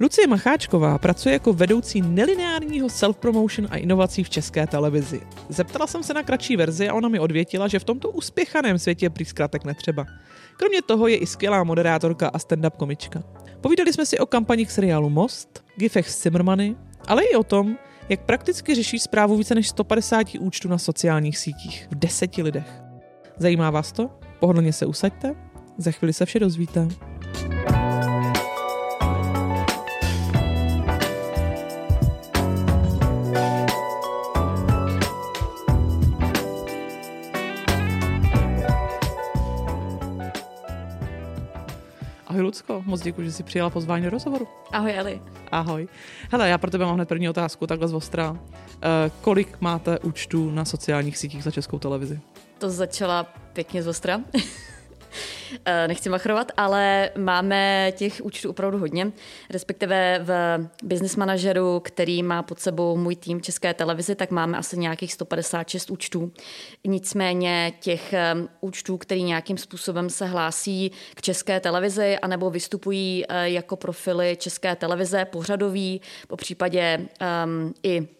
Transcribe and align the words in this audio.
Lucie 0.00 0.26
Macháčková 0.26 0.98
pracuje 0.98 1.32
jako 1.32 1.52
vedoucí 1.52 2.02
nelineárního 2.02 2.88
self-promotion 2.88 3.68
a 3.70 3.76
inovací 3.76 4.24
v 4.24 4.30
české 4.30 4.66
televizi. 4.66 5.20
Zeptala 5.48 5.86
jsem 5.86 6.02
se 6.02 6.14
na 6.14 6.22
kratší 6.22 6.56
verzi 6.56 6.88
a 6.88 6.94
ona 6.94 7.08
mi 7.08 7.18
odvětila, 7.18 7.68
že 7.68 7.78
v 7.78 7.84
tomto 7.84 8.10
uspěchaném 8.10 8.78
světě 8.78 9.10
prý 9.10 9.24
zkratek 9.24 9.64
netřeba. 9.64 10.06
Kromě 10.56 10.82
toho 10.82 11.08
je 11.08 11.16
i 11.16 11.26
skvělá 11.26 11.64
moderátorka 11.64 12.28
a 12.28 12.38
stand-up 12.38 12.70
komička. 12.70 13.22
Povídali 13.60 13.92
jsme 13.92 14.06
si 14.06 14.18
o 14.18 14.26
kampaních 14.26 14.72
seriálu 14.72 15.10
Most, 15.10 15.64
gifech 15.76 16.10
s 16.10 16.22
Zimmermany, 16.22 16.76
ale 17.06 17.24
i 17.24 17.34
o 17.34 17.42
tom, 17.42 17.76
jak 18.08 18.20
prakticky 18.20 18.74
řeší 18.74 18.98
zprávu 18.98 19.36
více 19.36 19.54
než 19.54 19.68
150 19.68 20.26
účtů 20.40 20.68
na 20.68 20.78
sociálních 20.78 21.38
sítích 21.38 21.88
v 21.90 21.94
deseti 21.94 22.42
lidech. 22.42 22.82
Zajímá 23.38 23.70
vás 23.70 23.92
to? 23.92 24.10
Pohodlně 24.40 24.72
se 24.72 24.86
usaďte, 24.86 25.34
za 25.78 25.90
chvíli 25.90 26.12
se 26.12 26.26
vše 26.26 26.38
dozvíte. 26.38 26.88
Lucko, 42.48 42.82
moc 42.86 43.00
děkuji, 43.00 43.26
že 43.26 43.32
jsi 43.32 43.42
přijela 43.42 43.70
pozvání 43.70 44.04
do 44.04 44.10
rozhovoru. 44.10 44.48
Ahoj 44.72 44.98
Eli. 44.98 45.20
Ahoj. 45.52 45.88
Hele, 46.30 46.48
já 46.48 46.58
pro 46.58 46.70
tebe 46.70 46.84
mám 46.84 46.94
hned 46.94 47.08
první 47.08 47.28
otázku, 47.28 47.66
takhle 47.66 47.88
z 47.88 47.94
ostra. 47.94 48.30
Uh, 48.30 48.38
kolik 49.20 49.60
máte 49.60 49.98
účtů 49.98 50.50
na 50.50 50.64
sociálních 50.64 51.18
sítích 51.18 51.44
za 51.44 51.50
českou 51.50 51.78
televizi? 51.78 52.20
To 52.58 52.70
začala 52.70 53.24
pěkně 53.52 53.82
z 53.82 53.86
ostra. 53.86 54.20
Eh, 55.64 55.88
nechci 55.88 56.08
machrovat, 56.08 56.52
ale 56.56 57.10
máme 57.16 57.92
těch 57.96 58.20
účtů 58.24 58.50
opravdu 58.50 58.78
hodně. 58.78 59.12
Respektive 59.50 60.20
v 60.22 60.58
business 60.82 61.16
manažeru, 61.16 61.80
který 61.80 62.22
má 62.22 62.42
pod 62.42 62.60
sebou 62.60 62.96
můj 62.96 63.16
tým 63.16 63.40
České 63.40 63.74
televizi, 63.74 64.14
tak 64.14 64.30
máme 64.30 64.58
asi 64.58 64.78
nějakých 64.78 65.12
156 65.12 65.90
účtů. 65.90 66.32
Nicméně 66.86 67.72
těch 67.80 68.12
eh, 68.12 68.34
účtů, 68.60 68.98
který 68.98 69.22
nějakým 69.22 69.58
způsobem 69.58 70.10
se 70.10 70.26
hlásí 70.26 70.92
k 71.14 71.22
České 71.22 71.60
televizi 71.60 72.18
anebo 72.18 72.50
vystupují 72.50 73.24
eh, 73.28 73.50
jako 73.50 73.76
profily 73.76 74.36
České 74.40 74.76
televize, 74.76 75.24
pořadový, 75.24 76.00
po 76.28 76.36
případě 76.36 77.08
um, 77.44 77.74
i 77.82 78.17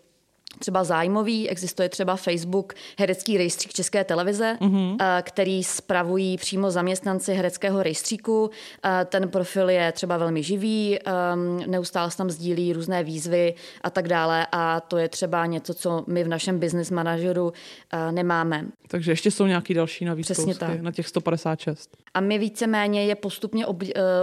třeba 0.58 0.84
zájmový, 0.84 1.48
existuje 1.48 1.88
třeba 1.88 2.16
Facebook 2.16 2.74
Herecký 2.98 3.38
rejstřík 3.38 3.72
České 3.72 4.04
televize, 4.04 4.56
mm-hmm. 4.60 4.96
který 5.22 5.64
spravují 5.64 6.36
přímo 6.36 6.70
zaměstnanci 6.70 7.34
hereckého 7.34 7.82
rejstříku. 7.82 8.50
Eh, 8.84 9.04
ten 9.04 9.28
profil 9.28 9.70
je 9.70 9.92
třeba 9.92 10.16
velmi 10.16 10.42
živý, 10.42 10.98
ehm, 10.98 11.62
neustále 11.66 12.10
se 12.10 12.16
tam 12.16 12.30
sdílí 12.30 12.72
různé 12.72 13.04
výzvy 13.04 13.54
a 13.80 13.90
tak 13.90 14.08
dále 14.08 14.46
a 14.52 14.80
to 14.80 14.96
je 14.96 15.08
třeba 15.08 15.46
něco, 15.46 15.74
co 15.74 16.04
my 16.06 16.24
v 16.24 16.28
našem 16.28 16.58
business 16.58 16.90
manažeru 16.90 17.52
eh, 17.92 18.12
nemáme. 18.12 18.64
Takže 18.88 19.12
ještě 19.12 19.30
jsou 19.30 19.46
nějaký 19.46 19.74
další 19.74 20.04
navíc 20.04 20.26
Přesně 20.26 20.54
tak. 20.54 20.80
na 20.80 20.92
těch 20.92 21.08
156. 21.08 21.96
A 22.14 22.20
my 22.20 22.38
víceméně 22.38 23.04
je 23.04 23.14
postupně 23.14 23.66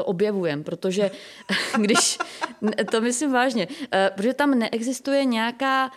objevujeme, 0.05 0.63
protože 0.63 1.11
když, 1.77 2.17
to 2.91 3.01
myslím 3.01 3.31
vážně, 3.31 3.67
protože 4.15 4.33
tam 4.33 4.59
neexistuje 4.59 5.25
nějaká 5.25 5.91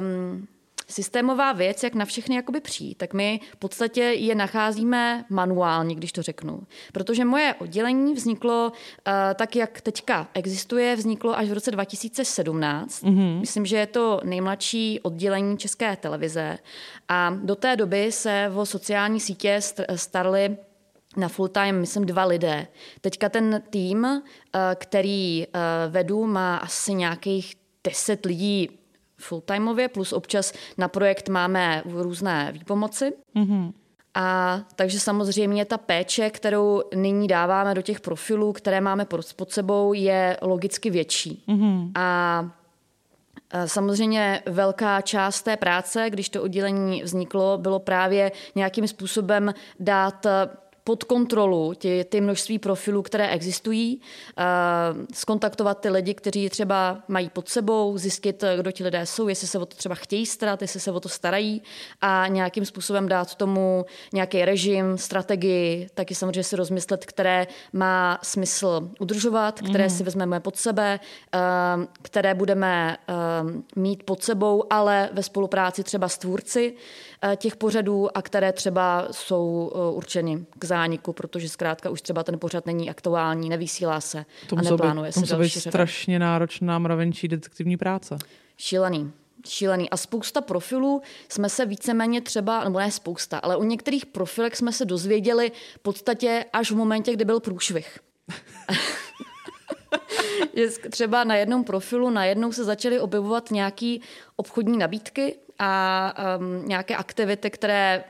um, 0.00 0.48
systémová 0.88 1.52
věc, 1.52 1.82
jak 1.82 1.94
na 1.94 2.04
všechny 2.04 2.36
jakoby 2.36 2.60
přijít, 2.60 2.94
tak 2.94 3.14
my 3.14 3.40
v 3.52 3.56
podstatě 3.56 4.00
je 4.00 4.34
nacházíme 4.34 5.24
manuálně, 5.30 5.94
když 5.94 6.12
to 6.12 6.22
řeknu. 6.22 6.62
Protože 6.92 7.24
moje 7.24 7.54
oddělení 7.54 8.14
vzniklo 8.14 8.72
uh, 8.72 9.12
tak, 9.34 9.56
jak 9.56 9.80
teďka 9.80 10.28
existuje, 10.34 10.96
vzniklo 10.96 11.38
až 11.38 11.48
v 11.48 11.52
roce 11.52 11.70
2017. 11.70 13.02
Mm-hmm. 13.02 13.40
Myslím, 13.40 13.66
že 13.66 13.76
je 13.76 13.86
to 13.86 14.20
nejmladší 14.24 15.00
oddělení 15.00 15.58
České 15.58 15.96
televize. 15.96 16.58
A 17.08 17.30
do 17.42 17.56
té 17.56 17.76
doby 17.76 18.12
se 18.12 18.52
o 18.54 18.66
sociální 18.66 19.20
sítě 19.20 19.60
starali 19.96 20.56
na 21.16 21.28
full 21.28 21.48
time, 21.48 21.80
myslím, 21.80 22.06
dva 22.06 22.24
lidé. 22.24 22.66
Teďka 23.00 23.28
ten 23.28 23.62
tým, 23.70 24.04
uh, 24.04 24.20
který 24.74 25.46
uh, 25.46 25.52
vedu, 25.92 26.26
má 26.26 26.56
asi 26.56 26.94
nějakých 26.94 27.54
deset 27.84 28.26
lidí 28.26 28.68
fulltimeově, 29.18 29.88
plus 29.88 30.12
občas 30.12 30.52
na 30.78 30.88
projekt 30.88 31.28
máme 31.28 31.82
různé 31.84 32.50
výpomoci. 32.52 33.12
Mm-hmm. 33.36 33.72
A 34.14 34.60
takže 34.76 35.00
samozřejmě 35.00 35.64
ta 35.64 35.78
péče, 35.78 36.30
kterou 36.30 36.82
nyní 36.94 37.28
dáváme 37.28 37.74
do 37.74 37.82
těch 37.82 38.00
profilů, 38.00 38.52
které 38.52 38.80
máme 38.80 39.06
pod 39.36 39.52
sebou, 39.52 39.92
je 39.92 40.36
logicky 40.42 40.90
větší. 40.90 41.44
Mm-hmm. 41.48 41.90
A 41.94 42.50
Samozřejmě 43.66 44.42
velká 44.46 45.00
část 45.00 45.42
té 45.42 45.56
práce, 45.56 46.10
když 46.10 46.28
to 46.28 46.42
oddělení 46.42 47.02
vzniklo, 47.02 47.58
bylo 47.58 47.78
právě 47.78 48.32
nějakým 48.54 48.88
způsobem 48.88 49.54
dát 49.80 50.26
pod 50.84 51.04
kontrolu 51.04 51.74
ty, 51.74 52.04
ty 52.08 52.20
množství 52.20 52.58
profilů, 52.58 53.02
které 53.02 53.28
existují, 53.28 54.00
uh, 54.38 55.04
skontaktovat 55.14 55.80
ty 55.80 55.88
lidi, 55.88 56.14
kteří 56.14 56.48
třeba 56.48 57.02
mají 57.08 57.30
pod 57.30 57.48
sebou, 57.48 57.98
zjistit, 57.98 58.44
kdo 58.56 58.72
ti 58.72 58.84
lidé 58.84 59.06
jsou, 59.06 59.28
jestli 59.28 59.46
se 59.46 59.58
o 59.58 59.66
to 59.66 59.76
třeba 59.76 59.94
chtějí 59.94 60.26
starat, 60.26 60.62
jestli 60.62 60.80
se 60.80 60.92
o 60.92 61.00
to 61.00 61.08
starají 61.08 61.62
a 62.00 62.24
nějakým 62.28 62.64
způsobem 62.64 63.08
dát 63.08 63.34
tomu 63.34 63.84
nějaký 64.12 64.44
režim, 64.44 64.98
strategii, 64.98 65.88
taky 65.94 66.14
samozřejmě 66.14 66.44
si 66.44 66.56
rozmyslet, 66.56 67.06
které 67.06 67.46
má 67.72 68.18
smysl 68.22 68.90
udržovat, 69.00 69.60
které 69.60 69.84
mm. 69.84 69.90
si 69.90 70.04
vezmeme 70.04 70.40
pod 70.40 70.56
sebe, 70.56 71.00
uh, 71.34 71.84
které 72.02 72.34
budeme 72.34 72.96
mít 73.76 74.02
pod 74.02 74.22
sebou, 74.22 74.64
ale 74.70 75.08
ve 75.12 75.22
spolupráci 75.22 75.84
třeba 75.84 76.08
s 76.08 76.18
tvůrci 76.18 76.74
těch 77.36 77.56
pořadů 77.56 78.16
a 78.16 78.22
které 78.22 78.52
třeba 78.52 79.08
jsou 79.10 79.72
určeny 79.94 80.46
k 80.58 80.64
zániku, 80.64 81.12
protože 81.12 81.48
zkrátka 81.48 81.90
už 81.90 82.02
třeba 82.02 82.22
ten 82.22 82.38
pořad 82.38 82.66
není 82.66 82.90
aktuální, 82.90 83.48
nevysílá 83.48 84.00
se 84.00 84.24
to 84.48 84.58
a 84.58 84.62
neplánuje 84.62 85.08
být, 85.08 85.26
se 85.26 85.36
další 85.36 85.58
být 85.58 85.70
strašně 85.70 86.18
náročná 86.18 86.78
mravenčí 86.78 87.28
detektivní 87.28 87.76
práce. 87.76 88.18
Šílený. 88.56 89.12
Šílený. 89.46 89.90
A 89.90 89.96
spousta 89.96 90.40
profilů 90.40 91.02
jsme 91.28 91.48
se 91.48 91.66
víceméně 91.66 92.20
třeba, 92.20 92.64
nebo 92.64 92.78
ne 92.78 92.90
spousta, 92.90 93.38
ale 93.38 93.56
u 93.56 93.62
některých 93.62 94.06
profilek 94.06 94.56
jsme 94.56 94.72
se 94.72 94.84
dozvěděli 94.84 95.52
v 95.74 95.78
podstatě 95.78 96.44
až 96.52 96.70
v 96.70 96.76
momentě, 96.76 97.12
kdy 97.12 97.24
byl 97.24 97.40
průšvih. 97.40 97.98
třeba 100.90 101.24
na 101.24 101.36
jednom 101.36 101.64
profilu 101.64 102.10
najednou 102.10 102.52
se 102.52 102.64
začaly 102.64 103.00
objevovat 103.00 103.50
nějaké 103.50 103.96
obchodní 104.36 104.78
nabídky 104.78 105.36
a 105.58 106.14
um, 106.38 106.68
nějaké 106.68 106.96
aktivity, 106.96 107.50
které 107.50 108.04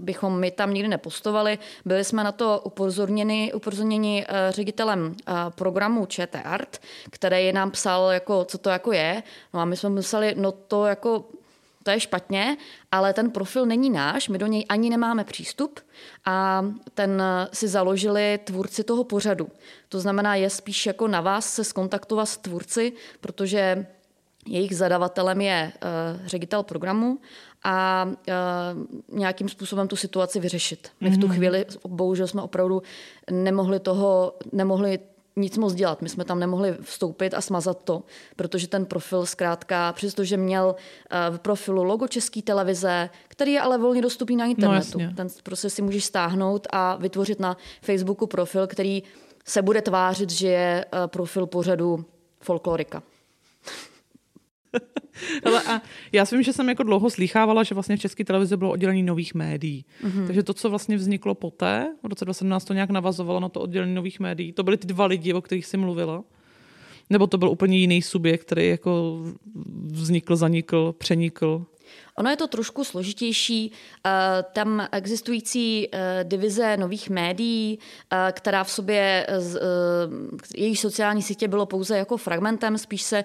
bychom 0.00 0.40
my 0.40 0.50
tam 0.50 0.74
nikdy 0.74 0.88
nepostovali. 0.88 1.58
Byli 1.84 2.04
jsme 2.04 2.24
na 2.24 2.32
to 2.32 2.60
upozorněni, 2.64 3.52
upozorněni 3.52 4.26
uh, 4.28 4.34
ředitelem 4.50 5.00
uh, 5.06 5.34
programu 5.50 6.06
ČT 6.06 6.40
Art, 6.44 6.80
který 7.10 7.52
nám 7.52 7.70
psal, 7.70 8.10
jako, 8.10 8.44
co 8.44 8.58
to 8.58 8.70
jako 8.70 8.92
je. 8.92 9.22
No 9.54 9.60
a 9.60 9.64
my 9.64 9.76
jsme 9.76 9.90
mysleli, 9.90 10.34
no 10.38 10.52
to 10.52 10.86
jako 10.86 11.24
to 11.82 11.90
je 11.90 12.00
špatně, 12.00 12.56
ale 12.92 13.12
ten 13.12 13.30
profil 13.30 13.66
není 13.66 13.90
náš, 13.90 14.28
my 14.28 14.38
do 14.38 14.46
něj 14.46 14.64
ani 14.68 14.90
nemáme 14.90 15.24
přístup 15.24 15.80
a 16.24 16.64
ten 16.94 17.22
si 17.52 17.68
založili 17.68 18.38
tvůrci 18.44 18.84
toho 18.84 19.04
pořadu. 19.04 19.48
To 19.88 20.00
znamená, 20.00 20.34
je 20.34 20.50
spíš 20.50 20.86
jako 20.86 21.08
na 21.08 21.20
vás 21.20 21.54
se 21.54 21.64
skontaktovat 21.64 22.28
s 22.28 22.36
tvůrci, 22.36 22.92
protože 23.20 23.86
jejich 24.46 24.76
zadavatelem 24.76 25.40
je 25.40 25.72
uh, 25.74 26.26
ředitel 26.26 26.62
programu 26.62 27.18
a 27.64 28.04
uh, 28.08 29.18
nějakým 29.18 29.48
způsobem 29.48 29.88
tu 29.88 29.96
situaci 29.96 30.40
vyřešit. 30.40 30.90
My 31.00 31.10
v 31.10 31.18
tu 31.18 31.26
mhm. 31.26 31.36
chvíli, 31.36 31.66
bohužel 31.88 32.26
jsme 32.26 32.42
opravdu 32.42 32.82
nemohli 33.30 33.80
toho, 33.80 34.34
nemohli 34.52 34.98
nic 35.36 35.58
moc 35.58 35.74
dělat. 35.74 36.02
My 36.02 36.08
jsme 36.08 36.24
tam 36.24 36.38
nemohli 36.38 36.76
vstoupit 36.80 37.34
a 37.34 37.40
smazat 37.40 37.84
to, 37.84 38.02
protože 38.36 38.68
ten 38.68 38.86
profil 38.86 39.26
zkrátka, 39.26 39.92
přestože 39.92 40.36
měl 40.36 40.66
uh, 40.66 41.36
v 41.36 41.38
profilu 41.38 41.82
logo 41.82 42.08
České 42.08 42.42
televize, 42.42 43.10
který 43.28 43.52
je 43.52 43.60
ale 43.60 43.78
volně 43.78 44.02
dostupný 44.02 44.36
na 44.36 44.46
internetu. 44.46 44.98
No, 44.98 45.14
ten 45.16 45.28
prostě 45.42 45.70
si 45.70 45.82
můžeš 45.82 46.04
stáhnout 46.04 46.66
a 46.70 46.96
vytvořit 46.96 47.40
na 47.40 47.56
Facebooku 47.82 48.26
profil, 48.26 48.66
který 48.66 49.02
se 49.44 49.62
bude 49.62 49.82
tvářit, 49.82 50.30
že 50.30 50.48
je 50.48 50.84
profil 51.06 51.46
pořadu 51.46 52.04
folklorika. 52.40 53.02
Ale 55.44 55.62
a 55.62 55.82
já 56.12 56.24
si 56.24 56.36
vím, 56.36 56.42
že 56.42 56.52
jsem 56.52 56.68
jako 56.68 56.82
dlouho 56.82 57.10
slýchávala, 57.10 57.62
že 57.62 57.74
vlastně 57.74 57.96
v 57.96 58.00
české 58.00 58.24
televizi 58.24 58.56
bylo 58.56 58.70
oddělení 58.70 59.02
nových 59.02 59.34
médií. 59.34 59.84
Mm-hmm. 60.04 60.26
Takže 60.26 60.42
to, 60.42 60.54
co 60.54 60.70
vlastně 60.70 60.96
vzniklo 60.96 61.34
poté, 61.34 61.94
v 62.02 62.06
roce 62.06 62.24
2017 62.24 62.64
to 62.64 62.74
nějak 62.74 62.90
navazovalo 62.90 63.40
na 63.40 63.48
to 63.48 63.60
oddělení 63.60 63.94
nových 63.94 64.20
médií, 64.20 64.52
to 64.52 64.62
byly 64.62 64.76
ty 64.76 64.86
dva 64.86 65.06
lidi, 65.06 65.32
o 65.32 65.40
kterých 65.40 65.66
jsi 65.66 65.76
mluvila. 65.76 66.24
Nebo 67.10 67.26
to 67.26 67.38
byl 67.38 67.48
úplně 67.48 67.78
jiný 67.78 68.02
subjekt, 68.02 68.42
který 68.42 68.68
jako 68.68 69.22
vznikl, 69.84 70.36
zanikl, 70.36 70.94
přenikl? 70.98 71.66
Ono 72.18 72.30
je 72.30 72.36
to 72.36 72.46
trošku 72.46 72.84
složitější. 72.84 73.72
Tam 74.52 74.88
existující 74.92 75.88
divize 76.22 76.76
nových 76.76 77.10
médií, 77.10 77.78
která 78.32 78.64
v 78.64 78.70
sobě, 78.70 79.26
její 80.56 80.76
sociální 80.76 81.22
sítě 81.22 81.48
bylo 81.48 81.66
pouze 81.66 81.98
jako 81.98 82.16
fragmentem, 82.16 82.78
spíš 82.78 83.02
se 83.02 83.24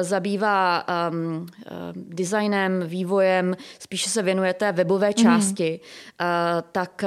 zabývá 0.00 0.86
um, 1.10 1.46
designem, 1.94 2.82
vývojem, 2.86 3.56
spíše 3.78 4.10
se 4.10 4.22
věnuje 4.22 4.54
té 4.54 4.72
webové 4.72 5.06
mhm. 5.06 5.14
části, 5.14 5.80
mm. 5.80 6.26
tak 6.72 7.04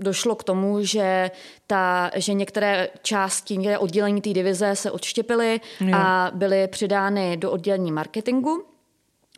došlo 0.00 0.34
k 0.34 0.44
tomu, 0.44 0.84
že, 0.84 1.30
ta, 1.66 2.10
že 2.16 2.34
některé 2.34 2.88
části, 3.02 3.56
některé 3.56 3.78
oddělení 3.78 4.20
té 4.20 4.32
divize 4.32 4.76
se 4.76 4.90
odštěpily 4.90 5.60
a 5.94 6.30
byly 6.34 6.68
přidány 6.68 7.36
do 7.36 7.50
oddělení 7.50 7.92
marketingu. 7.92 8.73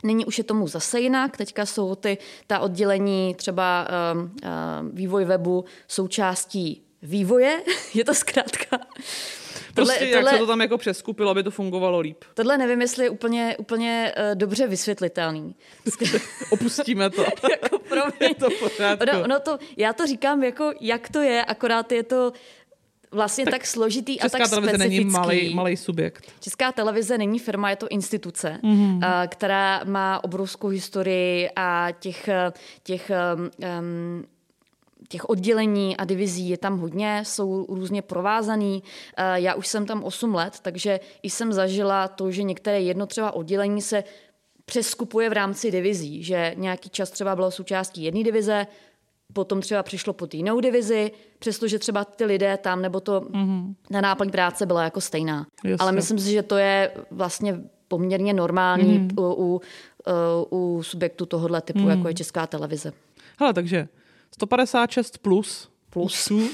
Nyní 0.02 0.25
už 0.25 0.38
je 0.38 0.44
tomu 0.44 0.69
zase 0.69 1.00
jinak. 1.00 1.37
Teďka 1.37 1.66
jsou 1.66 1.94
ty, 1.94 2.19
ta 2.46 2.58
oddělení, 2.58 3.34
třeba 3.34 3.88
um, 4.12 4.20
uh, 4.20 4.31
vývoj 4.93 5.25
webu, 5.25 5.64
součástí 5.88 6.82
vývoje, 7.02 7.62
je 7.94 8.04
to 8.04 8.14
zkrátka. 8.14 8.78
Tohle, 9.75 9.94
prostě 9.94 10.04
jak 10.04 10.20
tohle, 10.20 10.32
se 10.32 10.38
to 10.38 10.46
tam 10.46 10.60
jako 10.60 10.78
přeskupilo, 10.78 11.31
aby 11.31 11.43
to 11.43 11.50
fungovalo 11.50 12.00
líp. 12.00 12.25
Tohle 12.34 12.58
nevím, 12.58 12.81
jestli 12.81 13.04
je 13.04 13.10
úplně, 13.10 13.56
úplně 13.58 14.14
uh, 14.16 14.34
dobře 14.34 14.66
vysvětlitelný. 14.66 15.54
Opustíme 16.50 17.10
to. 17.10 17.22
jako 17.50 17.76
je 18.20 18.34
to 18.34 18.46
ono, 19.00 19.25
ono 19.25 19.40
to, 19.40 19.58
já 19.76 19.92
to 19.92 20.06
říkám 20.06 20.44
jako, 20.44 20.72
jak 20.81 21.08
to 21.08 21.20
je, 21.20 21.44
akorát 21.44 21.92
je 21.92 22.02
to 22.02 22.32
vlastně 23.16 23.44
tak, 23.44 23.54
tak 23.54 23.66
složitý 23.66 24.20
a 24.20 24.28
tak 24.28 24.40
Česká 24.40 24.48
televize 24.48 24.78
není 24.78 25.04
malý, 25.04 25.54
malý 25.54 25.76
subjekt. 25.76 26.32
Česká 26.40 26.72
televize 26.72 27.18
není 27.18 27.38
firma, 27.38 27.70
je 27.70 27.76
to 27.76 27.88
instituce, 27.88 28.60
mm-hmm. 28.62 29.28
která 29.28 29.84
má 29.84 30.24
obrovskou 30.24 30.68
historii 30.68 31.50
a 31.56 31.88
těch, 32.00 32.28
těch 32.82 33.10
um, 33.80 34.24
těch 35.08 35.28
oddělení 35.28 35.96
a 35.96 36.04
divizí 36.04 36.48
je 36.48 36.58
tam 36.58 36.78
hodně, 36.78 37.22
jsou 37.26 37.66
různě 37.68 38.02
provázaný. 38.02 38.82
Eh, 39.16 39.40
já 39.40 39.54
už 39.54 39.66
jsem 39.66 39.86
tam 39.86 40.04
8 40.04 40.34
let, 40.34 40.58
takže 40.62 41.00
jsem 41.22 41.52
zažila 41.52 42.08
to, 42.08 42.30
že 42.30 42.42
některé 42.42 42.80
jedno 42.80 43.06
třeba 43.06 43.32
oddělení 43.32 43.82
se 43.82 44.04
přeskupuje 44.64 45.30
v 45.30 45.32
rámci 45.32 45.70
divizí, 45.70 46.22
že 46.22 46.54
nějaký 46.56 46.90
čas 46.90 47.10
třeba 47.10 47.36
bylo 47.36 47.50
součástí 47.50 48.02
jedné 48.04 48.24
divize, 48.24 48.66
potom 49.32 49.61
třeba 49.61 49.82
přišlo 49.82 50.12
pod 50.12 50.34
jinou 50.34 50.61
divizi, 50.61 51.11
přestože 51.38 51.78
třeba 51.78 52.05
ty 52.05 52.25
lidé 52.25 52.56
tam, 52.56 52.82
nebo 52.82 53.00
to 53.00 53.20
mm-hmm. 53.20 53.75
na 53.90 54.00
náplň 54.00 54.31
práce 54.31 54.67
byla 54.67 54.84
jako 54.84 55.00
stejná. 55.00 55.46
Jasně. 55.64 55.76
Ale 55.78 55.93
myslím 55.93 56.19
si, 56.19 56.31
že 56.31 56.43
to 56.43 56.56
je 56.56 56.93
vlastně 57.11 57.61
poměrně 57.88 58.34
normální 58.34 59.00
mm-hmm. 59.00 59.23
u, 59.23 59.34
u, 59.44 59.61
u 60.50 60.82
subjektu 60.82 61.26
tohohle 61.26 61.61
typu, 61.62 61.78
mm-hmm. 61.78 61.96
jako 61.96 62.08
je 62.08 62.14
Česká 62.14 62.46
televize. 62.46 62.93
Hele, 63.38 63.55
takže 63.55 63.88
156 64.34 65.19
plus 65.19 65.69
plusů, 65.90 66.49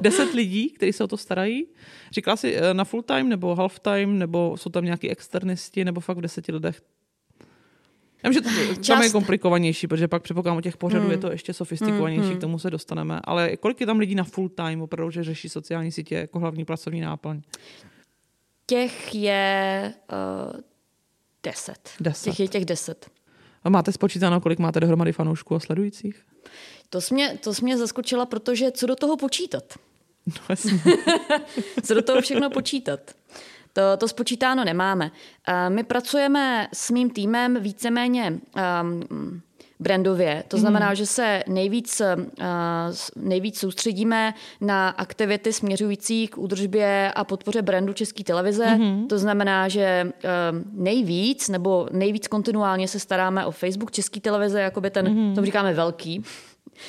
10 0.00 0.24
lidí, 0.34 0.70
kteří 0.70 0.92
se 0.92 1.04
o 1.04 1.06
to 1.06 1.16
starají. 1.16 1.66
Říkala 2.12 2.36
si 2.36 2.56
eh, 2.56 2.74
na 2.74 2.84
full 2.84 3.02
time 3.02 3.28
nebo 3.28 3.54
half 3.54 3.80
time, 3.80 4.18
nebo 4.18 4.56
jsou 4.56 4.70
tam 4.70 4.84
nějaký 4.84 5.10
externisti, 5.10 5.84
nebo 5.84 6.00
fakt 6.00 6.16
v 6.16 6.20
deseti 6.20 6.52
lidech? 6.52 6.82
Já 8.22 8.32
že 8.32 8.40
to 8.40 8.48
Čast. 8.74 8.86
tam 8.86 9.02
je 9.02 9.10
komplikovanější, 9.10 9.86
protože 9.86 10.08
pak 10.08 10.22
předpokládám 10.22 10.58
o 10.58 10.60
těch 10.60 10.76
pořadů 10.76 11.02
hmm. 11.02 11.10
je 11.10 11.18
to 11.18 11.32
ještě 11.32 11.52
sofistikovanější, 11.52 12.28
hmm. 12.28 12.36
k 12.36 12.40
tomu 12.40 12.58
se 12.58 12.70
dostaneme. 12.70 13.20
Ale 13.24 13.56
kolik 13.56 13.80
je 13.80 13.86
tam 13.86 13.98
lidí 13.98 14.14
na 14.14 14.24
full 14.24 14.48
time, 14.48 14.82
opravdu, 14.82 15.10
že 15.10 15.24
řeší 15.24 15.48
sociální 15.48 15.92
sítě 15.92 16.14
jako 16.14 16.38
hlavní 16.38 16.64
pracovní 16.64 17.00
náplň? 17.00 17.40
Těch 18.66 19.14
je 19.14 19.92
uh, 20.12 20.60
deset. 21.42 21.90
deset. 22.00 22.30
Těch 22.30 22.40
je 22.40 22.48
těch 22.48 22.64
deset. 22.64 23.10
A 23.64 23.68
máte 23.70 23.92
spočítáno, 23.92 24.40
kolik 24.40 24.58
máte 24.58 24.80
dohromady 24.80 25.12
fanoušků 25.12 25.54
a 25.54 25.60
sledujících? 25.60 26.26
To 26.90 27.00
jsi 27.00 27.14
mě, 27.14 27.38
to 27.42 27.54
jsi 27.54 27.64
mě 27.64 27.78
zaskočila, 27.78 28.26
protože 28.26 28.70
co 28.70 28.86
do 28.86 28.96
toho 28.96 29.16
počítat? 29.16 29.64
No, 30.26 30.56
co 31.82 31.94
do 31.94 32.02
toho 32.02 32.20
všechno 32.20 32.50
počítat? 32.50 33.00
To, 33.72 33.96
to 33.96 34.08
spočítáno 34.08 34.64
nemáme. 34.64 35.10
My 35.68 35.82
pracujeme 35.82 36.68
s 36.72 36.90
mým 36.90 37.10
týmem 37.10 37.60
víceméně 37.60 38.38
um, 38.82 39.42
brandově. 39.80 40.44
To 40.48 40.58
znamená, 40.58 40.88
mm. 40.88 40.94
že 40.94 41.06
se 41.06 41.42
nejvíc, 41.48 42.00
uh, 42.00 42.24
nejvíc 43.16 43.58
soustředíme 43.58 44.34
na 44.60 44.88
aktivity 44.88 45.52
směřující 45.52 46.28
k 46.28 46.38
údržbě 46.38 47.12
a 47.14 47.24
podpoře 47.24 47.62
brandu 47.62 47.92
České 47.92 48.24
televize. 48.24 48.76
Mm. 48.76 49.08
To 49.08 49.18
znamená, 49.18 49.68
že 49.68 50.12
uh, 50.24 50.30
nejvíc 50.72 51.48
nebo 51.48 51.88
nejvíc 51.92 52.28
kontinuálně 52.28 52.88
se 52.88 52.98
staráme 52.98 53.46
o 53.46 53.50
Facebook 53.50 53.90
České 53.90 54.20
televize, 54.20 54.60
jakoby 54.60 54.90
ten, 54.90 55.14
mm. 55.14 55.34
to 55.34 55.44
říkáme 55.44 55.74
velký, 55.74 56.24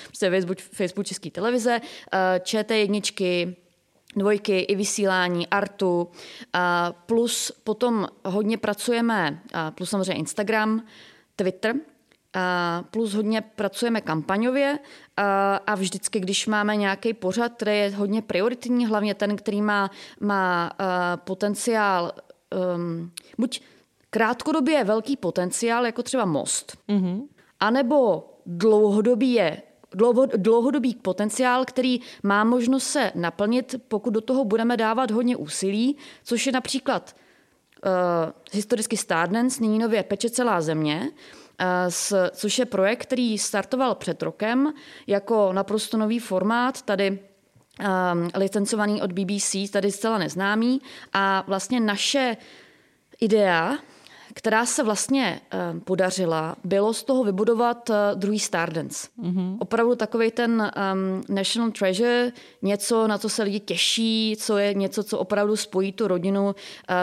prostě 0.08 0.30
Facebook, 0.30 0.58
Facebook 0.58 1.08
České 1.08 1.32
televize, 1.32 1.82
uh, 1.82 2.20
ČT 2.44 2.78
jedničky, 2.78 3.56
dvojky 4.16 4.60
i 4.60 4.76
vysílání, 4.76 5.48
artu, 5.48 6.10
plus 7.06 7.52
potom 7.64 8.08
hodně 8.26 8.58
pracujeme, 8.58 9.42
plus 9.76 9.90
samozřejmě 9.90 10.14
Instagram, 10.14 10.84
Twitter, 11.36 11.76
plus 12.92 13.14
hodně 13.14 13.42
pracujeme 13.42 14.02
kampaňově 14.02 14.80
a 15.68 15.76
vždycky, 15.76 16.20
když 16.20 16.48
máme 16.48 16.76
nějaký 16.76 17.14
pořad, 17.14 17.54
který 17.54 17.78
je 17.78 17.96
hodně 17.96 18.22
prioritní, 18.22 18.86
hlavně 18.86 19.14
ten, 19.16 19.36
který 19.36 19.62
má, 19.62 19.92
má 20.20 20.72
potenciál, 21.16 22.12
um, 22.76 23.12
buď 23.38 23.62
krátkodobě 24.10 24.84
velký 24.84 25.18
potenciál, 25.18 25.86
jako 25.86 26.04
třeba 26.04 26.26
most, 26.26 26.78
mm-hmm. 26.90 27.22
anebo 27.60 28.28
dlouhodobý 28.46 29.34
je 29.34 29.62
dlouhodobý 30.38 30.96
potenciál, 30.96 31.66
který 31.66 32.00
má 32.24 32.44
možnost 32.44 32.88
se 32.88 33.12
naplnit, 33.16 33.76
pokud 33.88 34.10
do 34.10 34.22
toho 34.22 34.46
budeme 34.46 34.78
dávat 34.78 35.12
hodně 35.12 35.36
úsilí, 35.36 35.98
což 36.24 36.46
je 36.46 36.52
například 36.52 37.16
uh, 37.86 37.92
historicky 38.52 38.98
Stardance, 38.98 39.62
nyní 39.62 39.80
nově 39.80 40.04
Peče 40.04 40.30
celá 40.30 40.62
země, 40.62 41.02
uh, 41.02 41.68
s, 41.90 42.30
což 42.32 42.60
je 42.60 42.66
projekt, 42.66 43.02
který 43.02 43.38
startoval 43.38 43.96
před 43.96 44.24
rokem 44.24 44.74
jako 45.08 45.54
naprosto 45.54 45.98
nový 45.98 46.20
formát, 46.20 46.82
tady 46.82 47.12
um, 47.12 48.30
licencovaný 48.36 49.02
od 49.02 49.12
BBC, 49.12 49.56
tady 49.72 49.92
zcela 49.92 50.18
neznámý. 50.18 50.82
A 51.14 51.44
vlastně 51.48 51.80
naše 51.80 52.38
idea 53.20 53.78
která 54.34 54.66
se 54.66 54.84
vlastně 54.84 55.42
uh, 55.74 55.80
podařila, 55.80 56.56
bylo 56.64 56.94
z 56.94 57.04
toho 57.04 57.24
vybudovat 57.24 57.90
uh, 57.90 57.96
druhý 58.16 58.40
Stardance. 58.40 59.08
Mm-hmm. 59.24 59.58
Opravdu 59.60 59.96
takový 59.96 60.32
ten 60.32 60.72
um, 60.94 61.24
National 61.36 61.72
Treasure, 61.72 62.32
něco, 62.62 63.08
na 63.08 63.18
co 63.18 63.30
se 63.30 63.44
lidi 63.44 63.60
těší, 63.60 64.36
co 64.40 64.58
je 64.58 64.74
něco, 64.74 65.04
co 65.04 65.20
opravdu 65.20 65.56
spojí 65.56 65.92
tu 65.92 66.08
rodinu 66.08 66.46
uh, 66.46 66.54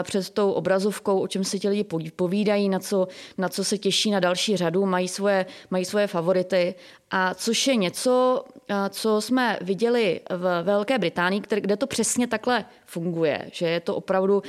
před 0.03 0.29
tou 0.29 0.51
obrazovkou, 0.51 1.19
o 1.19 1.27
čem 1.27 1.43
se 1.43 1.59
ti 1.59 1.69
lidi 1.69 1.85
povídají, 2.15 2.69
na 2.69 2.79
co, 2.79 3.07
na 3.37 3.49
co 3.49 3.63
se 3.63 3.77
těší 3.77 4.11
na 4.11 4.19
další 4.19 4.57
řadu, 4.57 4.85
mají 4.85 5.07
svoje, 5.07 5.45
mají 5.69 5.85
svoje 5.85 6.07
favority. 6.07 6.75
A 7.11 7.33
což 7.33 7.67
je 7.67 7.75
něco, 7.75 8.45
co 8.89 9.21
jsme 9.21 9.59
viděli 9.61 10.21
v 10.29 10.63
Velké 10.63 10.97
Británii, 10.97 11.41
kde 11.49 11.77
to 11.77 11.87
přesně 11.87 12.27
takhle 12.27 12.65
funguje, 12.85 13.49
že 13.51 13.67
je 13.67 13.79
to 13.79 13.95
opravdu 13.95 14.35
uh, 14.37 14.43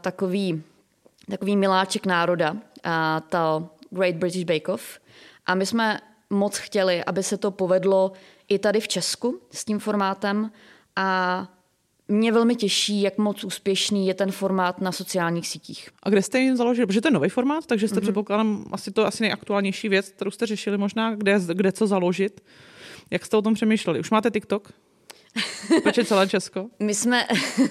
takový 0.00 0.62
takový 1.30 1.56
miláček 1.56 2.06
národa, 2.06 2.56
a 2.84 3.20
to 3.20 3.68
Great 3.90 4.14
British 4.14 4.44
Bake 4.44 4.68
Off. 4.68 4.98
A 5.46 5.54
my 5.54 5.66
jsme 5.66 6.00
moc 6.30 6.58
chtěli, 6.58 7.04
aby 7.04 7.22
se 7.22 7.36
to 7.36 7.50
povedlo 7.50 8.12
i 8.48 8.58
tady 8.58 8.80
v 8.80 8.88
Česku 8.88 9.40
s 9.50 9.64
tím 9.64 9.78
formátem 9.78 10.50
a 10.96 11.48
mě 12.08 12.32
velmi 12.32 12.56
těší, 12.56 13.02
jak 13.02 13.18
moc 13.18 13.44
úspěšný 13.44 14.06
je 14.06 14.14
ten 14.14 14.32
formát 14.32 14.80
na 14.80 14.92
sociálních 14.92 15.48
sítích. 15.48 15.88
A 16.02 16.10
kde 16.10 16.22
jste 16.22 16.40
jim 16.40 16.56
založili? 16.56 16.86
Protože 16.86 17.00
to 17.00 17.08
je 17.08 17.12
nový 17.12 17.28
formát, 17.28 17.66
takže 17.66 17.88
jste 17.88 17.96
mm-hmm. 17.96 18.02
předpokládám 18.02 18.64
asi 18.72 18.90
to 18.90 19.06
asi 19.06 19.22
nejaktuálnější 19.22 19.88
věc, 19.88 20.08
kterou 20.08 20.30
jste 20.30 20.46
řešili 20.46 20.78
možná, 20.78 21.14
kde, 21.14 21.40
kde 21.54 21.72
co 21.72 21.86
založit. 21.86 22.40
Jak 23.10 23.26
jste 23.26 23.36
o 23.36 23.42
tom 23.42 23.54
přemýšleli? 23.54 24.00
Už 24.00 24.10
máte 24.10 24.30
TikTok? 24.30 24.72
Peče 25.82 26.04
celé 26.04 26.28
Česko? 26.28 26.66
My 26.78 26.94
jsme, 26.94 27.26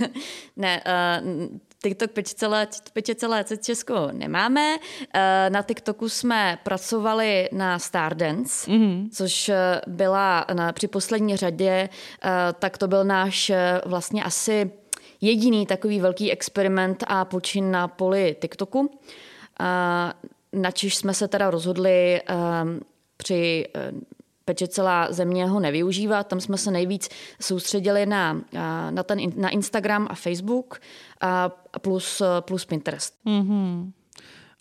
ne, 0.57 0.83
uh, 1.21 1.57
TikTok 1.83 2.11
5,5 2.11 3.57
Česko 3.61 4.09
nemáme. 4.11 4.77
Eh, 5.13 5.49
na 5.49 5.61
TikToku 5.61 6.09
jsme 6.09 6.57
pracovali 6.63 7.49
na 7.51 7.79
Stardance, 7.79 8.71
mm-hmm. 8.71 9.09
což 9.11 9.49
eh, 9.49 9.81
byla 9.87 10.45
na, 10.53 10.71
při 10.71 10.87
poslední 10.87 11.37
řadě, 11.37 11.89
eh, 12.23 12.29
tak 12.59 12.77
to 12.77 12.87
byl 12.87 13.03
náš 13.03 13.51
vlastně 13.85 14.23
asi 14.23 14.71
jediný 15.21 15.65
takový 15.65 15.99
velký 15.99 16.31
experiment 16.31 17.03
a 17.07 17.25
počin 17.25 17.71
na 17.71 17.87
poli 17.87 18.35
TikToku. 18.41 18.99
Načiž 20.53 20.95
jsme 20.95 21.13
se 21.13 21.27
teda 21.27 21.49
rozhodli 21.49 22.21
při 23.17 23.67
peče 24.45 24.67
celá 24.67 25.11
země 25.11 25.45
ho 25.45 25.59
nevyužívá. 25.59 26.23
Tam 26.23 26.41
jsme 26.41 26.57
se 26.57 26.71
nejvíc 26.71 27.09
soustředili 27.41 28.05
na, 28.05 28.41
na, 28.89 29.03
ten, 29.03 29.19
na 29.35 29.49
Instagram 29.49 30.07
a 30.09 30.15
Facebook 30.15 30.79
a 31.21 31.49
plus, 31.81 32.21
plus 32.39 32.65
Pinterest. 32.65 33.13
Mm-hmm. 33.25 33.91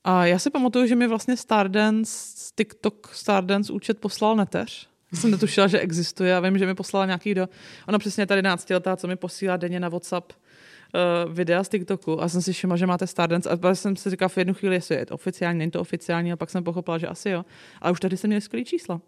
A 0.05 0.27
já 0.27 0.39
si 0.39 0.51
pamatuju, 0.51 0.87
že 0.87 0.97
mi 0.97 1.07
vlastně 1.09 1.37
Stardance, 1.37 2.13
TikTok 2.57 3.11
Stardance 3.15 3.73
účet 3.73 3.99
poslal 3.99 4.37
neteř. 4.37 4.89
Já 5.13 5.19
jsem 5.19 5.31
netušila, 5.31 5.67
že 5.67 5.81
existuje. 5.81 6.31
Já 6.31 6.41
vím, 6.41 6.59
že 6.59 6.67
mi 6.67 6.75
poslala 6.75 7.07
nějaký 7.07 7.35
do... 7.35 7.49
Ona 7.89 7.99
přesně 7.99 8.27
tady 8.27 8.39
11 8.39 8.71
letá, 8.71 8.97
co 8.97 9.07
mi 9.09 9.17
posílá 9.17 9.57
denně 9.57 9.81
na 9.81 9.89
WhatsApp 9.89 10.33
uh, 10.33 11.33
videa 11.33 11.65
z 11.65 11.69
TikToku 11.69 12.23
a 12.23 12.29
jsem 12.29 12.43
si 12.43 12.53
všimla, 12.53 12.77
že 12.77 12.87
máte 12.87 13.07
Stardance 13.07 13.51
a 13.51 13.57
pak 13.57 13.77
jsem 13.77 13.97
si 13.97 14.11
říkala 14.11 14.29
v 14.29 14.39
jednu 14.39 14.55
chvíli, 14.55 14.75
jestli 14.75 14.97
je 14.97 15.07
to 15.07 15.15
oficiální, 15.15 15.59
není 15.59 15.71
to 15.71 15.81
oficiální 15.81 16.33
a 16.33 16.37
pak 16.37 16.51
jsem 16.51 16.65
pochopila, 16.65 16.99
že 16.99 17.07
asi 17.07 17.31
jo. 17.31 17.45
A 17.83 17.91
už 17.91 18.01
tady 18.01 18.17
jsem 18.17 18.29
měli 18.29 18.41
skvělý 18.41 18.65
čísla. 18.65 19.01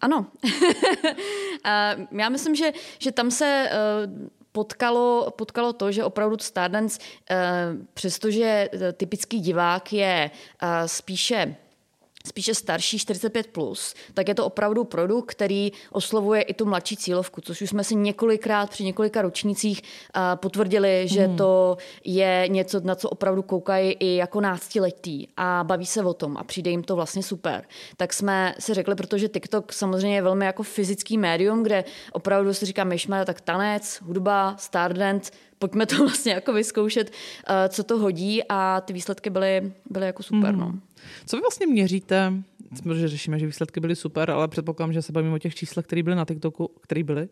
Ano. 0.00 0.26
já 2.12 2.28
myslím, 2.28 2.54
že, 2.54 2.72
že 2.98 3.12
tam 3.12 3.30
se 3.30 3.70
uh, 3.70 4.28
potkalo, 4.52 5.30
potkalo 5.38 5.72
to, 5.72 5.92
že 5.92 6.04
opravdu 6.04 6.36
Stardance, 6.40 7.00
uh, 7.00 7.36
přestože 7.94 8.68
typický 8.96 9.40
divák 9.40 9.92
je 9.92 10.30
spíše 10.86 11.56
spíše 12.26 12.54
starší 12.54 12.96
45+, 12.96 13.44
plus, 13.52 13.94
tak 14.14 14.28
je 14.28 14.34
to 14.34 14.46
opravdu 14.46 14.84
produkt, 14.84 15.30
který 15.30 15.72
oslovuje 15.92 16.42
i 16.42 16.54
tu 16.54 16.66
mladší 16.66 16.96
cílovku, 16.96 17.40
což 17.40 17.62
už 17.62 17.70
jsme 17.70 17.84
si 17.84 17.94
několikrát 17.94 18.70
při 18.70 18.84
několika 18.84 19.22
ročnících 19.22 19.82
uh, 19.82 20.22
potvrdili, 20.36 21.08
že 21.08 21.28
mm. 21.28 21.36
to 21.36 21.76
je 22.04 22.44
něco, 22.48 22.80
na 22.80 22.94
co 22.94 23.08
opravdu 23.08 23.42
koukají 23.42 23.92
i 23.92 24.16
jako 24.16 24.40
náctiletí 24.40 25.28
a 25.36 25.64
baví 25.64 25.86
se 25.86 26.04
o 26.04 26.14
tom 26.14 26.36
a 26.36 26.44
přijde 26.44 26.70
jim 26.70 26.82
to 26.82 26.96
vlastně 26.96 27.22
super. 27.22 27.64
Tak 27.96 28.12
jsme 28.12 28.54
si 28.58 28.74
řekli, 28.74 28.94
protože 28.94 29.28
TikTok 29.28 29.72
samozřejmě 29.72 30.16
je 30.16 30.22
velmi 30.22 30.46
jako 30.46 30.62
fyzický 30.62 31.18
médium, 31.18 31.62
kde 31.62 31.84
opravdu 32.12 32.54
si 32.54 32.66
říká 32.66 32.84
myšma, 32.84 33.24
tak 33.24 33.40
tanec, 33.40 34.00
hudba, 34.02 34.56
Stardance, 34.58 35.32
pojďme 35.60 35.86
to 35.86 35.96
vlastně 36.04 36.32
jako 36.32 36.52
vyzkoušet, 36.52 37.10
uh, 37.10 37.54
co 37.68 37.84
to 37.84 37.98
hodí 37.98 38.42
a 38.48 38.80
ty 38.80 38.92
výsledky 38.92 39.30
byly, 39.30 39.72
byly 39.90 40.06
jako 40.06 40.22
super. 40.22 40.54
Mm. 40.54 40.60
No. 40.60 40.78
Co 41.26 41.36
vy 41.36 41.40
vlastně 41.40 41.66
měříte? 41.66 42.32
Protože 42.82 43.08
řešíme, 43.08 43.38
že 43.38 43.46
výsledky 43.46 43.80
byly 43.80 43.96
super, 43.96 44.30
ale 44.30 44.48
předpokládám, 44.48 44.92
že 44.92 45.02
se 45.02 45.12
bavíme 45.12 45.34
o 45.34 45.38
těch 45.38 45.54
číslech, 45.54 45.86
které 45.86 46.02
byly 46.02 46.16
na 46.16 46.24
TikToku, 46.24 46.70
které 46.80 47.02
byly, 47.02 47.28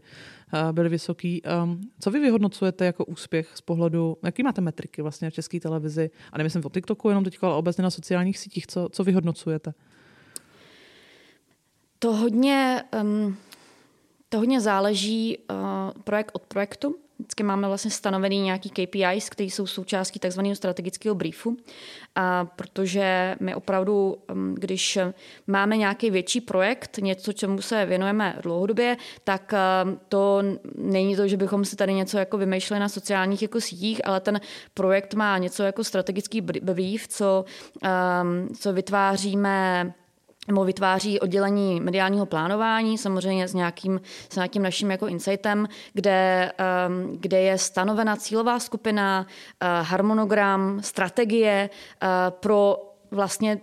uh, 0.53 0.73
byly 0.73 0.89
vysoký. 0.89 1.43
Um, 1.63 1.81
co 2.01 2.11
vy 2.11 2.21
vyhodnocujete 2.21 2.85
jako 2.85 3.05
úspěch 3.05 3.51
z 3.55 3.61
pohledu, 3.61 4.17
jaký 4.25 4.43
máte 4.43 4.61
metriky 4.61 5.03
vlastně 5.03 5.31
v 5.31 5.35
české 5.35 5.61
televizi? 5.61 6.11
A 6.33 6.39
nemyslím 6.39 6.63
o 6.67 6.71
TikToku 6.71 7.09
jenom 7.09 7.25
teď, 7.25 7.39
ale 7.43 7.55
obecně 7.55 7.83
na 7.83 7.91
sociálních 7.91 8.39
sítích. 8.39 8.67
Co, 8.67 8.89
co 8.93 9.05
vyhodnocujete? 9.05 9.75
To 11.99 12.13
hodně, 12.13 12.83
um, 13.03 13.37
to 14.29 14.39
hodně 14.39 14.61
záleží 14.61 15.39
uh, 15.39 16.03
projekt 16.05 16.31
od 16.35 16.43
projektu. 16.43 16.97
Vždycky 17.19 17.43
máme 17.43 17.69
vlastně 17.69 17.91
stanovený 17.91 18.41
nějaký 18.41 18.71
KPIs, 18.71 19.31
které 19.31 19.47
jsou 19.47 19.67
součástí 19.67 20.19
takzvaného 20.19 20.55
strategického 20.55 21.15
briefu, 21.15 21.57
a 22.15 22.45
protože 22.45 23.37
my 23.41 23.55
opravdu, 23.55 24.17
um, 24.33 24.55
když 24.55 24.99
máme 25.47 25.77
nějaký 25.77 26.11
větší 26.11 26.41
projekt, 26.41 26.99
něco, 26.99 27.33
čemu 27.33 27.63
se 27.63 27.87
věnujeme 27.87 28.39
dlouhodobě, 28.43 28.97
tak 29.25 29.53
um, 29.85 30.01
to 30.09 30.43
není 30.75 31.17
to, 31.17 31.29
že 31.29 31.37
bychom 31.37 31.65
si 31.65 31.77
tady 31.77 31.95
něco 31.95 32.19
jako 32.19 32.39
vymýšleli 32.39 32.81
na 32.81 32.89
sociálních 32.89 33.43
jako 33.43 33.61
sítích, 33.61 34.01
ale 34.07 34.21
ten 34.21 34.41
projekt 34.75 35.15
má 35.15 35.39
něco 35.39 35.63
jako 35.63 35.85
strategický 35.85 36.41
brief, 36.41 37.09
co, 37.09 37.45
um, 38.23 38.49
co 38.55 38.73
vytváříme 38.73 39.95
nebo 40.49 40.65
vytváří 40.65 41.21
oddělení 41.21 41.81
mediálního 41.81 42.27
plánování, 42.27 42.99
samozřejmě 42.99 43.49
s 43.49 43.55
nějakým, 43.55 44.01
s 44.29 44.37
nějakým 44.37 44.63
naším 44.63 44.91
jako 44.91 45.07
insightem, 45.07 45.69
kde, 45.93 46.53
um, 46.89 47.17
kde 47.21 47.41
je 47.41 47.59
stanovena 47.59 48.17
cílová 48.17 48.59
skupina, 48.59 49.27
uh, 49.27 49.87
harmonogram, 49.87 50.83
strategie 50.83 51.71
uh, 52.03 52.09
pro 52.31 52.77
vlastně 53.11 53.61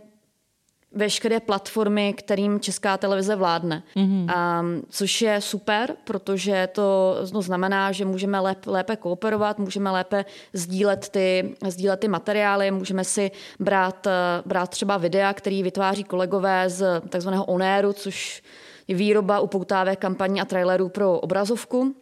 veškeré 0.96 1.40
platformy, 1.40 2.14
kterým 2.14 2.60
česká 2.60 2.98
televize 2.98 3.36
vládne. 3.36 3.84
Mm-hmm. 3.96 4.60
Um, 4.60 4.82
což 4.90 5.22
je 5.22 5.42
super, 5.42 5.96
protože 6.04 6.70
to 6.72 7.16
no, 7.34 7.42
znamená, 7.42 7.92
že 7.92 8.06
můžeme 8.06 8.40
lépe, 8.40 8.72
lépe 8.72 8.96
kooperovat, 8.96 9.60
můžeme 9.60 9.92
lépe 9.92 10.26
sdílet 10.54 11.10
ty, 11.10 11.56
sdílet 11.68 12.00
ty 12.00 12.08
materiály, 12.08 12.72
můžeme 12.72 13.04
si 13.04 13.32
brát, 13.60 14.08
brát 14.46 14.70
třeba 14.70 14.98
videa, 14.98 15.34
který 15.34 15.64
vytváří 15.64 16.04
kolegové 16.04 16.70
z 16.70 17.02
takzvaného 17.10 17.46
onéru, 17.46 17.94
což 17.94 18.44
je 18.88 18.96
výroba 18.96 19.40
upoutávek 19.40 20.00
kampaní 20.00 20.42
a 20.42 20.46
trailerů 20.46 20.90
pro 20.90 21.20
obrazovku. 21.20 21.96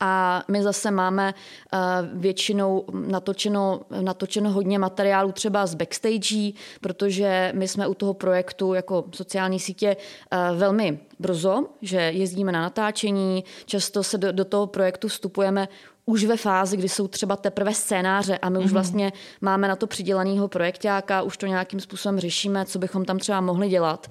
A 0.00 0.42
my 0.48 0.62
zase 0.62 0.90
máme 0.90 1.34
uh, 1.34 1.80
většinou 2.20 2.84
natočeno, 2.92 3.80
natočeno 4.00 4.50
hodně 4.50 4.78
materiálu 4.78 5.32
třeba 5.32 5.66
z 5.66 5.74
backstage, 5.74 6.52
protože 6.80 7.52
my 7.54 7.68
jsme 7.68 7.86
u 7.86 7.94
toho 7.94 8.14
projektu 8.14 8.74
jako 8.74 9.04
sociální 9.14 9.60
sítě 9.60 9.96
uh, 9.96 10.58
velmi 10.58 10.98
brzo, 11.18 11.66
že 11.82 11.96
jezdíme 11.96 12.52
na 12.52 12.60
natáčení, 12.60 13.44
často 13.66 14.02
se 14.02 14.18
do, 14.18 14.32
do 14.32 14.44
toho 14.44 14.66
projektu 14.66 15.08
vstupujeme 15.08 15.68
už 16.06 16.24
ve 16.24 16.36
fázi, 16.36 16.76
kdy 16.76 16.88
jsou 16.88 17.08
třeba 17.08 17.36
teprve 17.36 17.74
scénáře 17.74 18.38
a 18.38 18.48
my 18.48 18.58
mm-hmm. 18.58 18.60
už 18.60 18.64
mhm. 18.64 18.72
vlastně 18.72 19.12
máme 19.40 19.68
na 19.68 19.76
to 19.76 19.86
přidělaného 19.86 20.48
projektáka, 20.48 21.22
už 21.22 21.36
to 21.36 21.46
nějakým 21.46 21.80
způsobem 21.80 22.20
řešíme, 22.20 22.64
co 22.64 22.78
bychom 22.78 23.04
tam 23.04 23.18
třeba 23.18 23.40
mohli 23.40 23.68
dělat. 23.68 24.06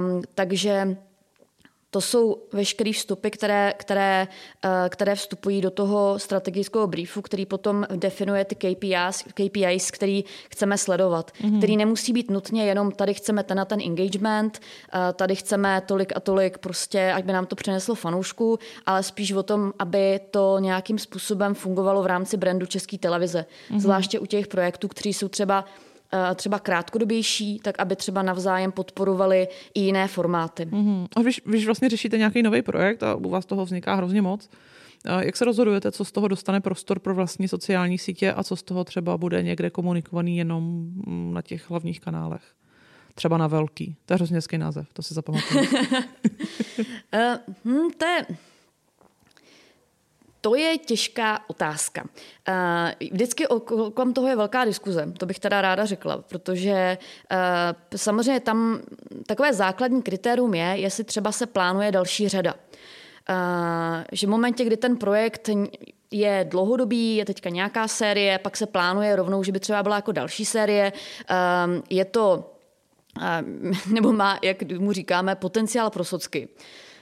Um, 0.00 0.22
takže 0.34 0.96
to 1.90 2.00
jsou 2.00 2.42
veškeré 2.52 2.92
vstupy, 2.92 3.28
které, 3.30 3.74
které, 3.76 4.28
eh, 4.64 4.88
které 4.88 5.14
vstupují 5.14 5.60
do 5.60 5.70
toho 5.70 6.18
strategického 6.18 6.86
briefu, 6.86 7.22
který 7.22 7.46
potom 7.46 7.86
definuje 7.96 8.44
ty 8.44 8.54
KPIs, 8.54 9.24
KPIs 9.34 9.90
který 9.90 10.24
chceme 10.50 10.78
sledovat. 10.78 11.30
Mm-hmm. 11.30 11.58
Který 11.58 11.76
nemusí 11.76 12.12
být 12.12 12.30
nutně 12.30 12.66
jenom 12.66 12.92
tady 12.92 13.14
chceme 13.14 13.42
ten 13.42 13.60
a 13.60 13.64
ten 13.64 13.80
engagement, 13.80 14.58
eh, 14.58 15.12
tady 15.12 15.36
chceme 15.36 15.82
tolik 15.86 16.12
a 16.16 16.20
tolik 16.20 16.58
prostě, 16.58 17.12
ať 17.12 17.24
by 17.24 17.32
nám 17.32 17.46
to 17.46 17.56
přineslo 17.56 17.94
fanoušku, 17.94 18.58
ale 18.86 19.02
spíš 19.02 19.32
o 19.32 19.42
tom, 19.42 19.72
aby 19.78 20.20
to 20.30 20.58
nějakým 20.58 20.98
způsobem 20.98 21.54
fungovalo 21.54 22.02
v 22.02 22.06
rámci 22.06 22.36
brandu 22.36 22.66
České 22.66 22.98
televize. 22.98 23.44
Mm-hmm. 23.70 23.78
Zvláště 23.78 24.18
u 24.18 24.26
těch 24.26 24.46
projektů, 24.46 24.88
kteří 24.88 25.12
jsou 25.14 25.28
třeba 25.28 25.64
třeba 26.34 26.58
krátkodobější, 26.58 27.58
tak 27.58 27.80
aby 27.80 27.96
třeba 27.96 28.22
navzájem 28.22 28.72
podporovali 28.72 29.48
i 29.74 29.80
jiné 29.80 30.08
formáty. 30.08 30.66
Mm-hmm. 30.66 31.06
A 31.16 31.20
když, 31.20 31.40
když 31.44 31.66
vlastně 31.66 31.88
řešíte 31.88 32.18
nějaký 32.18 32.42
nový 32.42 32.62
projekt 32.62 33.02
a 33.02 33.14
u 33.14 33.28
vás 33.28 33.46
toho 33.46 33.64
vzniká 33.64 33.94
hrozně 33.94 34.22
moc, 34.22 34.50
eh, 35.06 35.26
jak 35.26 35.36
se 35.36 35.44
rozhodujete, 35.44 35.92
co 35.92 36.04
z 36.04 36.12
toho 36.12 36.28
dostane 36.28 36.60
prostor 36.60 36.98
pro 36.98 37.14
vlastní 37.14 37.48
sociální 37.48 37.98
sítě 37.98 38.32
a 38.32 38.42
co 38.44 38.56
z 38.56 38.62
toho 38.62 38.84
třeba 38.84 39.16
bude 39.16 39.42
někde 39.42 39.70
komunikovaný 39.70 40.38
jenom 40.38 40.62
mm, 40.62 41.34
na 41.34 41.42
těch 41.42 41.70
hlavních 41.70 42.00
kanálech? 42.00 42.42
Třeba 43.14 43.38
na 43.38 43.46
velký. 43.46 43.96
To 44.06 44.14
je 44.14 44.16
hrozně 44.16 44.36
hezký 44.36 44.58
název, 44.58 44.86
to 44.92 45.02
si 45.02 45.14
zapamatuju. 45.14 45.60
uh, 45.60 45.66
hm, 47.64 47.90
to 47.98 48.06
je 48.06 48.26
to 50.40 50.54
je 50.54 50.78
těžká 50.78 51.40
otázka. 51.46 52.04
Vždycky 53.12 53.46
kolem 53.94 54.12
toho 54.12 54.28
je 54.28 54.36
velká 54.36 54.64
diskuze, 54.64 55.12
to 55.18 55.26
bych 55.26 55.38
teda 55.38 55.60
ráda 55.60 55.84
řekla, 55.84 56.18
protože 56.18 56.98
samozřejmě 57.96 58.40
tam 58.40 58.80
takové 59.26 59.54
základní 59.54 60.02
kritérium 60.02 60.54
je, 60.54 60.64
jestli 60.64 61.04
třeba 61.04 61.32
se 61.32 61.46
plánuje 61.46 61.92
další 61.92 62.28
řada. 62.28 62.54
Že 64.12 64.26
v 64.26 64.30
momentě, 64.30 64.64
kdy 64.64 64.76
ten 64.76 64.96
projekt 64.96 65.50
je 66.10 66.46
dlouhodobý, 66.50 67.16
je 67.16 67.24
teďka 67.24 67.50
nějaká 67.50 67.88
série, 67.88 68.38
pak 68.38 68.56
se 68.56 68.66
plánuje 68.66 69.16
rovnou, 69.16 69.42
že 69.42 69.52
by 69.52 69.60
třeba 69.60 69.82
byla 69.82 69.96
jako 69.96 70.12
další 70.12 70.44
série, 70.44 70.92
je 71.90 72.04
to, 72.04 72.54
nebo 73.92 74.12
má, 74.12 74.38
jak 74.42 74.62
mu 74.62 74.92
říkáme, 74.92 75.34
potenciál 75.34 75.90
pro 75.90 76.04
socky 76.04 76.48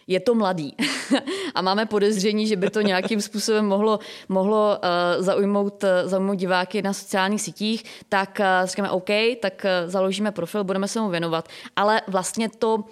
je 0.06 0.20
to 0.20 0.34
mladý 0.34 0.74
a 1.54 1.62
máme 1.62 1.86
podezření, 1.86 2.46
že 2.46 2.56
by 2.56 2.70
to 2.70 2.80
nějakým 2.80 3.20
způsobem 3.20 3.66
mohlo, 3.66 3.98
mohlo 4.28 4.78
uh, 4.78 5.24
zaujmout, 5.24 5.84
uh, 5.84 6.08
zaujmout 6.08 6.38
diváky 6.38 6.82
na 6.82 6.92
sociálních 6.92 7.42
sítích, 7.42 7.84
tak 8.08 8.40
uh, 8.40 8.66
říkáme 8.68 8.90
OK, 8.90 9.10
tak 9.42 9.64
uh, 9.64 9.90
založíme 9.90 10.32
profil, 10.32 10.64
budeme 10.64 10.88
se 10.88 11.00
mu 11.00 11.08
věnovat. 11.08 11.48
Ale 11.76 12.02
vlastně 12.06 12.48
to 12.48 12.84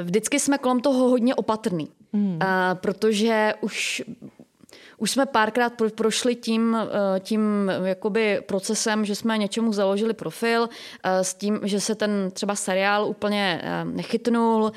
vždycky 0.00 0.40
jsme 0.40 0.58
kolem 0.58 0.80
toho 0.80 1.08
hodně 1.08 1.34
opatrný. 1.34 1.88
Hmm. 2.12 2.32
Uh, 2.32 2.38
protože 2.74 3.54
už 3.60 4.02
už 4.98 5.10
jsme 5.10 5.26
párkrát 5.26 5.72
prošli 5.94 6.34
tím, 6.34 6.76
eh, 6.76 7.20
tím 7.20 7.72
jakoby 7.84 8.42
procesem, 8.46 9.04
že 9.04 9.14
jsme 9.14 9.38
něčemu 9.38 9.72
založili 9.72 10.14
profil 10.14 10.68
eh, 11.02 11.24
s 11.24 11.34
tím, 11.34 11.60
že 11.62 11.80
se 11.80 11.94
ten 11.94 12.30
třeba 12.32 12.54
seriál 12.54 13.06
úplně 13.06 13.60
eh, 13.62 13.84
nechytnul. 13.84 14.72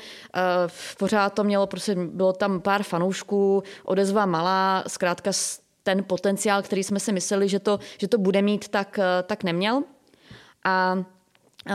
Pořád 0.98 1.30
to 1.34 1.44
mělo, 1.44 1.66
prostě 1.66 1.94
bylo 1.94 2.32
tam 2.32 2.60
pár 2.60 2.82
fanoušků, 2.82 3.62
odezva 3.84 4.26
malá, 4.26 4.84
zkrátka 4.86 5.30
ten 5.82 6.04
potenciál, 6.04 6.62
který 6.62 6.84
jsme 6.84 7.00
si 7.00 7.12
mysleli, 7.12 7.48
že 7.48 7.58
to, 7.58 7.78
že 7.98 8.08
to 8.08 8.18
bude 8.18 8.42
mít, 8.42 8.68
tak, 8.68 8.98
tak 9.26 9.44
neměl. 9.44 9.82
A 10.64 11.04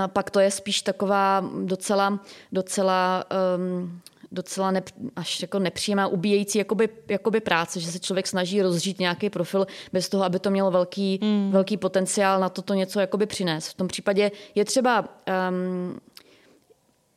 pak 0.08 0.32
to 0.32 0.40
je 0.40 0.52
spíš 0.52 0.82
taková 0.82 1.50
docela, 1.64 2.20
docela 2.52 3.24
um, 3.58 4.02
docela 4.36 4.72
nep, 4.72 4.90
až 5.16 5.42
jako 5.42 5.60
nepříjemná, 5.60 6.08
ubíjející 6.08 6.58
jakoby, 6.58 6.90
jakoby 7.10 7.40
práce, 7.40 7.80
že 7.80 7.92
se 7.92 8.00
člověk 8.00 8.28
snaží 8.28 8.62
rozžít 8.62 9.00
nějaký 9.00 9.30
profil 9.30 9.68
bez 9.94 10.10
toho, 10.10 10.24
aby 10.24 10.40
to 10.40 10.50
mělo 10.50 10.72
velký, 10.72 11.20
mm. 11.22 11.52
velký 11.52 11.78
potenciál 11.78 12.40
na 12.40 12.50
toto 12.50 12.74
něco 12.74 13.00
jakoby 13.00 13.26
přinést. 13.26 13.68
V 13.68 13.74
tom 13.74 13.88
případě 13.88 14.32
je 14.56 14.66
třeba 14.66 15.02
um, 15.50 16.00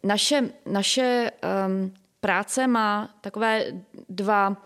naše, 0.03 0.51
naše 0.67 1.31
um, 1.67 1.95
práce 2.21 2.67
má 2.67 3.15
takové 3.21 3.65
dva 4.09 4.57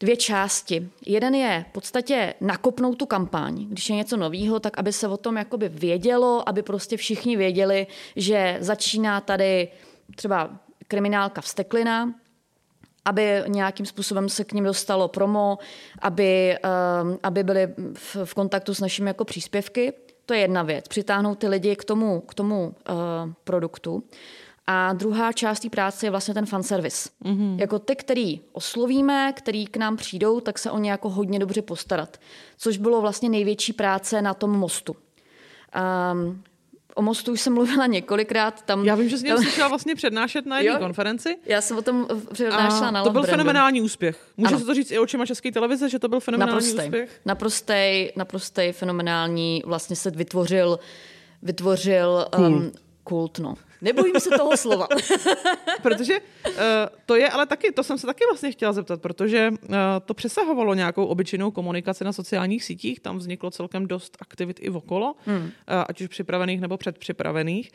dvě 0.00 0.16
části. 0.16 0.88
Jeden 1.06 1.34
je 1.34 1.64
v 1.68 1.72
podstatě 1.72 2.34
nakopnout 2.40 2.98
tu 2.98 3.06
kampaň, 3.06 3.66
když 3.68 3.90
je 3.90 3.96
něco 3.96 4.16
nového, 4.16 4.60
tak 4.60 4.78
aby 4.78 4.92
se 4.92 5.08
o 5.08 5.16
tom 5.16 5.36
jakoby 5.36 5.68
vědělo, 5.68 6.48
aby 6.48 6.62
prostě 6.62 6.96
všichni 6.96 7.36
věděli, 7.36 7.86
že 8.16 8.56
začíná 8.60 9.20
tady 9.20 9.68
třeba 10.16 10.50
kriminálka 10.88 11.40
vsteklina, 11.40 12.14
aby 13.04 13.42
nějakým 13.46 13.86
způsobem 13.86 14.28
se 14.28 14.44
k 14.44 14.52
ním 14.52 14.64
dostalo 14.64 15.08
promo, 15.08 15.58
aby, 15.98 16.56
um, 17.02 17.18
aby 17.22 17.42
byli 17.42 17.74
v, 17.94 18.16
v 18.24 18.34
kontaktu 18.34 18.74
s 18.74 18.80
našimi 18.80 19.10
jako 19.10 19.24
příspěvky. 19.24 19.92
To 20.26 20.34
je 20.34 20.40
jedna 20.40 20.62
věc, 20.62 20.88
přitáhnout 20.88 21.38
ty 21.38 21.48
lidi 21.48 21.76
k 21.76 21.84
tomu, 21.84 22.20
k 22.20 22.34
tomu 22.34 22.66
uh, 22.66 23.32
produktu. 23.44 24.02
A 24.66 24.92
druhá 24.92 25.32
část 25.32 25.60
té 25.60 25.70
práce 25.70 26.06
je 26.06 26.10
vlastně 26.10 26.34
ten 26.34 26.46
fanservice. 26.46 27.08
Mm-hmm. 27.24 27.58
Jako 27.58 27.78
ty, 27.78 27.96
který 27.96 28.40
oslovíme, 28.52 29.32
který 29.36 29.66
k 29.66 29.76
nám 29.76 29.96
přijdou, 29.96 30.40
tak 30.40 30.58
se 30.58 30.70
o 30.70 30.78
ně 30.78 30.90
jako 30.90 31.10
hodně 31.10 31.38
dobře 31.38 31.62
postarat. 31.62 32.20
Což 32.58 32.76
bylo 32.78 33.00
vlastně 33.00 33.28
největší 33.28 33.72
práce 33.72 34.22
na 34.22 34.34
tom 34.34 34.50
mostu. 34.50 34.96
Um, 36.12 36.42
O 36.94 37.02
mostu 37.02 37.32
už 37.32 37.40
jsem 37.40 37.54
mluvila 37.54 37.86
několikrát. 37.86 38.62
Tam, 38.62 38.84
Já 38.84 38.94
vím, 38.94 39.08
že 39.08 39.18
jsi 39.18 39.24
tam... 39.24 39.38
slyšela 39.38 39.68
vlastně 39.68 39.94
přednášet 39.94 40.46
na 40.46 40.60
jedné 40.60 40.78
konferenci. 40.78 41.36
Já 41.46 41.60
jsem 41.60 41.78
o 41.78 41.82
tom 41.82 42.06
přednášela 42.32 42.90
na 42.90 43.02
To 43.04 43.10
byl 43.10 43.22
fenomenální 43.22 43.80
úspěch. 43.82 44.28
Můžu 44.36 44.58
se 44.58 44.64
to 44.64 44.74
říct 44.74 44.90
i 44.90 44.98
očima 44.98 45.26
České 45.26 45.52
televize, 45.52 45.88
že 45.88 45.98
to 45.98 46.08
byl 46.08 46.20
fenomenální 46.20 46.52
naprostej, 46.52 46.86
úspěch? 46.86 47.20
Naprostej, 47.24 48.12
naprostej 48.16 48.72
fenomenální. 48.72 49.62
Vlastně 49.66 49.96
se 49.96 50.10
vytvořil, 50.10 50.78
vytvořil 51.42 52.26
cool. 52.30 52.46
um, 52.46 52.72
kult. 53.04 53.38
No. 53.38 53.54
Nebojím 53.84 54.20
se 54.20 54.30
toho 54.30 54.56
slova. 54.56 54.88
protože 55.82 56.20
uh, 56.20 56.54
to 57.06 57.16
je, 57.16 57.30
ale 57.30 57.46
taky, 57.46 57.72
to 57.72 57.82
jsem 57.82 57.98
se 57.98 58.06
taky 58.06 58.24
vlastně 58.30 58.52
chtěla 58.52 58.72
zeptat, 58.72 59.02
protože 59.02 59.50
uh, 59.50 59.76
to 60.04 60.14
přesahovalo 60.14 60.74
nějakou 60.74 61.04
obyčejnou 61.04 61.50
komunikaci 61.50 62.04
na 62.04 62.12
sociálních 62.12 62.64
sítích, 62.64 63.00
tam 63.00 63.18
vzniklo 63.18 63.50
celkem 63.50 63.86
dost 63.86 64.16
aktivit 64.20 64.60
i 64.62 64.70
okolo, 64.70 65.14
hmm. 65.26 65.42
uh, 65.42 65.50
ať 65.88 66.00
už 66.00 66.08
připravených 66.08 66.60
nebo 66.60 66.76
předpřipravených. 66.76 67.70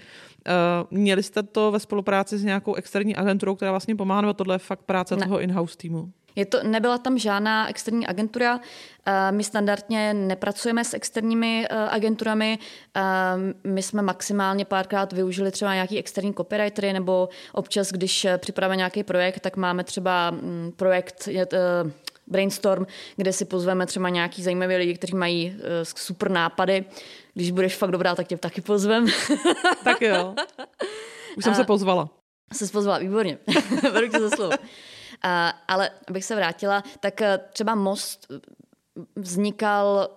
Uh, 0.47 0.97
měli 0.99 1.23
jste 1.23 1.43
to 1.43 1.71
ve 1.71 1.79
spolupráci 1.79 2.37
s 2.37 2.43
nějakou 2.43 2.73
externí 2.75 3.15
agenturou, 3.15 3.55
která 3.55 3.71
vlastně 3.71 3.95
pomáhá, 3.95 4.21
nebo 4.21 4.33
tohle 4.33 4.55
je 4.55 4.59
fakt 4.59 4.81
práce 4.81 5.15
ne. 5.15 5.23
toho 5.23 5.39
in-house 5.39 5.77
týmu? 5.77 6.11
Je 6.35 6.45
to, 6.45 6.63
nebyla 6.63 6.97
tam 6.97 7.17
žádná 7.17 7.69
externí 7.69 8.07
agentura. 8.07 8.59
Eh, 9.05 9.31
my 9.31 9.43
standardně 9.43 10.13
nepracujeme 10.13 10.85
s 10.85 10.93
externími 10.93 11.67
eh, 11.69 11.75
agenturami. 11.75 12.59
Eh, 12.95 13.01
my 13.63 13.83
jsme 13.83 14.01
maximálně 14.01 14.65
párkrát 14.65 15.13
využili 15.13 15.51
třeba 15.51 15.73
nějaký 15.73 15.99
externí 15.99 16.33
copywritery, 16.33 16.93
nebo 16.93 17.29
občas, 17.53 17.91
když 17.91 18.27
připravíme 18.37 18.75
nějaký 18.75 19.03
projekt, 19.03 19.39
tak 19.39 19.57
máme 19.57 19.83
třeba 19.83 20.31
mm, 20.31 20.71
projekt 20.75 21.29
brainstorm, 22.27 22.85
kde 23.15 23.33
si 23.33 23.45
pozveme 23.45 23.85
třeba 23.85 24.09
nějaký 24.09 24.43
zajímavý 24.43 24.75
lidi, 24.75 24.93
kteří 24.93 25.15
mají 25.15 25.55
super 25.83 26.31
nápady. 26.31 26.85
Když 27.33 27.51
budeš 27.51 27.75
fakt 27.75 27.91
dobrá, 27.91 28.15
tak 28.15 28.27
tě 28.27 28.37
taky 28.37 28.61
pozvem. 28.61 29.05
tak 29.83 30.01
jo. 30.01 30.35
Už 31.37 31.43
jsem 31.43 31.53
a 31.53 31.55
se 31.55 31.63
pozvala. 31.63 32.09
Jsi 32.53 32.67
pozvala, 32.67 32.97
výborně. 32.97 33.37
Beru 33.93 34.07
tě 34.07 34.19
za 34.19 34.29
slovo. 34.29 34.51
Ale 35.67 35.91
abych 36.07 36.25
se 36.25 36.35
vrátila, 36.35 36.83
tak 36.99 37.21
eh, 37.21 37.39
třeba 37.53 37.75
most 37.75 38.31
vznikal 39.15 40.09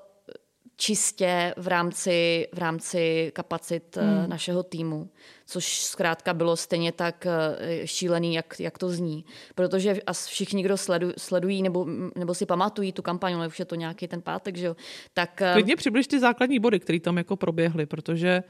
čistě 0.77 1.55
v 1.57 1.69
rámci, 1.69 2.49
v 2.53 2.59
rámci 2.59 3.33
kapacit 3.35 3.97
eh, 3.97 4.01
hmm. 4.01 4.31
našeho 4.31 4.63
týmu, 4.63 5.11
což 5.47 5.85
zkrátka 5.85 6.35
bylo 6.35 6.57
stejně 6.57 6.93
tak 6.93 7.27
eh, 7.27 7.87
šílený, 7.87 8.35
jak, 8.35 8.61
jak 8.61 8.79
to 8.79 8.89
zní. 8.89 9.25
Protože 9.55 9.97
všichni, 10.27 10.63
kdo 10.63 10.77
sledu, 10.77 11.13
sledují 11.19 11.63
nebo, 11.63 11.87
nebo 12.17 12.35
si 12.35 12.47
pamatují 12.47 12.93
tu 12.93 13.03
kampaň, 13.03 13.35
ale 13.35 13.47
už 13.47 13.59
je 13.59 13.65
to 13.65 13.75
nějaký 13.75 14.09
ten 14.09 14.23
pátek, 14.23 14.57
že 14.57 14.67
jo, 14.67 14.77
tak... 15.15 15.43
Klidně 15.53 15.77
přibliž 15.77 16.07
ty 16.07 16.21
základní 16.21 16.59
body, 16.59 16.81
které 16.81 17.01
tam 17.01 17.19
jako 17.19 17.37
proběhly, 17.37 17.87
protože 17.87 18.43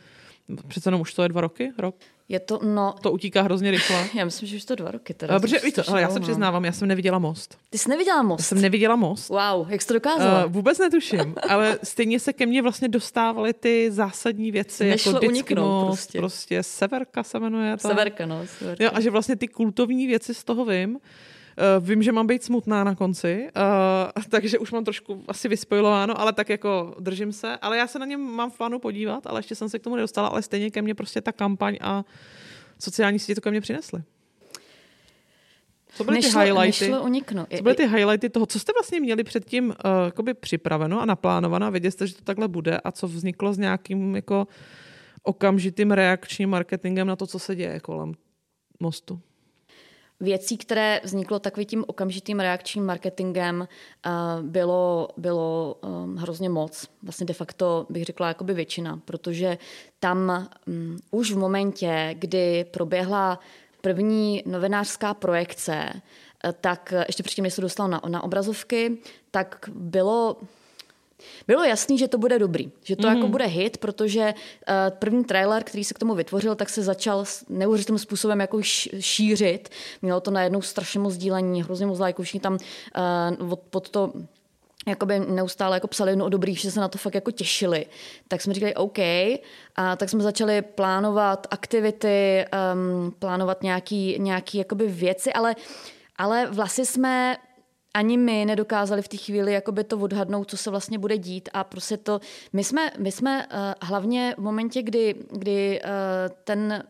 Přece 0.68 0.88
jenom 0.88 1.00
už 1.00 1.14
to 1.14 1.22
je 1.22 1.28
dva 1.28 1.40
roky, 1.40 1.72
rok? 1.78 1.94
Je 2.28 2.40
to, 2.40 2.60
no... 2.62 2.94
To 3.02 3.12
utíká 3.12 3.42
hrozně 3.42 3.70
rychle. 3.70 4.08
já 4.14 4.24
myslím, 4.24 4.48
že 4.48 4.56
už 4.56 4.64
to 4.64 4.74
dva 4.74 4.90
roky. 4.90 5.14
Teda, 5.14 5.40
protože, 5.40 5.58
víš 5.58 5.74
ale 5.88 6.00
já 6.00 6.10
se 6.10 6.20
přiznávám, 6.20 6.64
já 6.64 6.72
jsem 6.72 6.88
neviděla 6.88 7.18
most. 7.18 7.58
Ty 7.70 7.78
jsi 7.78 7.88
neviděla 7.88 8.22
most? 8.22 8.40
Já 8.40 8.44
jsem 8.44 8.60
neviděla 8.60 8.96
most. 8.96 9.28
Wow, 9.28 9.70
jak 9.70 9.82
jsi 9.82 9.88
to 9.88 9.94
dokázala? 9.94 10.44
Uh, 10.44 10.52
vůbec 10.52 10.78
netuším, 10.78 11.34
ale 11.48 11.78
stejně 11.82 12.20
se 12.20 12.32
ke 12.32 12.46
mně 12.46 12.62
vlastně 12.62 12.88
dostávaly 12.88 13.52
ty 13.52 13.90
zásadní 13.90 14.52
věci, 14.52 14.84
Nešlo 14.84 15.12
jako 15.12 15.26
uniknout 15.26 15.88
most, 15.88 15.98
prostě. 15.98 16.18
prostě 16.18 16.62
Severka 16.62 17.22
se 17.22 17.40
jmenuje. 17.40 17.76
Ta. 17.76 17.88
Severka, 17.88 18.26
no. 18.26 18.46
Severka. 18.58 18.84
Jo, 18.84 18.90
a 18.94 19.00
že 19.00 19.10
vlastně 19.10 19.36
ty 19.36 19.48
kultovní 19.48 20.06
věci 20.06 20.34
z 20.34 20.44
toho 20.44 20.64
vím. 20.64 20.98
Uh, 21.58 21.86
vím, 21.86 22.02
že 22.02 22.12
mám 22.12 22.26
být 22.26 22.44
smutná 22.44 22.84
na 22.84 22.94
konci, 22.94 23.48
uh, 23.56 24.22
takže 24.30 24.58
už 24.58 24.72
mám 24.72 24.84
trošku 24.84 25.24
asi 25.28 25.48
vyspojilováno, 25.48 26.20
ale 26.20 26.32
tak 26.32 26.48
jako 26.48 26.94
držím 27.00 27.32
se. 27.32 27.56
Ale 27.56 27.78
já 27.78 27.86
se 27.86 27.98
na 27.98 28.06
něm 28.06 28.20
mám 28.20 28.50
v 28.50 28.56
plánu 28.56 28.78
podívat, 28.78 29.26
ale 29.26 29.38
ještě 29.38 29.54
jsem 29.54 29.68
se 29.68 29.78
k 29.78 29.82
tomu 29.82 29.96
nedostala, 29.96 30.28
ale 30.28 30.42
stejně 30.42 30.70
ke 30.70 30.82
mně 30.82 30.94
prostě 30.94 31.20
ta 31.20 31.32
kampaň 31.32 31.76
a 31.80 32.04
sociální 32.78 33.18
sítě 33.18 33.34
to 33.34 33.40
ke 33.40 33.50
mně 33.50 33.60
přinesly. 33.60 34.02
Co 35.94 36.04
byly 36.04 36.16
nešlo, 36.16 36.40
ty 36.40 36.46
highlighty? 36.46 36.84
Nešlo 36.84 37.04
uniknout. 37.04 37.48
Co 37.56 37.62
byly 37.62 37.74
ty 37.74 37.86
highlighty 37.86 38.30
toho, 38.30 38.46
co 38.46 38.58
jste 38.58 38.72
vlastně 38.72 39.00
měli 39.00 39.24
předtím 39.24 39.68
uh, 39.68 39.74
jakoby 40.04 40.34
připraveno 40.34 41.00
a 41.00 41.04
naplánováno 41.04 41.66
a 41.66 41.70
věděli 41.70 41.92
jste, 41.92 42.06
že 42.06 42.14
to 42.14 42.24
takhle 42.24 42.48
bude 42.48 42.78
a 42.78 42.92
co 42.92 43.08
vzniklo 43.08 43.52
s 43.52 43.58
nějakým 43.58 44.16
jako 44.16 44.46
okamžitým 45.22 45.90
reakčním 45.90 46.50
marketingem 46.50 47.06
na 47.06 47.16
to, 47.16 47.26
co 47.26 47.38
se 47.38 47.56
děje 47.56 47.80
kolem 47.80 48.12
mostu? 48.80 49.20
Věcí, 50.22 50.56
které 50.56 51.00
vzniklo 51.04 51.38
takovým 51.38 51.66
tím 51.66 51.84
okamžitým 51.86 52.40
reakčním 52.40 52.86
marketingem, 52.86 53.68
eh, 54.06 54.10
bylo, 54.42 55.08
bylo 55.16 55.76
um, 55.80 56.16
hrozně 56.16 56.48
moc. 56.48 56.88
Vlastně 57.02 57.26
de 57.26 57.34
facto 57.34 57.86
bych 57.90 58.04
řekla 58.04 58.28
jakoby 58.28 58.54
většina, 58.54 59.00
protože 59.04 59.58
tam 60.00 60.48
um, 60.66 60.98
už 61.10 61.32
v 61.32 61.38
momentě, 61.38 62.14
kdy 62.18 62.64
proběhla 62.70 63.38
první 63.80 64.42
novinářská 64.46 65.14
projekce, 65.14 65.88
eh, 66.44 66.52
tak 66.60 66.94
ještě 67.06 67.22
předtím, 67.22 67.44
než 67.44 67.54
se 67.54 67.60
dostal 67.60 67.88
na, 67.88 68.00
na 68.08 68.22
obrazovky, 68.22 68.98
tak 69.30 69.70
bylo 69.74 70.36
bylo 71.46 71.64
jasný, 71.64 71.98
že 71.98 72.08
to 72.08 72.18
bude 72.18 72.38
dobrý, 72.38 72.70
že 72.82 72.96
to 72.96 73.08
mm. 73.08 73.14
jako 73.14 73.28
bude 73.28 73.46
hit, 73.46 73.76
protože 73.76 74.34
uh, 74.34 74.74
první 74.98 75.24
trailer, 75.24 75.64
který 75.64 75.84
se 75.84 75.94
k 75.94 75.98
tomu 75.98 76.14
vytvořil, 76.14 76.54
tak 76.54 76.68
se 76.68 76.82
začal 76.82 77.24
neuvěřitelným 77.48 77.98
způsobem 77.98 78.40
jako 78.40 78.62
šířit. 79.00 79.68
Mělo 80.02 80.20
to 80.20 80.30
najednou 80.30 80.62
strašně 80.62 81.00
moc 81.00 81.14
sdílení, 81.14 81.62
hrozně 81.62 81.86
moc 81.86 81.98
lajků, 81.98 82.22
všichni 82.22 82.40
tam 82.40 82.58
uh, 83.40 83.54
pod 83.70 83.88
to 83.88 84.12
jakoby 84.86 85.20
neustále 85.20 85.76
jako 85.76 85.86
psali 85.86 86.16
no 86.16 86.28
dobrý, 86.28 86.54
že 86.54 86.70
se 86.70 86.80
na 86.80 86.88
to 86.88 86.98
fakt 86.98 87.14
jako 87.14 87.30
těšili. 87.30 87.86
Tak 88.28 88.42
jsme 88.42 88.54
říkali 88.54 88.74
OK, 88.74 88.98
a 89.76 89.96
tak 89.96 90.10
jsme 90.10 90.22
začali 90.22 90.62
plánovat 90.62 91.46
aktivity, 91.50 92.44
um, 92.74 93.14
plánovat 93.18 93.62
nějaký, 93.62 94.16
nějaký 94.18 94.58
jakoby 94.58 94.86
věci, 94.86 95.32
ale, 95.32 95.56
ale 96.16 96.46
vlastně 96.46 96.86
jsme 96.86 97.36
ani 97.94 98.16
my 98.16 98.44
nedokázali 98.44 99.02
v 99.02 99.08
té 99.08 99.16
chvíli 99.16 99.52
jakoby 99.52 99.84
to 99.84 99.98
odhadnout, 99.98 100.50
co 100.50 100.56
se 100.56 100.70
vlastně 100.70 100.98
bude 100.98 101.18
dít 101.18 101.48
a 101.52 101.64
prostě 101.64 101.96
to, 101.96 102.20
my 102.52 102.64
jsme, 102.64 102.90
my 102.98 103.12
jsme 103.12 103.46
uh, 103.46 103.58
hlavně 103.82 104.34
v 104.38 104.40
momentě, 104.40 104.82
kdy, 104.82 105.14
kdy 105.30 105.80
uh, 105.84 105.88
ten 106.44 106.84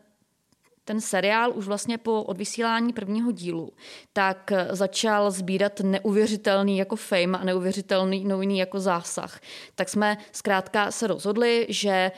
ten 0.85 1.01
seriál 1.01 1.51
už 1.55 1.67
vlastně 1.67 1.97
po 1.97 2.23
odvysílání 2.23 2.93
prvního 2.93 3.31
dílu, 3.31 3.73
tak 4.13 4.51
eh, 4.51 4.67
začal 4.71 5.31
sbírat 5.31 5.79
neuvěřitelný 5.79 6.77
jako 6.77 6.95
fame 6.95 7.37
a 7.37 7.43
neuvěřitelný 7.43 8.25
noviný 8.25 8.59
jako 8.59 8.79
zásah. 8.79 9.39
Tak 9.75 9.89
jsme 9.89 10.17
zkrátka 10.31 10.91
se 10.91 11.07
rozhodli, 11.07 11.65
že 11.69 12.11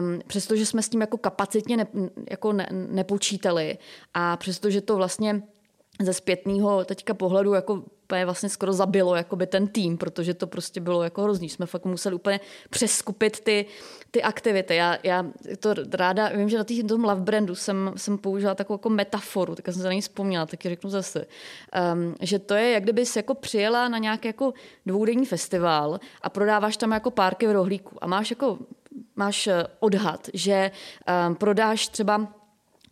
um, 0.00 0.20
přestože 0.26 0.66
jsme 0.66 0.82
s 0.82 0.88
tím 0.88 1.00
jako 1.00 1.18
kapacitně 1.18 1.76
ne, 1.76 1.86
jako 2.30 2.52
ne, 2.52 2.68
nepočítali 2.70 3.78
a 4.14 4.36
přestože 4.36 4.80
to 4.80 4.96
vlastně 4.96 5.42
ze 6.00 6.12
zpětného 6.12 6.84
teďka 6.84 7.14
pohledu 7.14 7.54
jako 7.54 7.82
úplně 8.12 8.24
vlastně 8.24 8.48
skoro 8.48 8.72
zabilo 8.72 9.16
jakoby 9.16 9.46
ten 9.46 9.68
tým, 9.68 9.98
protože 9.98 10.34
to 10.34 10.46
prostě 10.46 10.80
bylo 10.80 11.02
jako 11.02 11.22
hrozný. 11.22 11.48
Jsme 11.48 11.66
fakt 11.66 11.84
museli 11.84 12.14
úplně 12.14 12.40
přeskupit 12.70 13.40
ty, 13.40 13.66
ty 14.10 14.22
aktivity. 14.22 14.76
Já, 14.76 14.98
já 15.02 15.24
to 15.60 15.74
ráda, 15.92 16.28
vím, 16.28 16.48
že 16.48 16.58
na 16.58 16.64
tý, 16.64 16.84
tom 16.84 17.04
Love 17.04 17.20
Brandu 17.20 17.54
jsem, 17.54 17.92
jsem 17.96 18.18
použila 18.18 18.54
takovou 18.54 18.74
jako 18.74 18.88
metaforu, 18.90 19.54
tak 19.54 19.64
jsem 19.64 19.74
se 19.74 19.84
na 19.84 19.92
ní 19.92 20.00
vzpomněla, 20.00 20.46
taky 20.46 20.68
řeknu 20.68 20.90
zase, 20.90 21.26
um, 21.94 22.14
že 22.20 22.38
to 22.38 22.54
je, 22.54 22.70
jak 22.70 22.82
kdybys 22.82 23.16
jako 23.16 23.34
přijela 23.34 23.88
na 23.88 23.98
nějaký 23.98 24.28
jako 24.28 24.52
dvoudenní 24.86 25.26
festival 25.26 26.00
a 26.22 26.28
prodáváš 26.28 26.76
tam 26.76 26.92
jako 26.92 27.10
párky 27.10 27.46
v 27.46 27.52
rohlíku 27.52 27.96
a 28.04 28.06
máš 28.06 28.30
jako 28.30 28.58
máš 29.16 29.46
eh, 29.46 29.64
odhad, 29.80 30.28
že 30.34 30.70
um, 31.28 31.34
prodáš 31.34 31.88
třeba 31.88 32.28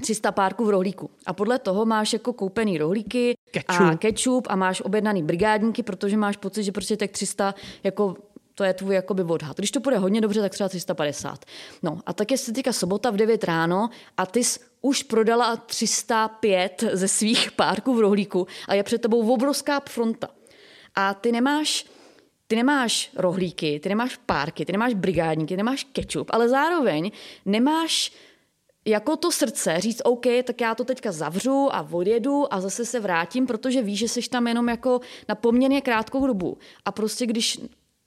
300 0.01 0.33
párků 0.33 0.65
v 0.65 0.71
rohlíku. 0.71 1.11
A 1.27 1.33
podle 1.33 1.59
toho 1.59 1.87
máš 1.87 2.13
jako 2.13 2.33
koupený 2.33 2.79
rohlíky 2.79 3.37
Ketchup. 3.51 3.87
a 3.87 3.97
ketchup 3.97 4.47
a 4.51 4.57
máš 4.57 4.81
objednaný 4.81 5.23
brigádníky, 5.23 5.83
protože 5.83 6.17
máš 6.17 6.37
pocit, 6.37 6.63
že 6.63 6.73
prostě 6.73 6.97
tak 6.97 7.11
300 7.11 7.55
jako 7.85 8.17
to 8.55 8.65
je 8.65 8.75
tvůj 8.75 8.95
jakoby 8.95 9.23
odhad. 9.23 9.57
Když 9.57 9.71
to 9.71 9.81
půjde 9.81 9.99
hodně 9.99 10.21
dobře, 10.21 10.41
tak 10.41 10.53
třeba 10.53 10.69
350. 10.69 11.45
No 11.83 12.01
a 12.07 12.13
tak 12.13 12.31
je 12.31 12.39
se 12.39 12.53
teďka 12.53 12.73
sobota 12.73 13.11
v 13.11 13.17
9 13.17 13.45
ráno 13.45 13.91
a 14.17 14.27
ty 14.27 14.45
jsi 14.45 14.61
už 14.81 15.03
prodala 15.03 15.57
305 15.57 16.85
ze 16.93 17.09
svých 17.09 17.53
párků 17.53 17.95
v 17.95 18.01
rohlíku 18.01 18.47
a 18.69 18.75
je 18.75 18.83
před 18.83 19.03
tebou 19.03 19.33
obrovská 19.33 19.81
fronta. 19.81 20.29
A 20.95 21.15
ty 21.15 21.33
nemáš 21.33 21.87
ty 22.47 22.57
nemáš 22.57 23.11
rohlíky, 23.17 23.81
ty 23.81 23.89
nemáš 23.89 24.17
párky, 24.27 24.65
ty 24.65 24.73
nemáš 24.73 24.95
brigádníky, 24.95 25.53
ty 25.55 25.57
nemáš 25.57 25.85
ketchup, 25.85 26.31
ale 26.31 26.49
zároveň 26.49 27.11
nemáš 27.45 28.13
jako 28.85 29.17
to 29.17 29.33
srdce 29.33 29.81
říct, 29.81 30.03
OK, 30.05 30.27
tak 30.45 30.61
já 30.61 30.75
to 30.75 30.85
teďka 30.85 31.13
zavřu 31.13 31.69
a 31.73 31.89
odjedu 31.91 32.55
a 32.55 32.61
zase 32.61 32.85
se 32.85 33.01
vrátím, 33.01 33.47
protože 33.47 33.83
víš, 33.83 33.99
že 33.99 34.09
jsi 34.09 34.29
tam 34.29 34.47
jenom 34.47 34.69
jako 34.69 35.01
na 35.29 35.35
poměrně 35.35 35.81
krátkou 35.81 36.27
dobu. 36.27 36.59
A 36.85 36.93
prostě 36.93 37.27
když 37.27 37.61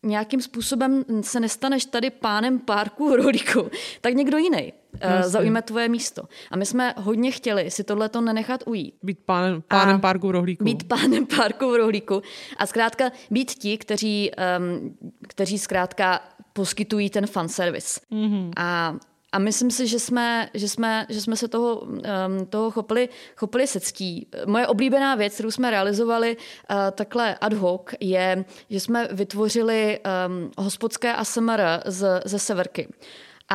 nějakým 0.04 0.42
způsobem 0.42 1.06
se 1.22 1.40
nestaneš 1.40 1.86
tady 1.86 2.10
pánem 2.10 2.60
párku 2.60 3.16
rolíku, 3.16 3.70
tak 4.02 4.14
někdo 4.14 4.38
jiný 4.38 4.74
uh, 4.94 5.22
zaujme 5.22 5.62
tvoje 5.62 5.90
místo. 5.90 6.24
A 6.52 6.58
my 6.58 6.66
jsme 6.66 6.94
hodně 6.98 7.32
chtěli 7.32 7.72
si 7.72 7.84
tohleto 7.84 8.22
nenechat 8.22 8.64
ujít. 8.66 8.96
Být 9.04 9.20
pánem, 9.26 9.64
pánem 9.68 10.02
párku 10.02 10.28
v 10.28 10.32
rohlíku. 10.32 10.64
Být 10.64 10.88
pánem 10.88 11.26
párku 11.38 11.72
v 11.72 11.76
rohlíku. 11.76 12.22
A 12.58 12.66
zkrátka 12.66 13.12
být 13.32 13.52
ti, 13.52 13.78
kteří, 13.78 14.32
um, 14.60 14.98
kteří 15.28 15.60
zkrátka 15.60 16.22
poskytují 16.54 17.10
ten 17.10 17.28
fanservice. 17.28 18.00
Mm-hmm. 18.12 18.52
A 18.58 18.96
a 19.34 19.40
myslím 19.40 19.72
si, 19.72 19.88
že 19.88 20.00
jsme, 20.00 20.50
že 20.54 20.70
jsme, 20.70 21.06
že 21.10 21.22
jsme 21.22 21.36
se 21.36 21.48
toho, 21.48 21.76
um, 21.80 22.46
toho 22.50 22.72
chopili, 22.72 23.10
chopili 23.36 23.68
secký. 23.68 24.28
Moje 24.46 24.68
oblíbená 24.68 25.16
věc, 25.16 25.34
kterou 25.34 25.52
jsme 25.52 25.72
realizovali 25.72 26.38
uh, 26.38 26.76
takhle 26.92 27.36
ad 27.36 27.54
hoc, 27.54 27.82
je, 28.00 28.46
že 28.70 28.80
jsme 28.80 29.08
vytvořili 29.12 30.00
um, 30.00 30.52
hospodské 30.58 31.14
ASMR 31.14 31.62
z, 31.86 32.22
ze 32.26 32.40
severky. 32.40 32.88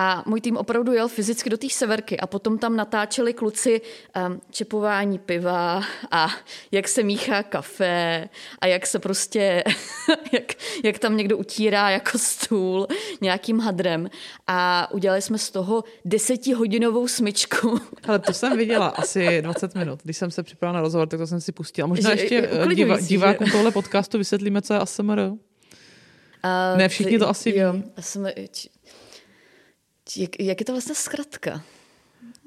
A 0.00 0.22
můj 0.26 0.40
tým 0.40 0.56
opravdu 0.56 0.92
jel 0.92 1.08
fyzicky 1.08 1.50
do 1.50 1.56
té 1.56 1.68
severky 1.70 2.20
a 2.20 2.26
potom 2.26 2.58
tam 2.58 2.76
natáčeli 2.76 3.34
kluci 3.34 3.80
um, 3.80 4.40
čepování 4.50 5.18
piva 5.18 5.82
a 6.10 6.28
jak 6.72 6.88
se 6.88 7.02
míchá 7.02 7.42
kafe 7.42 8.28
a 8.58 8.66
jak 8.66 8.86
se 8.86 8.98
prostě, 8.98 9.64
jak, 10.32 10.52
jak 10.84 10.98
tam 10.98 11.16
někdo 11.16 11.36
utírá 11.38 11.90
jako 11.90 12.18
stůl 12.18 12.86
nějakým 13.20 13.60
hadrem. 13.60 14.10
A 14.46 14.88
udělali 14.92 15.22
jsme 15.22 15.38
z 15.38 15.50
toho 15.50 15.84
desetihodinovou 16.04 17.08
smyčku. 17.08 17.80
Ale 18.08 18.18
to 18.18 18.32
jsem 18.32 18.56
viděla 18.56 18.86
asi 18.86 19.42
20 19.42 19.74
minut. 19.74 20.00
Když 20.02 20.16
jsem 20.16 20.30
se 20.30 20.42
připravila 20.42 20.78
na 20.78 20.82
rozhovor, 20.82 21.08
tak 21.08 21.20
to 21.20 21.26
jsem 21.26 21.40
si 21.40 21.52
pustila. 21.52 21.88
Možná 21.88 22.16
že, 22.16 22.22
ještě 22.22 22.48
eh, 22.52 22.74
diva, 22.74 23.00
divákům 23.00 23.46
že? 23.46 23.52
tohle 23.52 23.70
podcastu 23.70 24.18
vysvětlíme, 24.18 24.62
co 24.62 24.74
je 24.74 24.80
ASMR. 24.80 25.20
Uh, 26.44 26.78
ne, 26.78 26.88
všichni 26.88 27.18
to 27.18 27.28
asi 27.28 27.56
jo, 27.56 27.72
ví. 27.72 27.84
ASMR, 27.96 28.32
jak, 30.16 30.40
jak 30.40 30.60
je 30.60 30.66
to 30.66 30.72
vlastně 30.72 30.94
zkratka? 30.94 31.62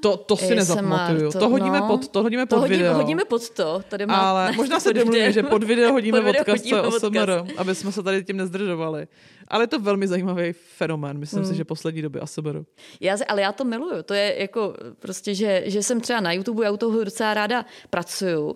To, 0.01 0.17
to 0.17 0.37
si 0.37 0.55
nezapamatuju. 0.55 1.31
To, 1.31 1.39
to, 1.39 1.49
hodíme 1.49 1.79
no, 1.79 1.87
pod, 1.87 2.07
to 2.07 2.23
hodíme 2.23 2.45
pod 2.45 2.55
to 2.55 2.59
hodíme, 2.59 2.77
video. 2.77 2.93
hodíme 2.93 3.25
pod 3.25 3.49
to. 3.49 3.83
Tady 3.89 4.05
má, 4.05 4.29
Ale 4.29 4.51
možná 4.55 4.79
se 4.79 4.93
domluvíme, 4.93 5.31
že 5.31 5.43
pod 5.43 5.63
video 5.63 5.91
hodíme 5.91 6.21
pod 6.21 6.25
video 6.25 6.41
odkaz, 6.41 6.59
hodíme 6.59 6.81
co 6.81 6.87
je 7.05 7.21
OSMR, 7.21 7.31
aby 7.57 7.75
jsme 7.75 7.91
se 7.91 8.03
tady 8.03 8.23
tím 8.23 8.37
nezdržovali. 8.37 9.07
Ale 9.51 9.63
je 9.63 9.67
to 9.67 9.79
velmi 9.79 10.07
zajímavý 10.07 10.53
fenomén, 10.53 11.17
myslím 11.17 11.43
hmm. 11.43 11.51
si, 11.51 11.57
že 11.57 11.65
poslední 11.65 12.01
doby 12.01 12.19
ASMR. 12.19 12.63
Já, 12.99 13.17
ale 13.27 13.41
já 13.41 13.51
to 13.51 13.63
miluju. 13.63 14.03
To 14.03 14.13
je 14.13 14.35
jako 14.39 14.75
prostě, 14.99 15.35
že, 15.35 15.63
že 15.65 15.83
jsem 15.83 16.01
třeba 16.01 16.19
na 16.19 16.33
YouTube, 16.33 16.65
já 16.65 16.71
u 16.71 16.77
toho 16.77 17.03
docela 17.03 17.33
ráda 17.33 17.65
pracuju. 17.89 18.45
Uh, 18.45 18.53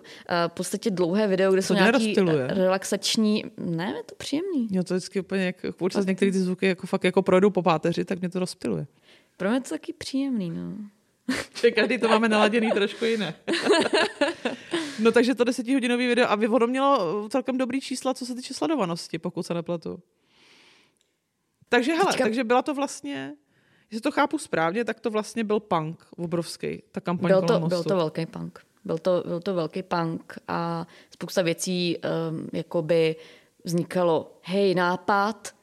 v 0.48 0.52
podstatě 0.52 0.90
dlouhé 0.90 1.26
video, 1.26 1.52
kde 1.52 1.62
to 1.62 1.66
jsou 1.66 1.74
nějaký 1.74 2.14
relaxační... 2.48 3.44
Ne, 3.56 3.94
je 3.96 4.02
to 4.02 4.14
příjemný. 4.14 4.68
Jo, 4.70 4.84
to 4.84 4.94
vždycky 4.94 5.20
úplně, 5.20 5.44
jak 5.44 5.56
občas 5.80 6.06
některé 6.06 6.32
ty 6.32 6.38
zvuky 6.38 6.66
jako 6.66 6.86
fakt 6.86 7.04
jako 7.04 7.22
projdou 7.22 7.50
po 7.50 7.62
páteři, 7.62 8.04
tak 8.04 8.20
mě 8.20 8.28
to 8.28 8.38
rozptiluje. 8.38 8.86
Pro 9.36 9.50
mě 9.50 9.60
to 9.60 9.68
taky 9.68 9.92
příjemný, 9.92 10.50
no. 10.50 10.72
že 11.60 11.70
každý 11.70 11.98
to 11.98 12.08
máme 12.08 12.28
naladěný 12.28 12.70
trošku 12.70 13.04
jiné. 13.04 13.34
no 14.98 15.12
takže 15.12 15.34
to 15.34 15.44
desetihodinový 15.44 16.06
video 16.06 16.30
a 16.30 16.34
vyvodo 16.34 16.66
mělo 16.66 17.28
celkem 17.28 17.58
dobrý 17.58 17.80
čísla, 17.80 18.14
co 18.14 18.26
se 18.26 18.34
týče 18.34 18.54
sledovanosti, 18.54 19.18
pokud 19.18 19.46
se 19.46 19.54
nepletu. 19.54 20.00
Takže 21.68 21.92
hele, 21.92 22.06
Teďka... 22.06 22.24
takže 22.24 22.44
byla 22.44 22.62
to 22.62 22.74
vlastně, 22.74 23.34
jestli 23.90 24.00
to 24.00 24.10
chápu 24.10 24.38
správně, 24.38 24.84
tak 24.84 25.00
to 25.00 25.10
vlastně 25.10 25.44
byl 25.44 25.60
punk 25.60 26.06
obrovský, 26.16 26.82
ta 26.92 27.00
kampaň 27.00 27.28
byl 27.28 27.42
to, 27.42 27.60
byl 27.60 27.84
to 27.84 27.96
velký 27.96 28.26
punk. 28.26 28.60
Byl 28.84 28.98
to, 28.98 29.22
byl 29.26 29.40
to 29.40 29.54
velký 29.54 29.82
punk 29.82 30.38
a 30.48 30.86
spousta 31.10 31.42
věcí 31.42 31.96
um, 31.96 32.48
jakoby 32.52 33.16
vznikalo, 33.64 34.38
hej, 34.42 34.74
nápad, 34.74 35.54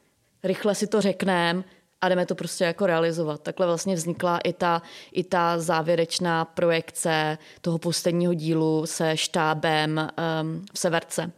rychle 0.44 0.76
si 0.76 0.88
to 0.88 1.02
řekneme, 1.02 1.64
a 2.02 2.10
jdeme 2.10 2.26
to 2.26 2.36
prostě 2.36 2.64
jako 2.64 2.86
realizovat. 2.86 3.42
Takhle 3.42 3.68
vlastně 3.68 3.96
vznikla 3.96 4.38
i 4.38 4.54
ta, 4.54 4.82
i 5.12 5.24
ta 5.24 5.60
závěrečná 5.60 6.46
projekce 6.46 7.38
toho 7.62 7.78
posledního 7.78 8.34
dílu 8.34 8.86
se 8.86 9.18
štábem 9.18 10.10
um, 10.42 10.66
v 10.74 10.80
Severce. 10.80 11.32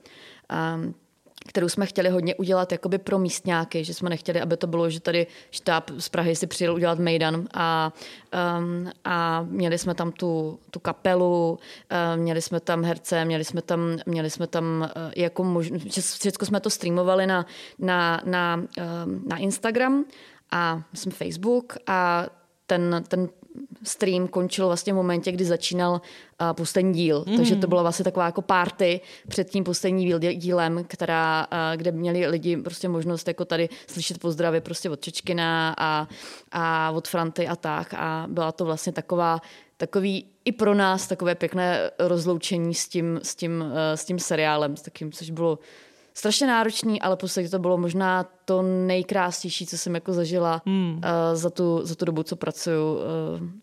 Um, 0.75 0.95
kterou 1.47 1.69
jsme 1.69 1.85
chtěli 1.85 2.09
hodně 2.09 2.35
udělat 2.35 2.71
jakoby 2.71 2.97
pro 2.97 3.19
místňáky, 3.19 3.83
že 3.83 3.93
jsme 3.93 4.09
nechtěli, 4.09 4.41
aby 4.41 4.57
to 4.57 4.67
bylo, 4.67 4.89
že 4.89 4.99
tady 4.99 5.27
štáb 5.51 5.91
z 5.97 6.09
Prahy 6.09 6.35
si 6.35 6.47
přijel 6.47 6.73
udělat 6.73 6.99
Mejdan 6.99 7.47
a, 7.53 7.93
um, 8.59 8.91
a 9.03 9.45
měli 9.49 9.77
jsme 9.77 9.95
tam 9.95 10.11
tu, 10.11 10.59
tu 10.71 10.79
kapelu, 10.79 11.59
um, 12.15 12.21
měli 12.21 12.41
jsme 12.41 12.59
tam 12.59 12.83
herce, 12.83 13.25
měli 13.25 13.43
jsme 13.43 13.61
tam, 13.61 13.97
měli 14.05 14.29
jsme 14.29 14.47
tam 14.47 14.91
uh, 14.95 15.11
jako 15.15 15.43
možnost, 15.43 16.19
všechno 16.19 16.45
jsme 16.45 16.59
to 16.59 16.69
streamovali 16.69 17.27
na, 17.27 17.45
na, 17.79 18.21
na, 18.25 18.55
um, 18.55 19.23
na 19.27 19.37
Instagram 19.37 20.05
a 20.51 20.81
myslím 20.91 21.11
Facebook 21.11 21.77
a 21.87 22.27
ten, 22.67 23.03
ten 23.07 23.29
stream 23.83 24.27
končil 24.27 24.67
vlastně 24.67 24.93
v 24.93 24.95
momentě, 24.95 25.31
kdy 25.31 25.45
začínal 25.45 25.91
uh, 25.91 26.53
poslední 26.53 26.93
díl. 26.93 27.25
Mm. 27.27 27.37
Takže 27.37 27.55
to 27.55 27.67
byla 27.67 27.81
vlastně 27.81 28.03
taková 28.03 28.25
jako 28.25 28.41
party 28.41 29.01
před 29.27 29.49
tím 29.49 29.63
posledním 29.63 30.19
dílem, 30.19 30.83
která, 30.87 31.47
uh, 31.51 31.77
kde 31.77 31.91
měli 31.91 32.27
lidi 32.27 32.57
prostě 32.57 32.89
možnost 32.89 33.27
jako 33.27 33.45
tady 33.45 33.69
slyšet 33.87 34.19
pozdravy 34.19 34.61
prostě 34.61 34.89
od 34.89 35.01
Čečkina 35.01 35.75
a, 35.77 36.07
a 36.51 36.91
od 36.91 37.07
Franty 37.07 37.47
a 37.47 37.55
tak. 37.55 37.93
A 37.93 38.25
byla 38.29 38.51
to 38.51 38.65
vlastně 38.65 38.93
taková 38.93 39.41
takový 39.77 40.25
i 40.45 40.51
pro 40.51 40.73
nás 40.73 41.07
takové 41.07 41.35
pěkné 41.35 41.91
rozloučení 41.99 42.73
s 42.73 42.87
tím, 42.87 43.19
s 43.23 43.35
tím, 43.35 43.61
uh, 43.67 43.77
s 43.95 44.05
tím 44.05 44.19
seriálem, 44.19 44.77
s 44.77 44.81
takým, 44.81 45.11
což 45.11 45.29
bylo 45.29 45.59
strašně 46.17 46.47
náročný, 46.47 47.01
ale 47.01 47.15
v 47.15 47.19
podstatě 47.19 47.49
to 47.49 47.59
bylo 47.59 47.77
možná 47.77 48.25
to 48.45 48.61
nejkrásnější, 48.61 49.65
co 49.65 49.77
jsem 49.77 49.95
jako 49.95 50.13
zažila 50.13 50.61
hmm. 50.65 50.93
uh, 50.95 51.01
za, 51.33 51.49
tu, 51.49 51.79
za 51.83 51.95
tu 51.95 52.05
dobu, 52.05 52.23
co 52.23 52.35
pracuju 52.35 52.93
uh, 52.93 53.01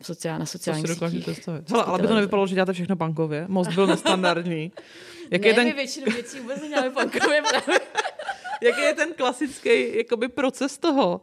v 0.02 0.06
sociál, 0.06 0.38
na 0.38 0.46
sociálních 0.46 0.98
to 0.98 1.08
si 1.08 1.10
sítích. 1.10 1.48
Hele, 1.68 1.84
ale 1.84 1.98
by 1.98 2.08
to 2.08 2.14
nevypadalo, 2.14 2.46
že 2.46 2.54
děláte 2.54 2.72
všechno 2.72 2.96
bankově. 2.96 3.44
Most 3.48 3.72
byl 3.72 3.86
nestandardní. 3.86 4.72
Jak 5.30 5.42
ne, 5.42 5.48
je 5.48 5.54
ten... 5.54 5.64
my 5.64 5.72
většinu 5.72 6.06
věcí 6.12 6.40
vůbec 6.40 6.60
neděláme 6.62 6.90
bankově. 6.90 7.42
Jaký 8.62 8.80
je 8.80 8.94
ten 8.94 9.08
klasický 9.16 9.96
jakoby, 9.96 10.28
proces 10.28 10.78
toho? 10.78 11.20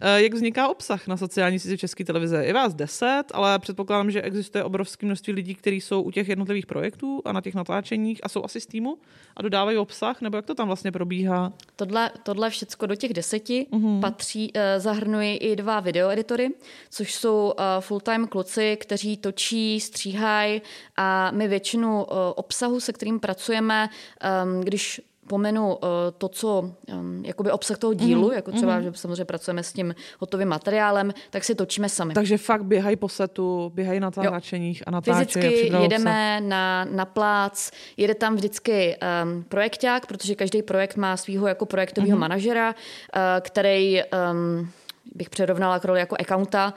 Eh, 0.00 0.22
jak 0.22 0.34
vzniká 0.34 0.68
obsah 0.68 1.06
na 1.06 1.16
sociální 1.16 1.58
síti 1.58 1.78
České 1.78 2.04
televize? 2.04 2.44
Je 2.44 2.52
vás 2.52 2.74
deset, 2.74 3.24
ale 3.34 3.58
předpokládám, 3.58 4.10
že 4.10 4.22
existuje 4.22 4.64
obrovské 4.64 5.06
množství 5.06 5.32
lidí, 5.32 5.54
kteří 5.54 5.80
jsou 5.80 6.02
u 6.02 6.10
těch 6.10 6.28
jednotlivých 6.28 6.66
projektů 6.66 7.22
a 7.24 7.32
na 7.32 7.40
těch 7.40 7.54
natáčeních 7.54 8.20
a 8.24 8.28
jsou 8.28 8.44
asi 8.44 8.60
z 8.60 8.66
týmu 8.66 8.98
a 9.36 9.42
dodávají 9.42 9.78
obsah, 9.78 10.20
nebo 10.20 10.36
jak 10.36 10.46
to 10.46 10.54
tam 10.54 10.66
vlastně 10.66 10.92
probíhá? 10.92 11.52
Tohle, 11.76 12.10
tohle 12.22 12.50
všecko 12.50 12.86
do 12.86 12.94
těch 12.94 13.12
deseti 13.12 13.66
uh-huh. 13.72 14.00
patří, 14.00 14.50
eh, 14.54 14.80
zahrnuje 14.80 15.36
i 15.36 15.56
dva 15.56 15.80
videoeditory, 15.80 16.48
což 16.90 17.14
jsou 17.14 17.52
eh, 17.58 17.62
full-time 17.80 18.26
kluci, 18.26 18.76
kteří 18.80 19.16
točí, 19.16 19.80
stříhají 19.80 20.62
a 20.96 21.30
my 21.30 21.48
většinu 21.48 22.02
obsahu, 22.34 22.80
se 22.80 22.92
kterým 22.92 23.20
pracujeme, 23.20 23.88
ehm, 24.20 24.60
když 24.60 25.00
pomenu 25.26 25.74
uh, 25.74 25.88
to, 26.18 26.28
co 26.28 26.70
um, 26.92 27.24
jakoby 27.24 27.50
obsah 27.50 27.78
toho 27.78 27.94
dílu, 27.94 28.28
mm-hmm. 28.28 28.34
jako 28.34 28.52
třeba, 28.52 28.78
mm-hmm. 28.78 28.82
že 28.82 28.90
samozřejmě 28.94 29.24
pracujeme 29.24 29.62
s 29.62 29.72
tím 29.72 29.94
hotovým 30.20 30.48
materiálem, 30.48 31.12
tak 31.30 31.44
si 31.44 31.54
točíme 31.54 31.88
sami. 31.88 32.14
Takže 32.14 32.38
fakt 32.38 32.64
běhají 32.64 32.96
po 32.96 33.08
setu, 33.08 33.72
běhají 33.74 34.00
na 34.00 34.10
natáčeních 34.16 34.82
a 34.86 34.90
natáčejí 34.90 35.44
Fyzicky 35.44 35.70
a 35.70 35.80
jedeme 35.80 36.40
na, 36.40 36.84
na 36.84 37.04
plác, 37.04 37.70
jede 37.96 38.14
tam 38.14 38.34
vždycky 38.34 38.96
um, 39.24 39.44
projekták, 39.48 40.06
protože 40.06 40.34
každý 40.34 40.62
projekt 40.62 40.96
má 40.96 41.16
svého 41.16 41.46
jako 41.46 41.66
projektového 41.66 42.16
mm-hmm. 42.16 42.20
manažera, 42.20 42.68
uh, 42.68 43.20
který 43.40 44.00
um, 44.32 44.70
bych 45.14 45.30
přerovnala 45.30 45.78
k 45.78 45.84
roli 45.84 46.00
jako 46.00 46.16
accounta, 46.20 46.74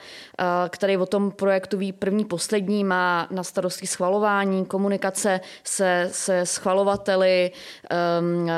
který 0.69 0.97
o 0.97 1.05
tom 1.05 1.31
projektu 1.31 1.77
ví 1.77 1.91
první, 1.91 2.25
poslední, 2.25 2.83
má 2.83 3.27
na 3.31 3.43
starosti 3.43 3.87
schvalování, 3.87 4.65
komunikace 4.65 5.39
se, 5.63 6.09
se 6.11 6.45
schvalovateli, 6.45 7.51
um, 8.19 8.49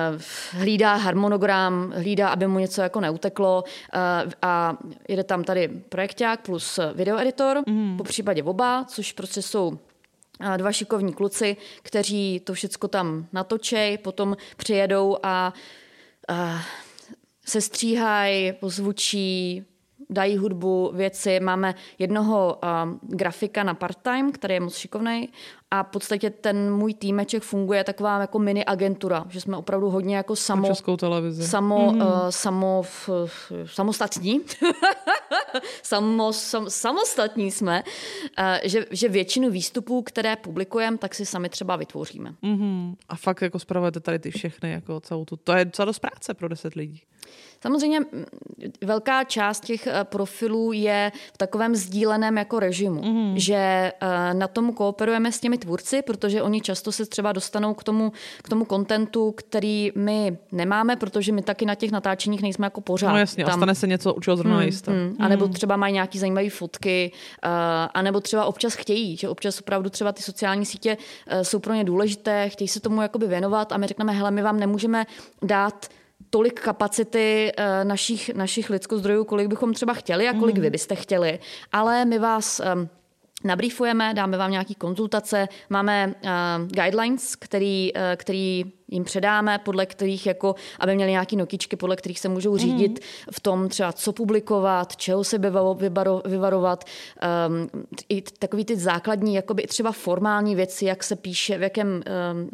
hlídá 0.51 0.95
harmonogram, 0.95 1.93
hlídá, 1.95 2.29
aby 2.29 2.47
mu 2.47 2.59
něco 2.59 2.81
jako 2.81 2.99
neuteklo 2.99 3.63
uh, 3.63 4.31
a 4.41 4.77
jede 5.07 5.23
tam 5.23 5.43
tady 5.43 5.67
projekták 5.67 6.41
plus 6.41 6.79
videoeditor, 6.93 7.63
mm. 7.67 7.97
po 7.97 8.03
případě 8.03 8.43
oba, 8.43 8.85
což 8.87 9.11
prostě 9.11 9.41
jsou 9.41 9.77
dva 10.57 10.71
šikovní 10.71 11.13
kluci, 11.13 11.57
kteří 11.81 12.39
to 12.39 12.53
všechno 12.53 12.87
tam 12.89 13.25
natočej, 13.33 13.97
potom 13.97 14.37
přijedou 14.57 15.17
a, 15.23 15.53
a 16.27 16.61
se 17.45 17.61
stříhají, 17.61 18.53
pozvučí, 18.53 19.65
dají 20.09 20.37
hudbu, 20.37 20.91
věci. 20.95 21.39
Máme 21.39 21.75
jednoho 21.99 22.59
uh, 22.63 22.69
grafika 23.01 23.63
na 23.63 23.73
part-time, 23.73 24.31
který 24.31 24.53
je 24.53 24.59
moc 24.59 24.75
šikovný 24.75 25.29
a 25.71 25.83
v 25.83 25.87
podstatě 25.87 26.29
ten 26.29 26.73
můj 26.73 26.93
týmeček 26.93 27.43
funguje 27.43 27.83
taková 27.83 28.19
jako 28.19 28.39
mini 28.39 28.65
agentura, 28.65 29.25
že 29.29 29.41
jsme 29.41 29.57
opravdu 29.57 29.89
hodně 29.89 30.15
jako 30.15 30.35
samo... 30.35 30.67
Českou 30.67 30.97
televizi. 30.97 31.47
Samo, 31.47 31.91
mm. 31.91 32.01
uh, 32.01 32.07
samo, 32.29 32.81
v, 32.81 33.09
samostatní. 33.65 34.41
samo, 35.83 36.33
sam, 36.33 36.69
samostatní 36.69 37.51
jsme, 37.51 37.83
uh, 38.39 38.45
že, 38.63 38.85
že 38.91 39.09
většinu 39.09 39.49
výstupů, 39.49 40.01
které 40.01 40.35
publikujeme, 40.35 40.97
tak 40.97 41.15
si 41.15 41.25
sami 41.25 41.49
třeba 41.49 41.75
vytvoříme. 41.75 42.35
Mm-hmm. 42.43 42.95
A 43.09 43.15
fakt 43.15 43.41
jako 43.41 43.59
spravujete 43.59 43.99
tady 43.99 44.19
ty 44.19 44.31
všechny, 44.31 44.71
jako 44.71 44.99
celou 44.99 45.25
tu... 45.25 45.35
To 45.35 45.53
je 45.53 45.65
docela 45.65 45.85
dost 45.85 45.99
práce 45.99 46.33
pro 46.33 46.47
deset 46.47 46.73
lidí. 46.73 47.01
Samozřejmě 47.61 47.99
velká 48.81 49.23
část 49.23 49.65
těch 49.65 49.87
eh, 49.87 50.03
profilů 50.03 50.71
je 50.71 51.11
v 51.33 51.37
takovém 51.37 51.75
sdíleném 51.75 52.37
jako 52.37 52.59
režimu, 52.59 53.01
mm. 53.01 53.39
že 53.39 53.55
eh, 53.55 54.33
na 54.33 54.47
tom 54.47 54.73
kooperujeme 54.73 55.31
s 55.31 55.39
těmi 55.39 55.57
tvůrci, 55.57 56.01
protože 56.01 56.41
oni 56.41 56.61
často 56.61 56.91
se 56.91 57.05
třeba 57.05 57.31
dostanou 57.31 57.73
k 57.73 57.83
tomu, 57.83 58.11
k 58.43 58.49
tomu 58.49 58.65
kontentu, 58.65 59.31
který 59.31 59.91
my 59.95 60.37
nemáme, 60.51 60.95
protože 60.95 61.31
my 61.31 61.41
taky 61.41 61.65
na 61.65 61.75
těch 61.75 61.91
natáčeních 61.91 62.41
nejsme 62.41 62.65
jako 62.65 62.81
pořád. 62.81 63.11
No 63.11 63.17
jasně, 63.17 63.45
tam. 63.45 63.53
a 63.53 63.57
stane 63.57 63.75
se 63.75 63.87
něco, 63.87 64.13
u 64.13 64.19
čeho 64.19 64.37
zrovna 64.37 64.55
mm, 64.55 64.61
nejste. 64.61 64.91
Mm. 64.91 65.15
A 65.19 65.27
nebo 65.27 65.47
třeba 65.47 65.77
mají 65.77 65.93
nějaký 65.93 66.19
zajímavé 66.19 66.49
fotky, 66.49 67.11
uh, 67.45 67.51
a 67.93 68.01
nebo 68.01 68.19
třeba 68.19 68.45
občas 68.45 68.73
chtějí, 68.73 69.17
že 69.17 69.29
občas 69.29 69.59
opravdu 69.59 69.89
třeba 69.89 70.11
ty 70.11 70.23
sociální 70.23 70.65
sítě 70.65 70.97
jsou 71.41 71.59
pro 71.59 71.73
ně 71.73 71.83
důležité, 71.83 72.49
chtějí 72.49 72.67
se 72.67 72.79
tomu 72.79 73.01
jakoby 73.01 73.27
věnovat 73.27 73.71
a 73.71 73.77
my 73.77 73.87
řekneme, 73.87 74.13
hele, 74.13 74.31
my 74.31 74.41
vám 74.41 74.59
nemůžeme 74.59 75.05
dát 75.41 75.87
tolik 76.31 76.61
kapacity 76.61 77.51
uh, 77.59 77.63
našich, 77.83 78.33
našich 78.33 78.69
lidskozdrojů, 78.69 79.23
kolik 79.23 79.47
bychom 79.47 79.73
třeba 79.73 79.93
chtěli 79.93 80.27
a 80.27 80.33
kolik 80.33 80.55
mm. 80.55 80.61
vy 80.61 80.69
byste 80.69 80.95
chtěli. 80.95 81.39
Ale 81.71 82.05
my 82.05 82.19
vás 82.19 82.61
nabrýfujeme, 83.43 84.13
dáme 84.13 84.37
vám 84.37 84.51
nějaký 84.51 84.75
konzultace, 84.75 85.47
máme 85.69 86.13
uh, 86.23 86.67
guidelines, 86.67 87.35
který, 87.35 87.93
uh, 87.93 88.01
který 88.15 88.65
jim 88.91 89.03
předáme, 89.03 89.57
podle 89.57 89.85
kterých, 89.85 90.25
jako, 90.25 90.55
aby 90.79 90.95
měli 90.95 91.11
nějaké 91.11 91.35
notičky, 91.35 91.75
podle 91.75 91.95
kterých 91.95 92.19
se 92.19 92.29
můžou 92.29 92.57
řídit 92.57 92.91
mm. 92.91 93.31
v 93.31 93.39
tom 93.39 93.69
třeba, 93.69 93.93
co 93.93 94.13
publikovat, 94.13 94.95
čeho 94.95 95.23
se 95.23 95.37
vyvarovat, 96.25 96.83
um, 97.47 97.69
i 98.09 98.21
takový 98.21 98.65
ty 98.65 98.75
základní, 98.75 99.35
jakoby 99.35 99.67
třeba 99.67 99.91
formální 99.91 100.55
věci, 100.55 100.85
jak 100.85 101.03
se 101.03 101.15
píše, 101.15 101.57
v 101.57 101.61
jakém, 101.61 101.87
um, 101.87 102.49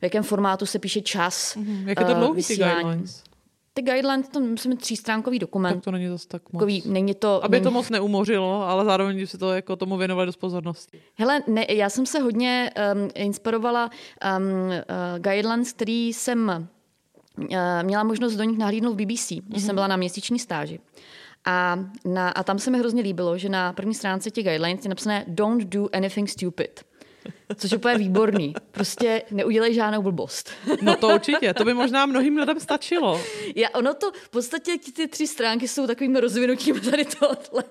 v 0.00 0.02
jakém 0.02 0.22
formátu 0.22 0.66
se 0.66 0.78
píše 0.78 1.00
čas. 1.00 1.56
Mm. 1.56 1.88
Jak 1.88 2.00
je 2.00 2.06
to 2.06 2.14
dlouhý, 2.14 2.42
uh, 2.42 2.46
ty 2.46 2.56
guidelines? 2.56 3.31
Ty 3.74 3.82
guidelines, 3.82 4.28
to 4.28 4.40
myslím 4.40 4.76
třístránkový 4.76 5.38
dokument. 5.38 5.74
Tak 5.74 5.84
to 5.84 5.90
není 5.90 6.08
zase 6.08 6.28
tak 6.28 6.42
moc. 6.42 6.60
Takový, 6.60 6.82
není 6.86 7.14
to, 7.14 7.44
Aby 7.44 7.56
není... 7.56 7.64
to 7.64 7.70
moc 7.70 7.90
neumořilo, 7.90 8.62
ale 8.62 8.84
zároveň 8.84 9.26
si 9.26 9.38
to 9.38 9.52
jako 9.52 9.76
tomu 9.76 9.96
věnovali 9.96 10.26
dost 10.26 10.36
pozornosti. 10.36 11.00
Hele, 11.14 11.42
ne, 11.46 11.66
já 11.68 11.90
jsem 11.90 12.06
se 12.06 12.18
hodně 12.18 12.70
um, 12.94 13.10
inspirovala 13.14 13.90
um, 14.38 14.42
uh, 14.68 14.72
guidelines, 15.18 15.72
který 15.72 16.12
jsem 16.12 16.68
uh, 17.38 17.46
měla 17.82 18.04
možnost 18.04 18.36
do 18.36 18.44
nich 18.44 18.58
nahlídnout 18.58 18.94
v 18.94 18.96
BBC, 18.96 19.28
když 19.28 19.40
mm-hmm. 19.40 19.58
jsem 19.58 19.66
mhm. 19.66 19.74
byla 19.74 19.86
na 19.86 19.96
měsíční 19.96 20.38
stáži. 20.38 20.80
A, 21.44 21.78
na, 22.04 22.30
a 22.30 22.42
tam 22.42 22.58
se 22.58 22.70
mi 22.70 22.78
hrozně 22.78 23.02
líbilo, 23.02 23.38
že 23.38 23.48
na 23.48 23.72
první 23.72 23.94
stránce 23.94 24.30
těch 24.30 24.44
guidelines 24.44 24.84
je 24.84 24.88
napsané 24.88 25.24
Don't 25.28 25.62
do 25.64 25.88
anything 25.92 26.28
stupid. 26.28 26.84
Což 27.56 27.70
je 27.70 27.76
úplně 27.76 27.94
výborný. 27.98 28.54
Prostě 28.70 29.22
neudělej 29.30 29.74
žádnou 29.74 30.02
blbost. 30.02 30.50
No 30.82 30.96
to 30.96 31.08
určitě, 31.08 31.54
to 31.54 31.64
by 31.64 31.74
možná 31.74 32.06
mnohým 32.06 32.36
lidem 32.36 32.60
stačilo. 32.60 33.20
Já, 33.56 33.68
ono 33.74 33.94
to, 33.94 34.12
v 34.12 34.28
podstatě 34.28 34.72
ty 34.96 35.08
tři 35.08 35.26
stránky 35.26 35.68
jsou 35.68 35.86
takovým 35.86 36.16
rozvinutím 36.16 36.80
tady 36.80 37.04
tohle. 37.04 37.64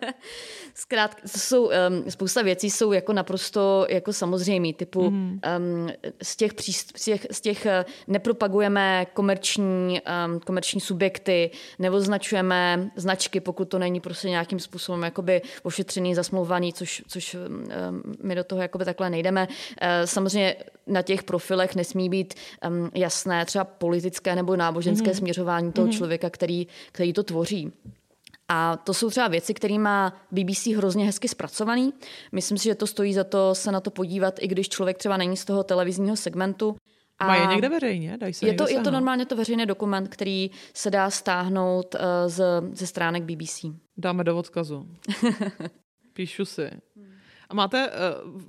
Zkrátka, 0.74 1.22
to 1.22 1.39
jsou, 1.39 1.63
um, 1.63 1.72
spousta 2.10 2.41
věcí 2.41 2.70
jsou 2.70 2.91
jako 2.91 3.13
naprosto 3.13 3.86
jako 3.89 4.13
samozřejmý, 4.13 4.74
typu 4.74 5.10
mm. 5.10 5.39
um, 5.58 5.89
z 6.24 6.36
těch, 6.36 6.54
příst, 6.54 6.98
z 6.98 7.04
těch, 7.04 7.28
z 7.32 7.41
těch 7.41 7.65
uh, 7.65 7.91
nepropagujeme 8.08 9.06
komerční, 9.13 10.02
um, 10.02 10.39
komerční 10.39 10.82
subjekty, 10.82 11.52
neoznačujeme 11.80 12.91
značky, 12.96 13.39
pokud 13.39 13.65
to 13.65 13.80
není 13.80 14.00
prostě 14.00 14.30
nějakým 14.30 14.60
způsobem 14.60 15.04
jakoby 15.04 15.41
ošetřený, 15.63 16.15
zasmluvaný, 16.15 16.74
což, 16.74 17.04
což 17.08 17.36
um, 17.36 18.04
my 18.24 18.36
do 18.36 18.44
toho 18.44 18.62
jakoby 18.62 18.86
takhle 18.86 19.10
nejdeme. 19.10 19.48
Uh, 19.81 19.88
samozřejmě 20.05 20.55
na 20.88 21.01
těch 21.01 21.23
profilech 21.23 21.75
nesmí 21.75 22.10
být 22.10 22.34
um, 22.67 22.91
jasné 22.93 23.45
třeba 23.45 23.63
politické 23.63 24.36
nebo 24.36 24.55
náboženské 24.55 25.07
mm. 25.07 25.13
směřování 25.13 25.71
toho 25.71 25.88
mm. 25.88 25.93
člověka, 25.93 26.29
který, 26.29 26.67
který 26.91 27.13
to 27.13 27.23
tvoří. 27.23 27.71
A 28.47 28.77
to 28.77 28.93
jsou 28.93 29.10
třeba 29.10 29.27
věci, 29.27 29.53
které 29.53 29.79
má 29.79 30.13
BBC 30.31 30.67
hrozně 30.67 31.05
hezky 31.05 31.27
zpracovaný. 31.27 31.93
Myslím 32.31 32.57
si, 32.57 32.63
že 32.63 32.75
to 32.75 32.88
stojí 32.88 33.13
za 33.13 33.23
to 33.23 33.55
se 33.55 33.71
na 33.71 33.79
to 33.79 33.91
podívat, 33.91 34.36
i 34.39 34.47
když 34.47 34.69
člověk 34.69 34.97
třeba 34.97 35.17
není 35.17 35.38
z 35.38 35.45
toho 35.45 35.63
televizního 35.63 36.15
segmentu. 36.15 36.75
A 37.19 37.27
Má 37.27 37.36
je 37.36 37.47
někde 37.47 37.69
veřejně? 37.69 38.17
Dají 38.17 38.34
se 38.34 38.47
je, 38.47 38.53
to, 38.53 38.69
je 38.69 38.81
to 38.81 38.91
normálně 38.91 39.25
to 39.25 39.36
veřejný 39.36 39.65
dokument, 39.65 40.07
který 40.07 40.51
se 40.73 40.91
dá 40.91 41.10
stáhnout 41.10 41.95
uh, 41.95 42.01
z, 42.27 42.43
ze 42.73 42.88
stránek 42.88 43.23
BBC. 43.23 43.65
Dáme 43.97 44.23
do 44.23 44.38
odkazu. 44.38 44.88
Píšu 46.13 46.45
si. 46.45 46.71
A 47.51 47.53
máte 47.53 47.89
eh, 47.89 47.91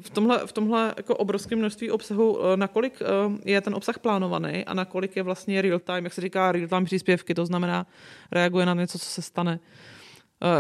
v 0.01 0.11
tomhle, 0.11 0.47
v 0.47 0.53
tomhle 0.53 0.95
jako 0.97 1.17
obrovském 1.17 1.59
množství 1.59 1.91
obsahu, 1.91 2.39
eh, 2.45 2.57
nakolik 2.57 3.03
je 3.45 3.61
ten 3.61 3.75
obsah 3.75 3.99
plánovaný 3.99 4.65
a 4.65 4.75
nakolik 4.75 5.17
je 5.17 5.23
vlastně 5.23 5.63
real 5.63 5.79
time, 5.79 6.05
jak 6.05 6.13
se 6.13 6.21
říká 6.21 6.53
real 6.53 6.69
time 6.69 6.85
příspěvky, 6.85 7.35
to 7.35 7.47
znamená 7.47 7.87
reaguje 8.33 8.67
na 8.67 8.75
něco, 8.75 8.99
co 8.99 9.07
se 9.07 9.23
stane. 9.23 9.61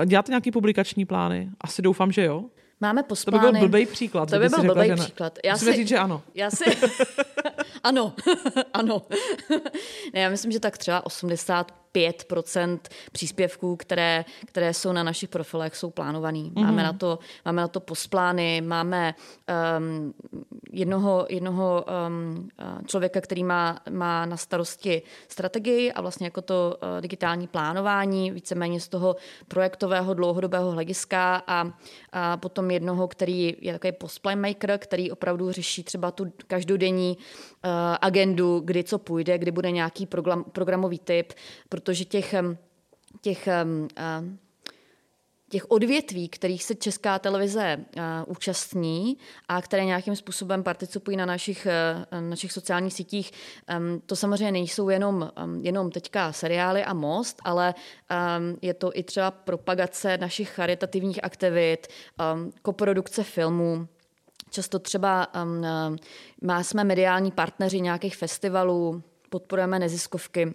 Děláte 0.07 0.33
nějaký 0.33 0.50
publikační 0.50 1.05
plány? 1.05 1.50
Asi 1.61 1.83
doufám, 1.83 2.12
že 2.12 2.24
jo. 2.24 2.44
Máme 2.83 3.02
posplány. 3.02 3.46
To 3.46 3.52
by 3.52 3.59
byl 3.59 3.68
blbý 3.68 3.87
příklad. 3.87 4.31
To 4.31 4.38
by 4.38 4.48
byl 4.48 4.62
blbý 4.62 4.88
řekla, 4.88 5.05
příklad. 5.05 5.38
Já 5.44 5.57
si, 5.57 5.72
říct, 5.72 5.88
že 5.88 5.98
ano. 5.98 6.22
Já 6.35 6.50
si... 6.50 6.64
ano, 7.83 8.12
ano. 8.72 9.02
ne, 10.14 10.20
já 10.20 10.31
myslím, 10.31 10.52
že 10.52 10.61
tak 10.61 10.78
třeba 10.78 11.07
80 11.07 11.82
5% 11.94 12.78
příspěvků, 13.12 13.76
které, 13.76 14.24
které 14.46 14.74
jsou 14.74 14.92
na 14.92 15.02
našich 15.02 15.28
profilech, 15.28 15.76
jsou 15.76 15.90
plánovaný. 15.90 16.52
Mm-hmm. 16.55 16.64
Máme, 16.64 16.83
na 16.83 16.92
to, 16.92 17.18
máme 17.44 17.62
na 17.62 17.68
to 17.68 17.81
postplány, 17.81 18.61
máme 18.61 19.14
um, 19.78 20.14
jednoho, 20.72 21.26
jednoho 21.28 21.85
um, 22.09 22.48
člověka, 22.87 23.20
který 23.20 23.44
má, 23.44 23.78
má 23.90 24.26
na 24.26 24.37
starosti 24.37 25.02
strategii 25.28 25.92
a 25.92 26.00
vlastně 26.00 26.26
jako 26.26 26.42
to 26.42 26.76
uh, 26.83 27.00
digitální 27.00 27.46
plánování, 27.46 28.31
víceméně 28.31 28.81
z 28.81 28.88
toho 28.88 29.16
projektového 29.48 30.14
dlouhodobého 30.14 30.70
hlediska 30.70 31.42
a, 31.46 31.72
a 32.12 32.37
potom 32.37 32.70
jednoho, 32.70 33.09
který 33.09 33.57
je 33.61 33.72
takový 33.72 33.92
postplanmaker, 33.92 34.78
který 34.78 35.11
opravdu 35.11 35.52
řeší 35.52 35.85
třeba 35.85 36.11
tu 36.11 36.33
každodenní 36.46 37.16
uh, 37.16 37.70
agendu, 38.00 38.61
kdy 38.64 38.85
co 38.85 38.98
půjde, 38.98 39.38
kdy 39.38 39.50
bude 39.50 39.70
nějaký 39.70 40.07
program, 40.07 40.44
programový 40.44 40.98
typ, 40.98 41.33
protože 41.83 42.05
těch, 42.05 42.35
těch, 43.21 43.49
těch 45.49 45.71
odvětví, 45.71 46.29
kterých 46.29 46.64
se 46.64 46.75
česká 46.75 47.18
televize 47.18 47.85
účastní 48.27 49.18
a 49.49 49.62
které 49.62 49.85
nějakým 49.85 50.16
způsobem 50.16 50.62
participují 50.62 51.16
na 51.16 51.27
našich, 51.27 51.66
našich 52.21 52.53
sociálních 52.53 52.92
sítích, 52.95 53.33
to 54.07 54.16
samozřejmě 54.16 54.53
nejsou 54.53 54.88
jenom, 54.88 55.31
jenom 55.61 55.90
teďka 55.90 56.33
seriály 56.33 56.85
a 56.85 56.95
most, 56.95 57.42
ale 57.45 57.75
je 58.62 58.75
to 58.75 58.90
i 58.95 59.03
třeba 59.03 59.31
propagace 59.31 60.18
našich 60.18 60.51
charitativních 60.51 61.25
aktivit, 61.25 61.87
koprodukce 62.62 63.25
filmů, 63.25 63.88
Často 64.53 64.79
třeba 64.79 65.29
um, 65.45 65.64
má, 66.42 66.62
jsme 66.62 66.85
mediální 66.85 67.31
partneři 67.31 67.81
nějakých 67.81 68.16
festivalů, 68.16 69.03
podporujeme 69.29 69.79
neziskovky. 69.79 70.55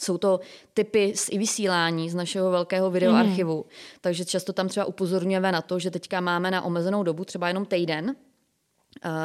Jsou 0.00 0.18
to 0.18 0.40
typy 0.74 1.12
z 1.16 1.28
i 1.32 1.38
vysílání 1.38 2.10
z 2.10 2.14
našeho 2.14 2.50
velkého 2.50 2.90
videoarchivu. 2.90 3.56
Mm. 3.56 3.70
Takže 4.00 4.24
často 4.24 4.52
tam 4.52 4.68
třeba 4.68 4.86
upozorňujeme 4.86 5.52
na 5.52 5.62
to, 5.62 5.78
že 5.78 5.90
teďka 5.90 6.20
máme 6.20 6.50
na 6.50 6.62
omezenou 6.62 7.02
dobu, 7.02 7.24
třeba 7.24 7.48
jenom 7.48 7.66
týden, 7.66 8.16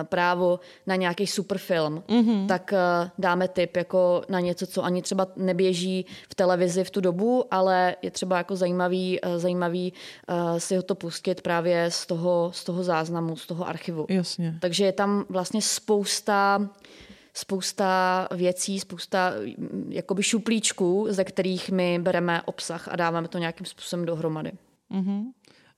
právo 0.04 0.60
na 0.88 0.96
nějaký 0.96 1.28
superfilm, 1.28 2.04
mm-hmm. 2.08 2.48
tak 2.48 2.74
uh, 2.74 3.10
dáme 3.18 3.48
tip 3.48 3.78
jako 3.78 4.22
na 4.30 4.40
něco, 4.40 4.68
co 4.68 4.84
ani 4.84 5.02
třeba 5.02 5.28
neběží 5.36 6.06
v 6.30 6.36
televizi 6.36 6.84
v 6.84 6.92
tu 6.92 7.02
dobu, 7.02 7.46
ale 7.52 7.96
je 8.02 8.12
třeba 8.12 8.38
jako 8.38 8.56
zajímavý, 8.56 9.22
uh, 9.22 9.38
zajímavý 9.38 9.94
uh, 10.30 10.58
si 10.58 10.76
ho 10.76 10.84
to 10.84 10.96
pustit 10.96 11.42
právě 11.42 11.92
z 11.92 12.06
toho, 12.06 12.52
z 12.54 12.64
toho 12.64 12.84
záznamu, 12.84 13.36
z 13.36 13.48
toho 13.48 13.68
archivu. 13.68 14.06
Jasně. 14.10 14.58
Takže 14.62 14.86
je 14.86 14.92
tam 14.92 15.26
vlastně 15.30 15.62
spousta 15.62 16.70
spousta 17.38 18.28
věcí, 18.36 18.80
spousta 18.80 19.34
mm, 19.58 19.88
jakoby 19.90 20.24
šuplíčků, 20.24 21.08
ze 21.10 21.24
kterých 21.24 21.70
my 21.70 22.00
bereme 22.00 22.42
obsah 22.42 22.88
a 22.88 22.96
dáváme 22.96 23.28
to 23.28 23.38
nějakým 23.38 23.66
způsobem 23.66 24.06
dohromady. 24.06 24.52
Mm-hmm. 24.92 25.24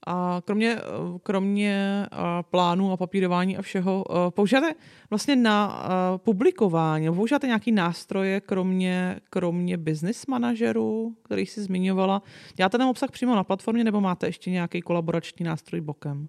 A 0.07 0.41
kromě, 0.45 0.77
kromě 1.23 2.05
plánů 2.51 2.91
a 2.91 2.97
papírování 2.97 3.57
a 3.57 3.61
všeho, 3.61 4.05
používáte 4.29 4.75
vlastně 5.09 5.35
na 5.35 5.83
publikování, 6.17 7.15
používáte 7.15 7.47
nějaký 7.47 7.71
nástroje, 7.71 8.41
kromě, 8.41 9.19
kromě 9.29 9.77
business 9.77 10.25
manažerů, 10.25 11.15
který 11.23 11.45
jsi 11.45 11.61
zmiňovala. 11.61 12.21
Děláte 12.55 12.77
ten 12.77 12.87
obsah 12.87 13.11
přímo 13.11 13.35
na 13.35 13.43
platformě 13.43 13.83
nebo 13.83 14.01
máte 14.01 14.27
ještě 14.27 14.51
nějaký 14.51 14.81
kolaborační 14.81 15.45
nástroj 15.45 15.81
bokem? 15.81 16.27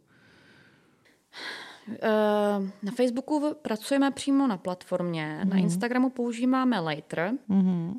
Na 2.82 2.92
Facebooku 2.96 3.56
pracujeme 3.62 4.10
přímo 4.10 4.46
na 4.46 4.56
platformě, 4.56 5.40
mm. 5.44 5.50
na 5.50 5.56
mhm. 5.56 5.64
Instagramu 5.64 6.10
používáme 6.10 6.80
Later 6.80 7.32
mm. 7.48 7.96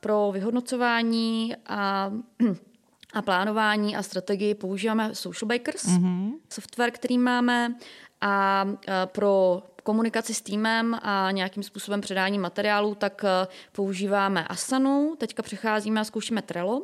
pro 0.00 0.30
vyhodnocování 0.32 1.54
a 1.66 2.12
a 3.14 3.22
plánování 3.22 3.96
a 3.96 4.02
strategii 4.02 4.54
používáme 4.54 5.14
Social 5.14 5.48
Bakers, 5.48 5.84
mm-hmm. 5.84 6.32
software, 6.48 6.90
který 6.90 7.18
máme 7.18 7.74
a 8.20 8.66
pro 9.06 9.62
komunikaci 9.82 10.34
s 10.34 10.42
týmem 10.42 10.98
a 11.02 11.30
nějakým 11.30 11.62
způsobem 11.62 12.00
předání 12.00 12.38
materiálu, 12.38 12.94
tak 12.94 13.24
používáme 13.72 14.44
Asanu, 14.44 15.14
teďka 15.18 15.42
přecházíme 15.42 16.00
a 16.00 16.04
zkoušíme 16.04 16.42
Trello. 16.42 16.82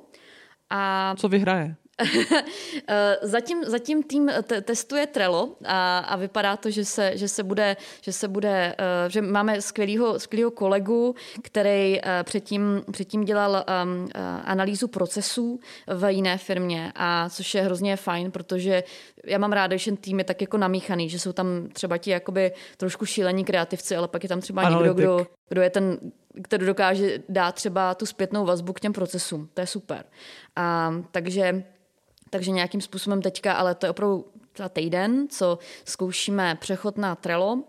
A... 0.71 1.14
Co 1.16 1.29
vyhraje? 1.29 1.77
Zatím, 3.23 3.65
zatím 3.65 4.03
tým 4.03 4.31
te- 4.43 4.61
testuje 4.61 5.07
Trello 5.07 5.57
a, 5.65 5.99
a 5.99 6.17
vypadá 6.17 6.57
to, 6.57 6.71
že 6.71 6.85
se, 6.85 7.13
že 7.15 7.29
se 7.29 7.43
bude, 7.43 7.77
že 8.01 8.13
se 8.13 8.29
bude, 8.29 8.77
uh, 8.79 9.11
že 9.11 9.23
máme 9.23 9.63
skvělýho, 9.63 10.19
skvělýho 10.19 10.51
kolegu, 10.51 11.15
který 11.43 12.01
uh, 12.01 12.09
předtím, 12.23 12.83
předtím 12.93 13.25
dělal 13.25 13.51
um, 13.85 14.03
uh, 14.03 14.09
analýzu 14.45 14.89
procesů 14.89 15.61
v 15.87 16.13
jiné 16.13 16.39
firmě, 16.39 16.93
a 16.97 17.29
což 17.29 17.55
je 17.55 17.63
hrozně 17.63 17.97
fajn, 17.97 18.31
protože 18.31 18.85
já 19.25 19.39
mám 19.39 19.53
ráda, 19.53 19.77
že 19.77 19.91
ten 19.91 19.97
tým 19.97 20.19
je 20.19 20.25
tak 20.25 20.41
jako 20.41 20.59
namíchaný, 20.59 21.09
že 21.09 21.19
jsou 21.19 21.33
tam 21.33 21.69
třeba 21.73 21.99
ti 21.99 22.11
jakoby 22.11 22.53
trošku 22.77 23.07
šílení 23.07 23.45
kreativci, 23.45 23.97
ale 23.97 24.09
pak 24.09 24.23
je 24.23 24.29
tam 24.29 24.41
třeba 24.41 24.63
Analytik. 24.63 24.97
někdo, 24.97 25.17
kdo, 25.17 25.27
kdo 25.49 25.63
je 25.63 25.71
ten 25.71 25.99
který 26.43 26.67
dokáže 26.67 27.19
dát 27.29 27.55
třeba 27.55 27.95
tu 27.95 28.07
zpětnou 28.07 28.45
vazbu 28.45 28.73
k 28.73 28.81
těm 28.81 28.93
procesům. 28.93 29.49
To 29.55 29.61
je 29.61 29.67
super. 29.67 30.05
A, 30.57 30.95
takže 31.11 31.65
takže 32.31 32.51
nějakým 32.51 32.81
způsobem 32.81 33.23
teďka, 33.23 33.53
ale 33.53 33.75
to 33.75 33.87
je 33.87 33.90
opravdu 33.90 34.27
za 34.57 34.69
týden, 34.69 35.29
co 35.29 35.59
zkoušíme 35.85 36.57
přechod 36.61 36.99
na 36.99 37.14
Trello. 37.14 37.64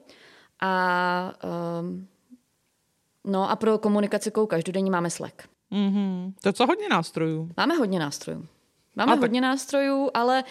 A, 0.61 1.33
um, 1.79 2.07
no 3.25 3.49
a 3.49 3.55
pro 3.55 3.77
komunikaci 3.77 4.31
každodenní 4.47 4.89
máme 4.89 5.09
Slack. 5.09 5.41
Mm-hmm. 5.71 6.33
To 6.41 6.49
je 6.49 6.53
co 6.53 6.65
hodně 6.65 6.89
nástrojů. 6.89 7.49
Máme 7.57 7.75
hodně 7.75 7.99
nástrojů. 7.99 8.47
Máme 8.95 9.13
a 9.13 9.15
hodně 9.15 9.41
tak... 9.41 9.49
nástrojů, 9.49 10.09
ale 10.13 10.43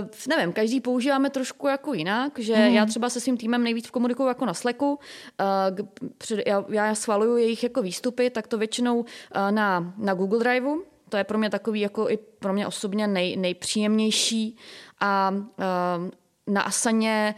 uh, 0.00 0.08
nevím, 0.28 0.52
každý 0.52 0.80
používáme 0.80 1.30
trošku 1.30 1.68
jako 1.68 1.94
jinak, 1.94 2.38
že 2.38 2.56
mm. 2.56 2.74
já 2.74 2.86
třeba 2.86 3.10
se 3.10 3.20
svým 3.20 3.36
týmem 3.36 3.64
nejvíc 3.64 3.90
komunikuju 3.90 4.28
jako 4.28 4.46
na 4.46 4.54
Slacku, 4.54 4.90
uh, 4.90 5.86
před, 6.18 6.46
já, 6.46 6.64
já 6.68 6.94
schvaluju 6.94 7.36
jejich 7.36 7.62
jako 7.62 7.82
výstupy, 7.82 8.30
tak 8.30 8.46
to 8.46 8.58
většinou 8.58 8.98
uh, 9.00 9.04
na, 9.50 9.94
na 9.96 10.14
Google 10.14 10.38
Driveu, 10.38 10.82
to 11.08 11.16
je 11.16 11.24
pro 11.24 11.38
mě 11.38 11.50
takový 11.50 11.80
jako 11.80 12.10
i 12.10 12.16
pro 12.16 12.52
mě 12.52 12.66
osobně 12.66 13.06
nej, 13.06 13.36
nejpříjemnější 13.36 14.56
a 15.00 15.30
uh, 15.30 16.08
na 16.46 16.62
Asaně 16.62 17.34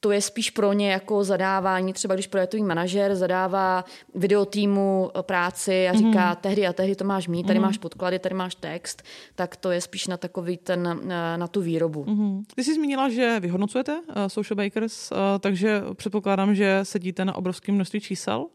to 0.00 0.10
je 0.10 0.20
spíš 0.20 0.50
pro 0.50 0.72
ně 0.72 0.90
jako 0.90 1.24
zadávání, 1.24 1.92
třeba 1.92 2.14
když 2.14 2.26
projektový 2.26 2.62
manažer 2.62 3.16
zadává 3.16 3.84
video 4.14 4.44
týmu 4.44 5.10
práci 5.22 5.88
a 5.88 5.92
říká, 5.92 6.34
mm-hmm. 6.34 6.36
tehdy 6.36 6.66
a 6.66 6.72
tehdy 6.72 6.94
to 6.94 7.04
máš 7.04 7.28
mít, 7.28 7.46
tady 7.46 7.58
mm-hmm. 7.58 7.62
máš 7.62 7.78
podklady, 7.78 8.18
tady 8.18 8.34
máš 8.34 8.54
text, 8.54 9.02
tak 9.34 9.56
to 9.56 9.70
je 9.70 9.80
spíš 9.80 10.06
na 10.06 10.16
takový 10.16 10.56
ten, 10.56 11.00
na 11.36 11.48
tu 11.48 11.60
výrobu. 11.60 12.04
Mm-hmm. 12.04 12.44
Ty 12.54 12.64
jsi 12.64 12.74
zmínila, 12.74 13.08
že 13.08 13.40
vyhodnocujete 13.40 13.92
uh, 13.92 14.02
Social 14.26 14.56
Bakers, 14.56 15.10
uh, 15.12 15.18
takže 15.40 15.82
předpokládám, 15.94 16.54
že 16.54 16.80
sedíte 16.82 17.24
na 17.24 17.34
obrovském 17.34 17.74
množství 17.74 18.00
čísel 18.00 18.46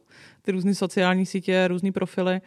ty 0.46 0.52
různé 0.52 0.76
sociální 0.76 1.26
sítě, 1.26 1.68
různé 1.68 1.92
profily. 1.92 2.42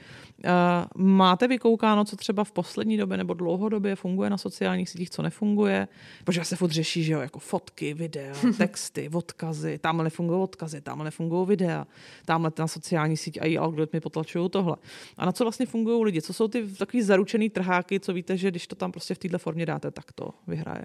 Eh, 0.45 0.51
máte 0.97 1.49
vykoukáno, 1.49 2.05
co 2.05 2.17
třeba 2.17 2.45
v 2.45 2.53
poslední 2.53 2.97
době 2.97 3.17
nebo 3.17 3.35
dlouhodobě 3.35 3.97
funguje 3.97 4.31
na 4.31 4.39
sociálních 4.39 4.91
sítích, 4.91 5.11
co 5.11 5.23
nefunguje? 5.23 5.89
Protože 6.25 6.45
se 6.45 6.57
furt 6.57 6.71
řeší, 6.71 7.05
že 7.05 7.13
jo, 7.13 7.21
jako 7.21 7.39
fotky, 7.39 7.95
videa, 7.95 8.35
texty, 8.59 9.09
odkazy, 9.13 9.79
tam 9.79 10.05
nefungují 10.05 10.43
odkazy, 10.43 10.81
tam 10.81 11.05
nefungují 11.05 11.47
videa, 11.47 11.87
tamhle 12.25 12.53
na 12.59 12.67
sociální 12.67 13.17
síť 13.17 13.39
a 13.41 13.45
i 13.45 13.59
algoritmy 13.59 14.01
potlačují 14.01 14.51
tohle. 14.51 14.77
A 15.17 15.27
na 15.27 15.33
co 15.33 15.45
vlastně 15.45 15.67
fungují 15.67 16.05
lidi? 16.05 16.23
Co 16.23 16.33
jsou 16.33 16.49
ty 16.49 16.69
takový 16.69 17.03
zaručený 17.03 17.51
trháky, 17.51 18.01
co 18.01 18.13
víte, 18.13 18.37
že 18.37 18.51
když 18.51 18.67
to 18.67 18.75
tam 18.75 18.93
prostě 18.93 19.15
v 19.15 19.19
této 19.19 19.39
formě 19.39 19.67
dáte, 19.67 19.91
tak 19.91 20.13
to 20.13 20.31
vyhraje? 20.47 20.85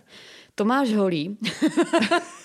Tomáš 0.55 0.93
Holý 0.93 1.37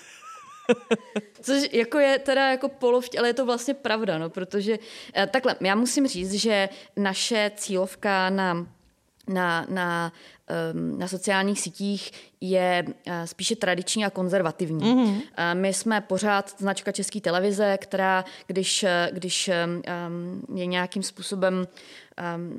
Což 1.43 1.69
jako 1.73 1.99
je 1.99 2.19
teda 2.19 2.51
jako 2.51 2.69
polovť, 2.69 3.19
ale 3.19 3.29
je 3.29 3.35
to 3.35 3.47
vlastně 3.47 3.75
pravda, 3.75 4.19
no, 4.19 4.31
protože 4.31 4.79
eh, 5.15 5.27
takhle, 5.27 5.57
já 5.61 5.75
musím 5.75 6.07
říct, 6.07 6.33
že 6.33 6.69
naše 6.97 7.51
cílovka 7.57 8.31
na 8.31 8.67
na, 9.29 9.67
na, 9.69 10.13
um, 10.73 10.99
na 10.99 11.09
sociálních 11.09 11.61
sítích 11.61 12.13
je 12.41 12.85
uh, 12.87 13.13
spíše 13.25 13.57
tradiční 13.57 14.05
a 14.05 14.11
konzervativní. 14.11 14.81
Mm-hmm. 14.81 15.21
My 15.55 15.75
jsme 15.75 16.01
pořád 16.01 16.55
značka 16.59 16.93
České 16.93 17.21
televize, 17.21 17.79
která, 17.79 18.25
když, 18.47 18.85
když 19.11 19.51
um, 20.09 20.59
je 20.59 20.67
nějakým 20.67 21.03
způsobem 21.03 21.67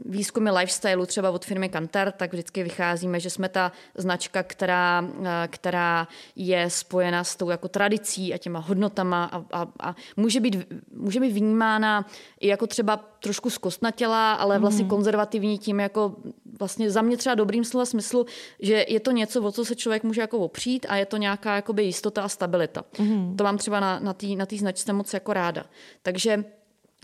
výzkumy 0.05 0.51
lifestyleu 0.51 1.05
třeba 1.05 1.31
od 1.31 1.45
firmy 1.45 1.69
Kantar, 1.69 2.11
tak 2.11 2.33
vždycky 2.33 2.63
vycházíme, 2.63 3.19
že 3.19 3.29
jsme 3.29 3.49
ta 3.49 3.71
značka, 3.95 4.43
která, 4.43 5.01
uh, 5.01 5.27
která 5.47 6.07
je 6.35 6.69
spojena 6.69 7.23
s 7.23 7.35
tou 7.35 7.49
jako 7.49 7.67
tradicí 7.67 8.33
a 8.33 8.37
těma 8.37 8.59
hodnotama 8.59 9.25
a, 9.25 9.45
a, 9.51 9.67
a 9.79 9.95
může, 10.17 10.39
být, 10.39 10.73
může 10.93 11.19
být 11.19 11.31
vnímána 11.31 12.05
i 12.39 12.47
jako 12.47 12.67
třeba 12.67 12.97
trošku 13.19 13.49
zkostnatělá, 13.49 14.33
ale 14.33 14.59
vlastně 14.59 14.83
mm. 14.83 14.89
konzervativní 14.89 15.57
tím 15.57 15.79
jako 15.79 16.15
vlastně 16.59 16.91
za 16.91 17.01
mě 17.01 17.17
třeba 17.17 17.35
dobrým 17.35 17.63
slova 17.63 17.85
smyslu, 17.85 18.25
že 18.59 18.85
je 18.87 18.99
to 18.99 19.11
něco, 19.11 19.43
o 19.43 19.51
co 19.51 19.65
se 19.65 19.75
člověk 19.75 20.03
může 20.03 20.21
jako 20.21 20.37
opřít 20.37 20.85
a 20.89 20.95
je 20.95 21.05
to 21.05 21.17
nějaká 21.17 21.55
jakoby 21.55 21.83
jistota 21.83 22.23
a 22.23 22.29
stabilita. 22.29 22.83
Mm. 22.99 23.37
To 23.37 23.43
mám 23.43 23.57
třeba 23.57 23.79
na, 23.79 23.99
na 23.99 24.13
té 24.13 24.27
na 24.27 24.45
značce 24.57 24.93
moc 24.93 25.13
jako 25.13 25.33
ráda. 25.33 25.65
Takže 26.01 26.43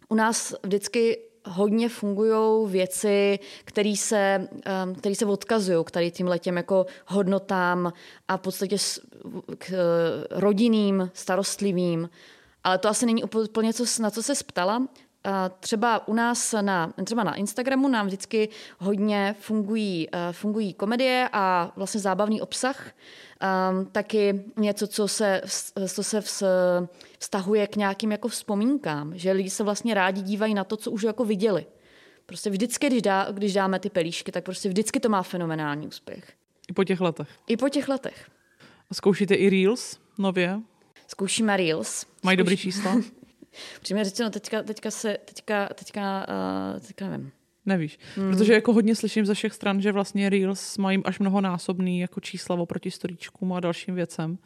u 0.09 0.15
nás 0.15 0.55
vždycky 0.63 1.17
hodně 1.45 1.89
fungují 1.89 2.69
věci, 2.71 3.39
které 3.65 3.95
se, 3.97 4.47
um, 4.85 4.95
který 4.95 5.15
se 5.15 5.25
odkazují 5.25 5.85
k 5.85 5.91
tady 5.91 6.11
tím 6.11 6.27
letěm 6.27 6.57
jako 6.57 6.85
hodnotám 7.07 7.93
a 8.27 8.37
v 8.37 8.41
podstatě 8.41 8.77
k 9.57 9.69
uh, 9.69 9.75
rodinným, 10.39 11.11
starostlivým. 11.13 12.09
Ale 12.63 12.77
to 12.77 12.89
asi 12.89 13.05
není 13.05 13.23
úplně 13.23 13.73
co, 13.73 13.83
na 13.99 14.11
co 14.11 14.23
se 14.23 14.33
ptala. 14.43 14.87
Třeba 15.59 16.07
u 16.07 16.13
nás 16.13 16.55
na, 16.61 16.93
třeba 17.03 17.23
na 17.23 17.35
Instagramu 17.35 17.87
nám 17.87 18.05
vždycky 18.05 18.49
hodně 18.79 19.35
fungují, 19.39 20.07
uh, 20.09 20.19
fungují 20.31 20.73
komedie 20.73 21.29
a 21.33 21.71
vlastně 21.75 22.01
zábavný 22.01 22.41
obsah. 22.41 22.91
Um, 23.71 23.85
taky 23.85 24.43
něco, 24.57 24.87
co 24.87 25.07
se, 25.07 25.41
co 25.87 26.03
se 26.03 26.21
vztahuje 27.19 27.67
k 27.67 27.75
nějakým 27.75 28.11
jako 28.11 28.27
vzpomínkám, 28.27 29.17
že 29.17 29.31
lidi 29.31 29.49
se 29.49 29.63
vlastně 29.63 29.93
rádi 29.93 30.21
dívají 30.21 30.53
na 30.53 30.63
to, 30.63 30.77
co 30.77 30.91
už 30.91 31.03
jako 31.03 31.25
viděli. 31.25 31.65
Prostě 32.25 32.49
vždycky, 32.49 32.87
když, 32.87 33.01
dá, 33.01 33.31
když 33.31 33.53
dáme 33.53 33.79
ty 33.79 33.89
pelíšky, 33.89 34.31
tak 34.31 34.43
prostě 34.43 34.69
vždycky 34.69 34.99
to 34.99 35.09
má 35.09 35.23
fenomenální 35.23 35.87
úspěch. 35.87 36.33
I 36.69 36.73
po 36.73 36.83
těch 36.83 37.01
letech. 37.01 37.27
I 37.47 37.57
po 37.57 37.69
těch 37.69 37.89
letech. 37.89 38.27
A 38.91 38.93
zkoušíte 38.93 39.35
i 39.35 39.49
Reels 39.49 39.99
nově? 40.17 40.59
Zkoušíme 41.07 41.57
Reels. 41.57 42.05
Mají 42.23 42.35
Zkouší... 42.35 42.37
dobrý 42.37 42.57
čísla? 42.57 42.95
Přímě 43.81 44.03
řečeno, 44.03 44.29
teďka, 44.29 44.63
teďka 44.63 44.91
se, 44.91 45.17
teďka, 45.25 45.69
teďka, 45.73 46.27
uh, 46.73 46.79
teďka 46.79 47.09
nevím. 47.09 47.31
Nevíš, 47.65 47.99
hmm. 48.15 48.31
protože 48.31 48.53
jako 48.53 48.73
hodně 48.73 48.95
slyším 48.95 49.25
ze 49.25 49.33
všech 49.33 49.53
stran, 49.53 49.81
že 49.81 49.91
vlastně 49.91 50.29
Reels 50.29 50.77
mají 50.77 51.01
až 51.05 51.19
mnohonásobný 51.19 51.99
jako 51.99 52.19
čísla 52.19 52.55
oproti 52.55 52.91
storíčkům 52.91 53.53
a 53.53 53.59
dalším 53.59 53.95
věcem. 53.95 54.37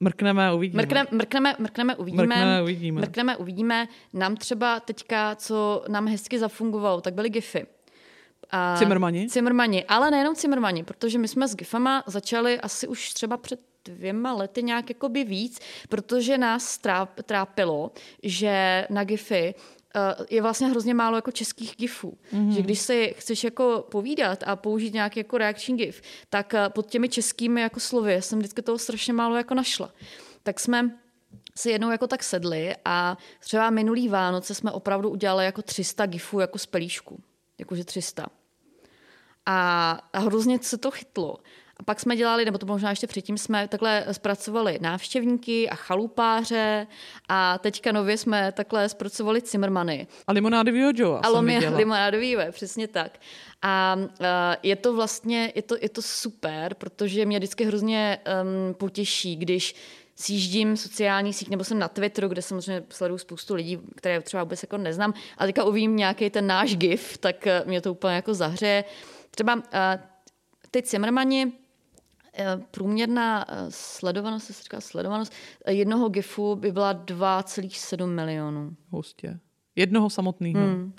Mrkneme, 0.00 0.54
uvidíme. 0.54 0.82
Mrkne, 0.82 1.06
mrkneme, 1.10 1.54
mrkneme, 1.58 1.96
uvidíme. 1.96 2.22
Mrkneme, 2.22 2.62
uvidíme. 2.62 3.00
Mrkneme, 3.00 3.36
uvidíme. 3.36 3.88
Nám 4.12 4.36
třeba 4.36 4.80
teďka, 4.80 5.34
co 5.34 5.84
nám 5.88 6.08
hezky 6.08 6.38
zafungovalo, 6.38 7.00
tak 7.00 7.14
byly 7.14 7.30
GIFy. 7.30 7.66
A 8.50 8.76
Cimrmani? 8.78 9.28
Cimrmani, 9.28 9.84
ale 9.84 10.10
nejenom 10.10 10.34
Cimrmani, 10.34 10.84
protože 10.84 11.18
my 11.18 11.28
jsme 11.28 11.48
s 11.48 11.56
GIFama 11.56 12.04
začali 12.06 12.60
asi 12.60 12.88
už 12.88 13.12
třeba 13.12 13.36
před 13.36 13.60
dvěma 13.84 14.32
lety 14.32 14.62
nějak 14.62 14.88
jakoby 14.88 15.24
víc, 15.24 15.60
protože 15.88 16.38
nás 16.38 16.80
trápilo, 17.26 17.92
že 18.22 18.86
na 18.90 19.04
GIFy 19.04 19.54
eh, 19.94 20.00
je 20.30 20.42
vlastně 20.42 20.66
hrozně 20.66 20.94
málo 20.94 21.16
jako 21.16 21.30
českých 21.30 21.74
gifů. 21.76 22.18
Mm-hmm. 22.32 22.50
Že 22.50 22.62
když 22.62 22.78
si 22.78 23.14
chceš 23.18 23.44
jako 23.44 23.84
povídat 23.90 24.42
a 24.46 24.56
použít 24.56 24.94
nějaký 24.94 25.20
jako 25.20 25.38
reakční 25.38 25.76
gif, 25.76 26.02
tak 26.30 26.54
eh, 26.54 26.68
pod 26.68 26.86
těmi 26.86 27.08
českými 27.08 27.60
jako 27.60 27.80
slovy 27.80 28.22
jsem 28.22 28.38
vždycky 28.38 28.62
toho 28.62 28.78
strašně 28.78 29.12
málo 29.12 29.36
jako 29.36 29.54
našla. 29.54 29.92
Tak 30.42 30.60
jsme 30.60 30.90
si 31.56 31.70
jednou 31.70 31.90
jako 31.90 32.06
tak 32.06 32.22
sedli 32.22 32.74
a 32.84 33.16
třeba 33.40 33.70
minulý 33.70 34.08
Vánoce 34.08 34.54
jsme 34.54 34.70
opravdu 34.70 35.10
udělali 35.10 35.44
jako 35.44 35.62
300 35.62 36.06
gifů 36.06 36.40
jako 36.40 36.58
z 36.58 36.66
pelíšku. 36.66 37.22
Jakože 37.58 37.84
300. 37.84 38.26
A, 39.46 39.90
a 40.12 40.18
hrozně 40.18 40.58
se 40.62 40.78
to 40.78 40.90
chytlo. 40.90 41.38
Pak 41.84 42.00
jsme 42.00 42.16
dělali, 42.16 42.44
nebo 42.44 42.58
to 42.58 42.66
možná 42.66 42.90
ještě 42.90 43.06
předtím, 43.06 43.38
jsme 43.38 43.68
takhle 43.68 44.04
zpracovali 44.12 44.78
návštěvníky 44.82 45.68
a 45.68 45.74
chalupáře 45.74 46.86
a 47.28 47.58
teďka 47.58 47.92
nově 47.92 48.16
jsme 48.16 48.52
takhle 48.52 48.88
zpracovali 48.88 49.42
Cimrmany. 49.42 50.06
A 50.26 50.32
limonádovýho 50.32 50.92
Joe. 50.94 51.20
A 51.22 51.28
limonádový 51.76 52.36
přesně 52.50 52.88
tak. 52.88 53.18
A 53.62 53.96
uh, 53.96 54.06
je 54.62 54.76
to 54.76 54.94
vlastně, 54.94 55.52
je 55.54 55.62
to, 55.62 55.76
je 55.80 55.88
to 55.88 56.02
super, 56.02 56.74
protože 56.74 57.26
mě 57.26 57.38
vždycky 57.38 57.64
hrozně 57.64 58.18
um, 58.68 58.74
potěší, 58.74 59.36
když 59.36 59.74
sjíždím 60.16 60.76
sociální 60.76 61.32
síť, 61.32 61.48
nebo 61.48 61.64
jsem 61.64 61.78
na 61.78 61.88
Twitteru, 61.88 62.28
kde 62.28 62.42
samozřejmě 62.42 62.84
sleduju 62.88 63.18
spoustu 63.18 63.54
lidí, 63.54 63.78
které 63.96 64.20
třeba 64.20 64.42
vůbec 64.42 64.62
jako 64.62 64.78
neznám, 64.78 65.14
a 65.38 65.46
teďka 65.46 65.64
uvím 65.64 65.96
nějaký 65.96 66.30
ten 66.30 66.46
náš 66.46 66.76
gif, 66.76 67.18
tak 67.18 67.48
mě 67.64 67.80
to 67.80 67.92
úplně 67.92 68.14
jako 68.14 68.34
zahřeje. 68.34 68.84
Třeba 69.30 69.54
uh, 69.54 69.60
ty 70.70 70.82
Cimrmani, 70.82 71.52
Eh, 71.52 71.61
průměrná 72.70 73.44
eh, 73.48 73.66
sledovanost, 73.68 74.46
se 74.46 74.62
říká 74.62 74.80
sledovanost, 74.80 75.32
eh, 75.64 75.72
jednoho 75.72 76.08
GIFu 76.08 76.56
by 76.56 76.72
byla 76.72 76.92
2,7 76.92 78.06
milionů. 78.06 78.76
Hustě. 78.90 79.38
Jednoho 79.76 80.10
samotného. 80.10 80.60
Hmm. 80.60 80.92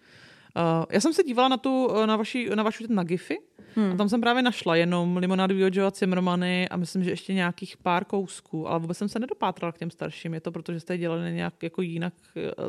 Uh, 0.55 0.85
já 0.89 0.99
jsem 0.99 1.13
se 1.13 1.23
dívala 1.23 1.49
na 1.49 1.57
tu, 1.57 2.05
na, 2.05 2.15
vaši, 2.15 2.49
na 2.55 2.63
vašu 2.63 2.83
na 2.89 3.03
GIFy 3.03 3.39
hmm. 3.75 3.91
a 3.91 3.95
tam 3.95 4.09
jsem 4.09 4.21
právě 4.21 4.41
našla 4.43 4.75
jenom 4.75 5.17
Limonádu 5.17 5.55
Joe 5.57 5.91
Cimrmany 5.91 6.69
a 6.69 6.77
myslím, 6.77 7.03
že 7.03 7.09
ještě 7.09 7.33
nějakých 7.33 7.77
pár 7.77 8.05
kousků, 8.05 8.67
ale 8.67 8.79
vůbec 8.79 8.97
jsem 8.97 9.09
se 9.09 9.19
nedopátrala 9.19 9.71
k 9.71 9.77
těm 9.77 9.91
starším. 9.91 10.33
Je 10.33 10.41
to 10.41 10.51
proto, 10.51 10.73
že 10.73 10.79
jste 10.79 10.93
je 10.93 10.97
dělali 10.97 11.33
nějak 11.33 11.63
jako 11.63 11.81
jinak, 11.81 12.13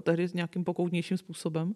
tehdy 0.03 0.29
s 0.29 0.35
nějakým 0.35 0.65
pokoutnějším 0.65 1.17
způsobem? 1.17 1.75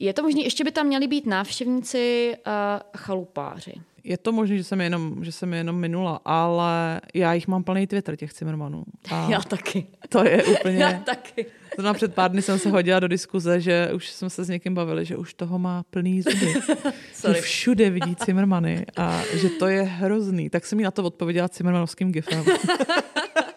Je 0.00 0.12
to 0.12 0.22
možné, 0.22 0.40
ještě 0.40 0.64
by 0.64 0.72
tam 0.72 0.86
měli 0.86 1.06
být 1.06 1.26
návštěvníci 1.26 2.36
a 2.44 2.80
chalupáři 2.96 3.74
je 4.06 4.18
to 4.18 4.32
možné, 4.32 4.56
že 4.56 4.64
jsem 4.64 4.80
jenom, 4.80 5.24
že 5.24 5.32
jsem 5.32 5.54
jenom 5.54 5.76
minula, 5.76 6.20
ale 6.24 7.00
já 7.14 7.32
jich 7.32 7.48
mám 7.48 7.64
plný 7.64 7.86
Twitter, 7.86 8.16
těch 8.16 8.32
Cimrmanů. 8.32 8.84
A 9.10 9.26
já 9.30 9.40
taky. 9.40 9.86
To 10.08 10.24
je 10.24 10.44
úplně... 10.44 10.78
já 10.78 10.92
taky. 10.92 11.46
Zrovna 11.74 11.94
před 11.94 12.14
pár 12.14 12.30
dny 12.30 12.42
jsem 12.42 12.58
se 12.58 12.70
hodila 12.70 13.00
do 13.00 13.08
diskuze, 13.08 13.60
že 13.60 13.90
už 13.94 14.08
jsme 14.08 14.30
se 14.30 14.44
s 14.44 14.48
někým 14.48 14.74
bavili, 14.74 15.04
že 15.04 15.16
už 15.16 15.34
toho 15.34 15.58
má 15.58 15.82
plný 15.90 16.22
zuby. 16.22 16.54
že 17.34 17.40
všude 17.40 17.90
vidí 17.90 18.16
Cimrmany 18.16 18.86
a 18.96 19.22
že 19.34 19.48
to 19.48 19.66
je 19.66 19.82
hrozný. 19.82 20.50
Tak 20.50 20.66
jsem 20.66 20.76
mi 20.76 20.82
na 20.82 20.90
to 20.90 21.02
odpověděla 21.02 21.48
Cimrmanovským 21.48 22.12
gifem. 22.12 22.44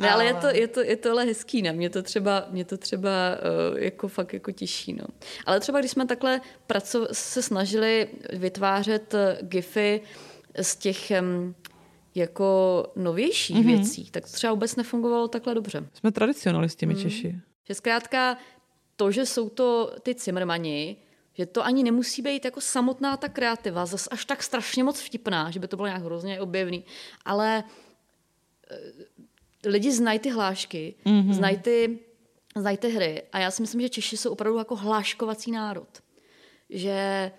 Ne, 0.00 0.10
ale 0.10 0.24
je 0.24 0.34
to, 0.34 0.46
je 0.46 0.68
to, 0.68 0.80
je 0.80 0.96
to 0.96 1.10
ale 1.10 1.24
hezký, 1.24 1.62
ne? 1.62 1.72
Mě 1.72 1.90
to 1.90 2.02
třeba, 2.02 2.46
mě 2.50 2.64
to 2.64 2.76
třeba 2.76 3.10
uh, 3.70 3.78
jako 3.78 4.08
fakt 4.08 4.32
jako 4.32 4.52
těší, 4.52 4.92
no. 4.92 5.04
Ale 5.46 5.60
třeba 5.60 5.78
když 5.78 5.90
jsme 5.90 6.06
takhle 6.06 6.40
praco- 6.68 7.08
se 7.12 7.42
snažili 7.42 8.08
vytvářet 8.32 9.14
eh, 9.14 9.38
gify 9.42 10.00
z 10.62 10.76
těch 10.76 11.12
um, 11.20 11.54
jako 12.14 12.86
novějších 12.96 13.56
mm-hmm. 13.56 13.76
věcí, 13.76 14.10
tak 14.10 14.24
to 14.24 14.32
třeba 14.32 14.52
vůbec 14.52 14.76
nefungovalo 14.76 15.28
takhle 15.28 15.54
dobře. 15.54 15.88
Jsme 15.94 16.12
tradicionalisti, 16.12 16.86
my 16.86 16.94
mm. 16.94 17.00
Češi. 17.00 17.40
Že 17.64 17.74
zkrátka 17.74 18.36
to, 18.96 19.10
že 19.10 19.26
jsou 19.26 19.48
to 19.48 19.94
ty 20.02 20.14
cimrmani, 20.14 20.96
že 21.32 21.46
to 21.46 21.64
ani 21.64 21.82
nemusí 21.82 22.22
být 22.22 22.44
jako 22.44 22.60
samotná 22.60 23.16
ta 23.16 23.28
kreativa, 23.28 23.86
zas 23.86 24.08
až 24.10 24.24
tak 24.24 24.42
strašně 24.42 24.84
moc 24.84 25.00
vtipná, 25.00 25.50
že 25.50 25.60
by 25.60 25.68
to 25.68 25.76
bylo 25.76 25.86
nějak 25.86 26.02
hrozně 26.02 26.40
objevný, 26.40 26.84
ale 27.24 27.64
eh, 28.70 28.76
lidi 29.64 29.92
znají 29.92 30.18
ty 30.18 30.30
hlášky, 30.30 30.94
mm-hmm. 31.04 31.32
znají 31.32 31.58
ty, 31.58 31.98
znají 32.56 32.76
ty 32.76 32.88
hry 32.88 33.22
a 33.32 33.38
já 33.38 33.50
si 33.50 33.62
myslím, 33.62 33.80
že 33.80 33.88
Češi 33.88 34.16
jsou 34.16 34.32
opravdu 34.32 34.58
jako 34.58 34.76
hláškovací 34.76 35.50
národ. 35.50 35.88
Že 36.70 37.30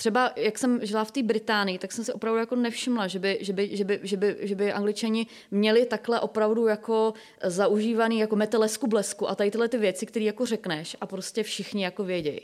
třeba, 0.00 0.32
jak 0.36 0.58
jsem 0.58 0.86
žila 0.86 1.04
v 1.04 1.10
té 1.10 1.22
Británii, 1.22 1.78
tak 1.78 1.92
jsem 1.92 2.04
se 2.04 2.14
opravdu 2.14 2.38
jako 2.38 2.56
nevšimla, 2.56 3.06
že 3.06 3.18
by, 3.18 3.38
že 3.40 3.52
by, 3.52 3.76
že 3.76 3.84
by, 3.84 4.00
že 4.02 4.16
by, 4.16 4.36
že 4.40 4.54
by 4.54 4.72
angličani 4.72 5.26
měli 5.50 5.86
takhle 5.86 6.20
opravdu 6.20 6.66
jako 6.66 7.14
zaužívaný 7.44 8.18
jako 8.18 8.36
metelesku 8.36 8.86
blesku 8.86 9.30
a 9.30 9.34
tady 9.34 9.50
tyhle 9.50 9.68
ty 9.68 9.78
věci, 9.78 10.06
které 10.06 10.24
jako 10.24 10.46
řekneš 10.46 10.96
a 11.00 11.06
prostě 11.06 11.42
všichni 11.42 11.84
jako 11.84 12.04
vědějí. 12.04 12.40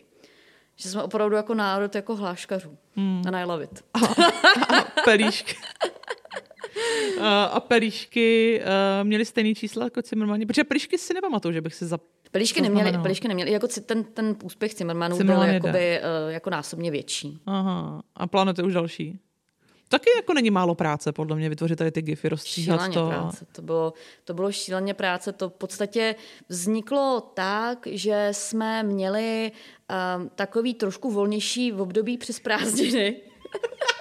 Že 0.77 0.89
jsme 0.89 1.03
opravdu 1.03 1.37
jako 1.37 1.55
národ 1.55 1.95
jako 1.95 2.17
hláškařů. 2.17 2.77
Mm. 2.97 3.23
A 3.27 3.41
I 3.41 3.45
love 3.45 3.65
it. 3.65 3.85
A, 3.95 3.99
a 4.79 4.85
pelíšky. 5.05 5.57
A 7.51 7.61
pelíšky 7.61 8.61
uh, 8.61 9.07
měly 9.07 9.25
stejný 9.25 9.55
čísla 9.55 9.85
jako 9.85 10.03
Cimrmani, 10.03 10.47
protože 10.47 10.65
pelíšky 10.65 10.99
si 10.99 11.15
nepamatuju, 11.15 11.53
že 11.53 11.61
bych 11.61 11.75
si 11.75 11.87
za 11.87 11.99
Pelišky 12.31 12.61
neměly, 12.61 12.99
pelišky 13.03 13.29
neměly, 13.29 13.53
jako 13.53 13.69
ten, 13.69 14.05
ten 14.05 14.37
úspěch 14.45 14.75
Cimrmanů 14.75 15.17
byl 15.17 15.43
jakoby, 15.43 16.01
uh, 16.01 16.33
jako 16.33 16.51
násobně 16.51 16.91
větší. 16.91 17.39
Aha, 17.47 18.03
a 18.17 18.27
plánujete 18.27 18.63
už 18.63 18.75
další? 18.75 19.19
Taky 19.89 20.11
jako 20.17 20.35
není 20.35 20.51
málo 20.51 20.75
práce, 20.75 21.13
podle 21.13 21.37
mě, 21.37 21.49
vytvořit 21.49 21.77
tady 21.77 21.91
ty 21.91 22.03
gify, 22.03 22.29
rozstříhat 22.29 22.81
šíleně 22.81 22.95
to. 22.95 23.09
Práce. 23.09 23.47
To, 23.53 23.63
bylo, 23.63 23.93
to 24.25 24.35
bylo 24.35 24.53
šíleně 24.53 24.95
práce. 24.95 25.33
To 25.33 25.49
v 25.49 25.53
podstatě 25.53 26.15
vzniklo 26.49 27.31
tak, 27.35 27.87
že 27.91 28.29
jsme 28.33 28.83
měli 28.83 29.53
um, 30.17 30.31
takový 30.35 30.75
trošku 30.75 31.11
volnější 31.11 31.73
v 31.73 31.81
období 31.81 32.19
přes 32.19 32.41
prázdniny. 32.41 33.17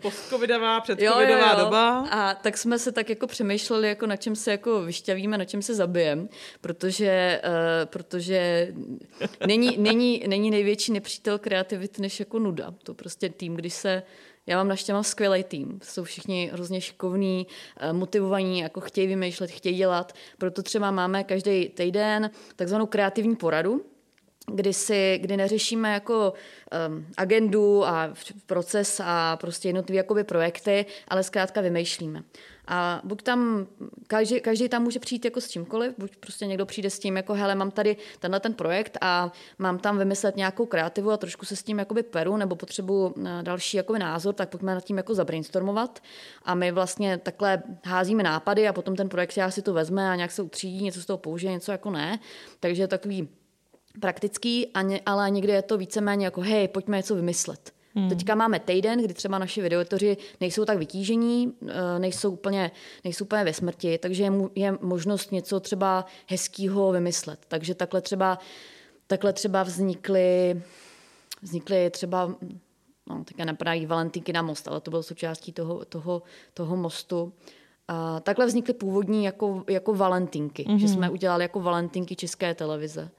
postcovidová, 0.00 0.80
předcovidová 0.80 1.40
jo, 1.40 1.46
jo, 1.52 1.58
jo. 1.58 1.64
doba. 1.64 2.08
A 2.10 2.34
tak 2.34 2.58
jsme 2.58 2.78
se 2.78 2.92
tak 2.92 3.10
jako 3.10 3.26
přemýšleli, 3.26 3.88
jako 3.88 4.06
na 4.06 4.16
čem 4.16 4.36
se 4.36 4.50
jako 4.50 4.82
vyšťavíme, 4.82 5.38
na 5.38 5.44
čem 5.44 5.62
se 5.62 5.74
zabijem, 5.74 6.28
protože, 6.60 7.40
uh, 7.44 7.86
protože 7.86 8.68
není, 9.46 9.76
není, 9.78 10.24
není 10.26 10.50
největší 10.50 10.92
nepřítel 10.92 11.38
kreativity 11.38 12.02
než 12.02 12.20
jako 12.20 12.38
nuda. 12.38 12.74
To 12.82 12.94
prostě 12.94 13.28
tým, 13.28 13.54
když 13.54 13.74
se 13.74 14.02
já 14.46 14.56
mám 14.56 14.68
naštěstí 14.68 14.98
skvělý 15.02 15.44
tým. 15.44 15.78
Jsou 15.82 16.04
všichni 16.04 16.50
hrozně 16.52 16.80
šikovní, 16.80 17.46
eh, 17.76 17.92
motivovaní, 17.92 18.58
jako 18.58 18.80
chtějí 18.80 19.06
vymýšlet, 19.06 19.50
chtějí 19.50 19.76
dělat. 19.76 20.12
Proto 20.38 20.62
třeba 20.62 20.90
máme 20.90 21.24
každý 21.24 21.68
týden 21.68 22.30
takzvanou 22.56 22.86
kreativní 22.86 23.36
poradu, 23.36 23.84
kdy, 24.52 24.72
si, 24.72 25.18
kdy 25.22 25.36
neřešíme 25.36 25.92
jako 25.92 26.32
um, 26.88 27.06
agendu 27.16 27.86
a 27.86 28.14
proces 28.46 29.00
a 29.04 29.36
prostě 29.36 29.68
jednotlivé 29.68 29.96
jakoby 29.96 30.24
projekty, 30.24 30.86
ale 31.08 31.22
zkrátka 31.22 31.60
vymýšlíme. 31.60 32.22
A 32.68 33.00
buď 33.04 33.22
tam, 33.22 33.66
každý, 34.06 34.40
každý 34.40 34.68
tam 34.68 34.82
může 34.82 34.98
přijít 34.98 35.24
jako 35.24 35.40
s 35.40 35.48
čímkoliv, 35.48 35.94
buď 35.98 36.16
prostě 36.16 36.46
někdo 36.46 36.66
přijde 36.66 36.90
s 36.90 36.98
tím, 36.98 37.16
jako 37.16 37.34
hele, 37.34 37.54
mám 37.54 37.70
tady 37.70 37.96
tenhle 38.18 38.40
ten 38.40 38.54
projekt 38.54 38.98
a 39.00 39.32
mám 39.58 39.78
tam 39.78 39.98
vymyslet 39.98 40.36
nějakou 40.36 40.66
kreativu 40.66 41.10
a 41.10 41.16
trošku 41.16 41.46
se 41.46 41.56
s 41.56 41.62
tím 41.62 41.78
jakoby 41.78 42.02
peru 42.02 42.36
nebo 42.36 42.56
potřebu 42.56 43.14
eh, 43.18 43.42
další 43.42 43.76
jakoby 43.76 43.98
názor, 43.98 44.34
tak 44.34 44.48
pojďme 44.48 44.74
nad 44.74 44.84
tím 44.84 44.96
jako 44.96 45.14
zabrainstormovat. 45.14 46.00
A 46.42 46.54
my 46.54 46.72
vlastně 46.72 47.18
takhle 47.18 47.62
házíme 47.84 48.22
nápady 48.22 48.68
a 48.68 48.72
potom 48.72 48.96
ten 48.96 49.08
projekt 49.08 49.36
já 49.36 49.50
si 49.50 49.62
to 49.62 49.72
vezme 49.72 50.10
a 50.10 50.14
nějak 50.14 50.30
se 50.30 50.42
utřídí, 50.42 50.84
něco 50.84 51.02
z 51.02 51.06
toho 51.06 51.18
použije, 51.18 51.52
něco 51.52 51.72
jako 51.72 51.90
ne. 51.90 52.18
Takže 52.60 52.88
takový 52.88 53.28
praktický, 54.00 54.66
ale 55.06 55.30
někdy 55.30 55.52
je 55.52 55.62
to 55.62 55.78
víceméně 55.78 56.24
jako 56.24 56.40
hej, 56.40 56.68
pojďme 56.68 56.96
něco 56.96 57.14
vymyslet. 57.14 57.72
Hmm. 57.96 58.08
Teďka 58.08 58.34
máme 58.34 58.60
týden, 58.60 59.02
kdy 59.04 59.14
třeba 59.14 59.38
naši 59.38 59.62
videotoři 59.62 60.16
nejsou 60.40 60.64
tak 60.64 60.78
vytížení, 60.78 61.52
eh, 61.68 61.98
nejsou 61.98 62.30
úplně, 62.30 62.70
nejsou 63.04 63.24
úplně 63.24 63.44
ve 63.44 63.52
smrti, 63.52 63.98
takže 63.98 64.24
je, 64.24 64.32
je 64.54 64.78
možnost 64.80 65.32
něco 65.32 65.60
třeba 65.60 66.06
hezkého 66.26 66.92
vymyslet. 66.92 67.38
Takže 67.48 67.74
takhle 67.74 68.00
třeba, 68.00 68.38
takhle 69.06 69.32
třeba 69.32 69.62
vznikly, 69.62 70.62
vznikly 71.42 71.90
třeba, 71.90 72.34
no, 73.06 73.24
teďka 73.24 73.44
napadají 73.44 73.86
Valentínky 73.86 74.32
na 74.32 74.42
most, 74.42 74.68
ale 74.68 74.80
to 74.80 74.90
bylo 74.90 75.02
součástí 75.02 75.52
toho, 75.52 75.84
toho, 75.84 76.22
toho 76.54 76.76
mostu. 76.76 77.32
A 77.88 78.20
takhle 78.20 78.46
vznikly 78.46 78.74
původní 78.74 79.24
jako, 79.24 79.64
jako 79.68 79.94
Valentinky, 79.94 80.64
mm-hmm. 80.64 80.76
že 80.76 80.88
jsme 80.88 81.10
udělali 81.10 81.44
jako 81.44 81.60
Valentinky 81.60 82.16
české 82.16 82.54
televize 82.54 83.10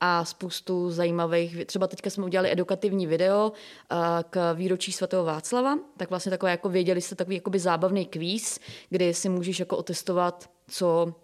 a 0.00 0.24
spoustu 0.24 0.90
zajímavých, 0.90 1.66
třeba 1.66 1.86
teďka 1.86 2.10
jsme 2.10 2.24
udělali 2.24 2.52
edukativní 2.52 3.06
video 3.06 3.52
uh, 3.92 3.98
k 4.30 4.54
výročí 4.54 4.92
svatého 4.92 5.24
Václava, 5.24 5.78
tak 5.96 6.10
vlastně 6.10 6.30
takové 6.30 6.50
jako 6.50 6.68
věděli 6.68 7.00
jste 7.00 7.14
takový 7.14 7.36
jakoby 7.36 7.58
zábavný 7.58 8.06
kvíz, 8.06 8.60
kdy 8.90 9.14
si 9.14 9.28
můžeš 9.28 9.60
jako 9.60 9.76
otestovat, 9.76 10.50
co 10.68 11.14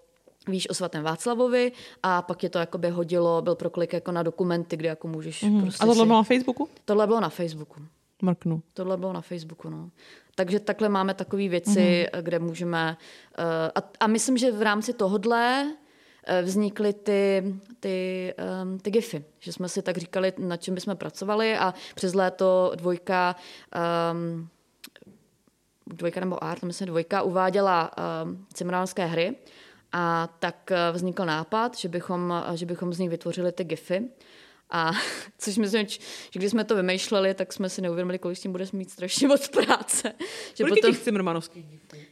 víš 0.48 0.70
o 0.70 0.74
svatém 0.74 1.04
Václavovi 1.04 1.72
a 2.02 2.22
pak 2.22 2.42
je 2.42 2.50
to 2.50 2.58
jakoby 2.58 2.90
hodilo, 2.90 3.42
byl 3.42 3.54
proklik 3.54 3.92
jako 3.92 4.12
na 4.12 4.22
dokumenty, 4.22 4.76
kde 4.76 4.88
jako 4.88 5.08
můžeš 5.08 5.42
mm. 5.42 5.62
prostě 5.62 5.82
A 5.82 5.86
tohle 5.86 6.04
si... 6.04 6.06
bylo 6.06 6.18
na 6.18 6.22
Facebooku? 6.22 6.68
Tohle 6.84 7.06
bylo 7.06 7.20
na 7.20 7.28
Facebooku. 7.28 7.80
Marknu. 8.22 8.62
Tohle 8.74 8.96
bylo 8.96 9.12
na 9.12 9.20
Facebooku, 9.20 9.70
no. 9.70 9.90
Takže 10.34 10.60
takhle 10.60 10.88
máme 10.88 11.14
takové 11.14 11.48
věci, 11.48 12.08
mm. 12.14 12.22
kde 12.22 12.38
můžeme... 12.38 12.96
A, 13.74 13.82
a 14.00 14.06
myslím, 14.06 14.38
že 14.38 14.52
v 14.52 14.62
rámci 14.62 14.92
tohodle 14.92 15.72
vznikly 16.42 16.92
ty, 16.92 17.54
ty, 17.80 18.34
um, 18.62 18.78
ty 18.78 18.90
GIFy, 18.90 19.24
že 19.38 19.52
jsme 19.52 19.68
si 19.68 19.82
tak 19.82 19.96
říkali, 19.96 20.32
na 20.38 20.56
čem 20.56 20.74
bychom 20.74 20.96
pracovali 20.96 21.56
a 21.56 21.74
přes 21.94 22.14
léto 22.14 22.72
dvojka 22.74 23.36
um, 24.12 24.48
dvojka 25.86 26.20
nebo 26.20 26.44
art, 26.44 26.62
myslím 26.62 26.86
dvojka, 26.86 27.22
uváděla 27.22 27.90
um, 28.24 28.46
cimránské 28.54 29.06
hry 29.06 29.36
a 29.92 30.28
tak 30.38 30.70
uh, 30.70 30.96
vznikl 30.96 31.24
nápad, 31.24 31.76
že 31.78 31.88
bychom, 31.88 32.44
že 32.54 32.66
bychom 32.66 32.92
z 32.92 32.98
nich 32.98 33.10
vytvořili 33.10 33.52
ty 33.52 33.64
GIFy. 33.64 34.08
A 34.70 34.92
což 35.38 35.56
myslím, 35.56 35.86
že 35.88 35.98
když 36.32 36.50
jsme 36.50 36.64
to 36.64 36.76
vymýšleli, 36.76 37.34
tak 37.34 37.52
jsme 37.52 37.68
si 37.68 37.82
neuvědomili, 37.82 38.18
kolik 38.18 38.38
s 38.38 38.40
tím 38.40 38.52
bude 38.52 38.64
mít 38.72 38.90
strašně 38.90 39.28
moc 39.28 39.48
práce. 39.48 40.12
Že 40.54 40.64
Kolik 40.64 40.74
potom, 40.74 40.92
těch 40.94 41.02
cimrmanovských 41.02 41.66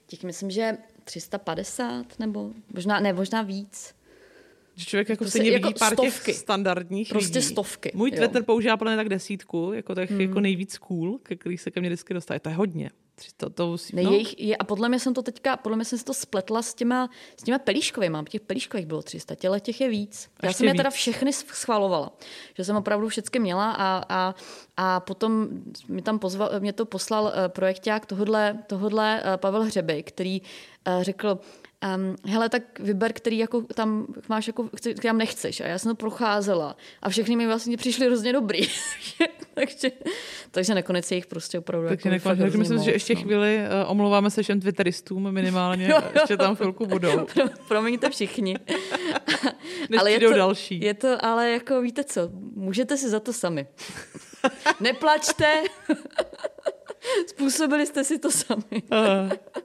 Těch 0.07 0.23
myslím, 0.25 0.51
že 0.51 0.79
350 1.05 2.19
nebo 2.19 2.51
možná, 2.75 3.01
ne, 3.01 3.13
možná 3.13 3.43
víc. 3.43 3.95
Že 4.81 4.87
člověk 4.87 5.09
jako 5.09 5.25
prostě 5.25 5.39
stejně 5.39 5.51
jako 5.51 5.69
vidí 5.69 5.79
pár 5.79 5.93
stovky. 5.93 6.33
těch 6.33 6.37
standardních 6.37 7.09
Prostě 7.09 7.39
lidí. 7.39 7.49
stovky. 7.49 7.93
Můj 7.95 8.11
Twitter 8.11 8.41
jo. 8.41 8.45
používá 8.45 8.77
plně 8.77 8.97
tak 8.97 9.09
desítku, 9.09 9.73
jako 9.75 9.95
těch 9.95 10.11
hmm. 10.11 10.21
jako 10.21 10.41
nejvíc 10.41 10.79
cool, 10.79 11.19
ke 11.19 11.37
který 11.37 11.59
se 11.59 11.71
ke 11.71 11.81
mně 11.81 11.89
vždycky 11.89 12.15
dostane. 12.15 12.41
To 12.41 12.49
je 12.49 12.55
hodně. 12.55 12.91
To, 13.37 13.51
to 13.51 13.67
musí, 13.67 13.97
ne, 13.97 14.03
no. 14.03 14.13
jejich, 14.13 14.41
je, 14.41 14.57
a 14.57 14.65
podle 14.65 14.89
mě 14.89 14.99
jsem 14.99 15.15
to 15.15 15.23
teďka, 15.23 15.57
podle 15.57 15.77
mě 15.77 15.85
jsem 15.85 15.99
si 15.99 16.05
to 16.05 16.15
spletla 16.15 16.63
s 16.63 16.75
těma, 16.75 17.11
s 17.37 17.43
těma 17.43 17.59
pelíškovými. 17.59 18.19
Těch 18.29 18.41
pelíškových 18.41 18.87
bylo 18.87 19.03
300, 19.03 19.35
těle 19.35 19.61
těch 19.61 19.81
je 19.81 19.89
víc. 19.89 20.31
Já 20.43 20.53
jsem 20.53 20.67
je 20.67 20.75
teda 20.75 20.91
všechny 20.91 21.33
schvalovala. 21.33 22.13
Že 22.57 22.65
jsem 22.65 22.77
opravdu 22.77 23.09
všechny 23.09 23.41
měla 23.41 23.73
a, 23.73 24.05
a, 24.09 24.35
a 24.77 25.01
potom 25.01 25.49
mi 25.89 26.03
tam 26.03 26.19
pozval, 26.19 26.51
mě 26.59 26.73
to 26.73 26.87
poslal 26.87 27.25
uh, 27.25 27.31
projekták 27.49 28.07
tohodle, 28.07 28.59
tohodle 28.67 29.23
uh, 29.25 29.37
Pavel 29.37 29.63
Hřeby, 29.63 30.03
který 30.03 30.41
uh, 30.41 31.03
řekl, 31.03 31.39
Um, 31.97 32.17
hele, 32.27 32.49
tak 32.49 32.79
vyber, 32.79 33.13
který 33.13 33.39
jako 33.39 33.63
tam 33.63 34.07
máš, 34.29 34.47
jako, 34.47 34.69
který 34.77 34.95
tam 34.95 35.19
nechceš. 35.19 35.61
A 35.61 35.67
já 35.67 35.79
jsem 35.79 35.91
to 35.91 35.95
procházela 35.95 36.77
a 37.03 37.09
všechny 37.09 37.37
mi 37.37 37.47
vlastně 37.47 37.77
přišly 37.77 38.07
hrozně 38.07 38.33
dobrý. 38.33 38.61
takže, 39.55 39.91
takže 40.51 40.75
nakonec 40.75 41.11
je 41.11 41.17
jich 41.17 41.27
prostě 41.27 41.59
opravdu 41.59 41.89
takže 41.89 42.09
jako 42.09 42.29
nakonec, 42.29 42.39
takže 42.39 42.59
myslím, 42.59 42.77
moc, 42.77 42.85
že 42.85 42.93
ještě 42.93 43.15
no. 43.15 43.21
chvíli 43.21 43.59
uh, 43.85 43.91
omlouváme 43.91 44.31
se 44.31 44.43
všem 44.43 44.61
twitteristům 44.61 45.33
minimálně, 45.33 45.89
jo, 45.89 45.97
jo. 46.05 46.11
ještě 46.15 46.37
tam 46.37 46.57
chvilku 46.57 46.87
budou. 46.87 47.27
Pro, 47.35 47.45
promiňte 47.69 48.11
všichni. 48.11 48.57
ale 49.99 50.13
je 50.13 50.21
to, 50.21 50.33
další. 50.33 50.81
Je 50.81 50.95
to, 50.95 51.25
ale 51.25 51.51
jako 51.51 51.83
víte 51.83 52.05
co, 52.05 52.31
můžete 52.55 52.97
si 52.97 53.09
za 53.09 53.21
to 53.21 53.33
sami. 53.33 53.67
Neplačte. 54.81 55.63
Způsobili 57.27 57.87
jste 57.87 58.05
si 58.05 58.19
to 58.19 58.31
sami. 58.31 58.83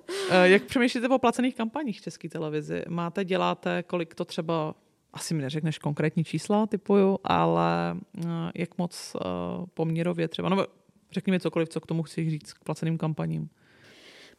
Uh, 0.10 0.36
jak 0.44 0.64
přemýšlíte 0.64 1.08
o 1.08 1.18
placených 1.18 1.56
kampaních 1.56 2.00
v 2.00 2.04
České 2.04 2.30
televizi? 2.30 2.84
Máte, 2.90 3.26
děláte, 3.26 3.84
kolik 3.84 4.16
to 4.16 4.26
třeba, 4.26 4.76
asi 5.14 5.34
mi 5.34 5.42
neřekneš 5.42 5.78
konkrétní 5.78 6.24
čísla, 6.24 6.68
typuju, 6.68 7.20
ale 7.24 7.98
uh, 8.18 8.32
jak 8.56 8.78
moc 8.78 9.16
uh, 9.16 9.66
poměrově 9.74 10.28
třeba, 10.28 10.50
no 10.50 10.66
řekni 11.12 11.32
mi 11.32 11.40
cokoliv, 11.40 11.70
co 11.70 11.82
k 11.82 11.86
tomu 11.86 12.04
chci 12.04 12.30
říct, 12.30 12.54
k 12.54 12.64
placeným 12.64 12.98
kampaním. 12.98 13.50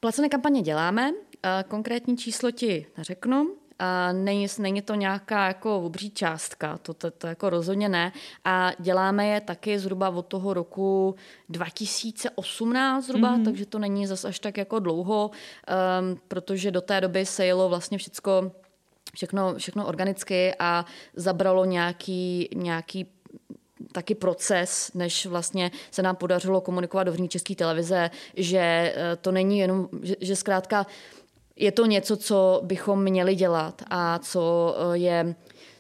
Placené 0.01 0.29
kampaně 0.29 0.63
děláme, 0.63 1.13
konkrétní 1.69 2.17
číslo 2.17 2.51
ti 2.51 2.87
neřeknu, 2.99 3.57
a 3.79 4.13
není, 4.13 4.47
není 4.59 4.83
to 4.83 4.95
nějaká 4.95 5.47
jako 5.47 5.81
obří 5.81 6.11
částka, 6.11 6.79
to, 6.79 6.95
to, 6.95 7.11
to 7.11 7.27
jako 7.27 7.51
rozhodně 7.51 7.89
ne. 7.89 8.13
A 8.45 8.73
děláme 8.79 9.27
je 9.27 9.41
taky 9.41 9.79
zhruba 9.79 10.09
od 10.09 10.27
toho 10.27 10.55
roku 10.55 11.15
2018 11.49 13.05
zhruba, 13.05 13.37
mm-hmm. 13.37 13.45
takže 13.45 13.67
to 13.67 13.79
není 13.79 14.07
zas 14.07 14.25
až 14.25 14.39
tak 14.39 14.57
jako 14.57 14.79
dlouho, 14.79 15.31
um, 15.31 16.21
protože 16.29 16.71
do 16.71 16.81
té 16.81 17.01
doby 17.01 17.27
se 17.27 17.47
jelo 17.47 17.69
vlastně 17.69 17.99
všecko 17.99 18.53
všechno, 19.15 19.55
všechno 19.59 19.87
organicky 19.87 20.55
a 20.59 20.85
zabralo 21.15 21.65
nějaký, 21.65 22.49
nějaký 22.55 23.07
taky 23.93 24.15
proces, 24.15 24.91
než 24.95 25.27
vlastně 25.27 25.71
se 25.91 26.03
nám 26.03 26.17
podařilo 26.17 26.61
komunikovat 26.61 27.05
do 27.05 27.27
České 27.27 27.55
televize, 27.55 28.11
že 28.37 28.59
eh, 28.59 29.17
to 29.17 29.33
není 29.33 29.59
jenom, 29.59 29.89
že, 30.03 30.15
že 30.21 30.37
zkrátka 30.37 30.87
je 31.57 31.73
to 31.73 31.87
něco, 31.87 32.17
co 32.17 32.61
bychom 32.65 33.03
měli 33.03 33.35
dělat 33.35 33.83
a 33.91 34.19
co 34.19 34.75
eh, 34.79 34.99
je 34.99 35.35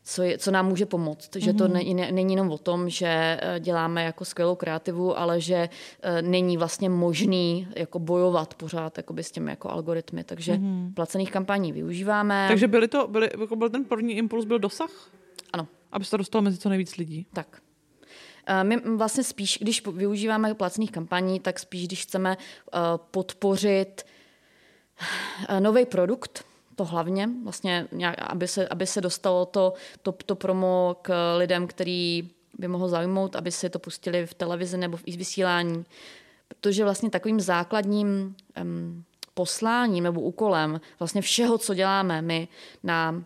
co, 0.08 0.22
je, 0.22 0.38
co 0.38 0.50
nám 0.50 0.68
může 0.68 0.86
pomoct. 0.86 1.30
Mm-hmm. 1.30 1.44
Že 1.44 1.52
to 1.52 1.64
mhm. 1.64 1.72
ne, 1.72 1.94
ne, 1.94 2.12
není 2.12 2.34
jenom 2.34 2.50
o 2.50 2.58
tom, 2.58 2.88
že 2.88 3.06
eh, 3.08 3.60
děláme 3.60 4.04
jako 4.04 4.24
skvělou 4.24 4.54
kreativu, 4.54 5.18
ale 5.18 5.40
že 5.40 5.68
uh, 5.68 6.28
není 6.28 6.56
vlastně 6.56 6.88
možný 6.88 7.68
jako 7.76 7.98
bojovat 7.98 8.54
pořád 8.54 8.96
jakoby 8.96 9.22
s 9.22 9.30
těmi 9.30 9.50
jako 9.50 9.70
algoritmy. 9.70 10.24
Takže 10.24 10.52
mm-hmm. 10.52 10.94
placených 10.94 11.30
kampaní 11.30 11.72
využíváme. 11.72 12.44
Takže 12.48 12.68
byly 12.68 12.88
to, 12.88 13.08
byly, 13.08 13.30
jako 13.40 13.56
byl 13.56 13.70
ten 13.70 13.84
první 13.84 14.14
impuls, 14.14 14.44
byl 14.44 14.58
dosah? 14.58 15.10
Ano. 15.52 15.68
Aby 15.92 16.04
se 16.04 16.10
to 16.10 16.16
dostalo 16.16 16.42
mezi 16.42 16.58
co 16.58 16.68
nejvíc 16.68 16.96
lidí? 16.96 17.26
Tak. 17.32 17.60
My 18.62 18.76
vlastně 18.76 19.24
spíš, 19.24 19.58
když 19.60 19.86
využíváme 19.86 20.54
placených 20.54 20.90
kampaní, 20.90 21.40
tak 21.40 21.58
spíš, 21.58 21.86
když 21.86 22.02
chceme 22.02 22.36
podpořit 23.10 24.02
Eh, 24.02 24.16
nový 25.60 25.86
produkt, 25.86 26.44
to 26.76 26.84
hlavně, 26.84 27.28
vlastně, 27.44 27.88
aby 28.18 28.48
se, 28.48 28.68
aby 28.68 28.86
se 28.86 29.00
dostalo 29.00 29.46
to, 29.46 29.72
to, 30.02 30.12
to 30.12 30.36
promo 30.36 30.96
k 31.02 31.36
lidem, 31.36 31.66
který 31.66 32.30
by 32.58 32.68
mohlo 32.68 32.88
zaujmout, 32.88 33.36
aby 33.36 33.52
si 33.52 33.70
to 33.70 33.78
pustili 33.78 34.26
v 34.26 34.34
televizi 34.34 34.78
nebo 34.78 34.96
v 34.96 35.04
vysílání. 35.06 35.84
Protože 36.48 36.84
vlastně 36.84 37.10
takovým 37.10 37.40
základním 37.40 38.36
um, 38.62 39.04
posláním 39.34 40.04
nebo 40.04 40.20
úkolem 40.20 40.80
vlastně 40.98 41.22
všeho, 41.22 41.58
co 41.58 41.74
děláme 41.74 42.22
my 42.22 42.48
na 42.82 43.24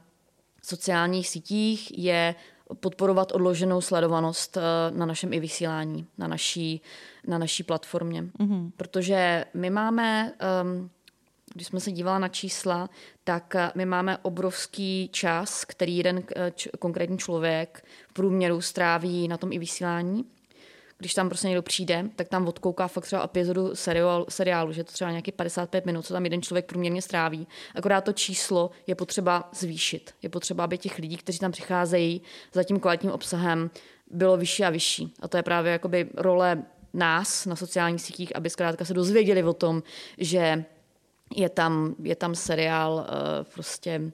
sociálních 0.63 1.29
sítích, 1.29 1.99
je 1.99 2.35
podporovat 2.81 3.33
odloženou 3.33 3.81
sledovanost 3.81 4.57
eh, 4.57 4.61
na 4.91 5.07
našem 5.07 5.33
i 5.33 5.41
vysílání, 5.41 6.07
na 6.19 6.29
naší, 6.29 6.83
na 7.27 7.39
naší 7.39 7.63
platformě. 7.63 8.23
Mm-hmm. 8.23 8.71
Protože 8.77 9.45
my 9.55 9.71
máme 9.71 10.33
um, 10.63 10.91
když 11.55 11.67
jsme 11.67 11.81
se 11.81 11.93
dívali 11.93 12.21
na 12.21 12.29
čísla, 12.29 12.91
tak 13.25 13.55
eh, 13.55 13.71
my 13.75 13.87
máme 13.87 14.19
obrovský 14.19 15.09
čas, 15.13 15.65
který 15.65 15.97
jeden 15.97 16.23
eh, 16.37 16.53
č- 16.55 16.71
konkrétní 16.79 17.19
člověk 17.19 17.85
v 18.09 18.13
průměru 18.13 18.61
stráví 18.61 19.29
na 19.29 19.37
tom 19.37 19.53
i 19.53 19.59
vysílání. 19.59 20.25
Když 20.99 21.15
tam 21.15 21.29
prostě 21.29 21.49
někdo 21.49 21.63
přijde, 21.63 22.05
tak 22.17 22.29
tam 22.29 22.49
odkouká 22.49 22.89
fakt 22.89 23.05
třeba 23.05 23.25
epizodu 23.25 23.75
seriálu, 23.75 24.27
seriálu, 24.29 24.73
že 24.73 24.85
to 24.85 24.93
třeba 24.93 25.11
nějaký 25.11 25.33
55 25.33 25.87
minut, 25.87 26.07
co 26.07 26.15
tam 26.15 26.25
jeden 26.25 26.43
člověk 26.43 26.67
průměrně 26.67 27.03
stráví. 27.03 27.47
Akorát 27.75 28.01
to 28.01 28.13
číslo 28.13 28.71
je 28.87 28.95
potřeba 28.95 29.49
zvýšit. 29.53 30.15
Je 30.23 30.29
potřeba, 30.29 30.65
aby 30.65 30.79
těch 30.79 30.99
lidí, 30.99 31.17
kteří 31.17 31.39
tam 31.39 31.53
přicházejí 31.53 32.23
za 32.53 32.65
tím 32.65 32.81
kvalitním 32.81 33.13
obsahem, 33.13 33.71
bylo 34.11 34.37
vyšší 34.37 34.65
a 34.65 34.71
vyšší. 34.71 35.15
A 35.21 35.29
to 35.29 35.37
je 35.37 35.43
právě 35.43 35.73
jakoby 35.73 36.09
role 36.17 36.63
nás 36.95 37.47
na 37.47 37.57
sociálních 37.57 38.01
sítích, 38.01 38.37
aby 38.37 38.51
zkrátka 38.51 38.85
se 38.85 38.95
dozvěděli 38.95 39.43
o 39.43 39.53
tom, 39.53 39.83
že 40.19 40.65
je 41.37 41.49
tam, 41.49 41.95
je 42.03 42.17
tam 42.17 42.35
seriál 42.35 42.95
uh, 42.95 43.53
prostě 43.55 44.13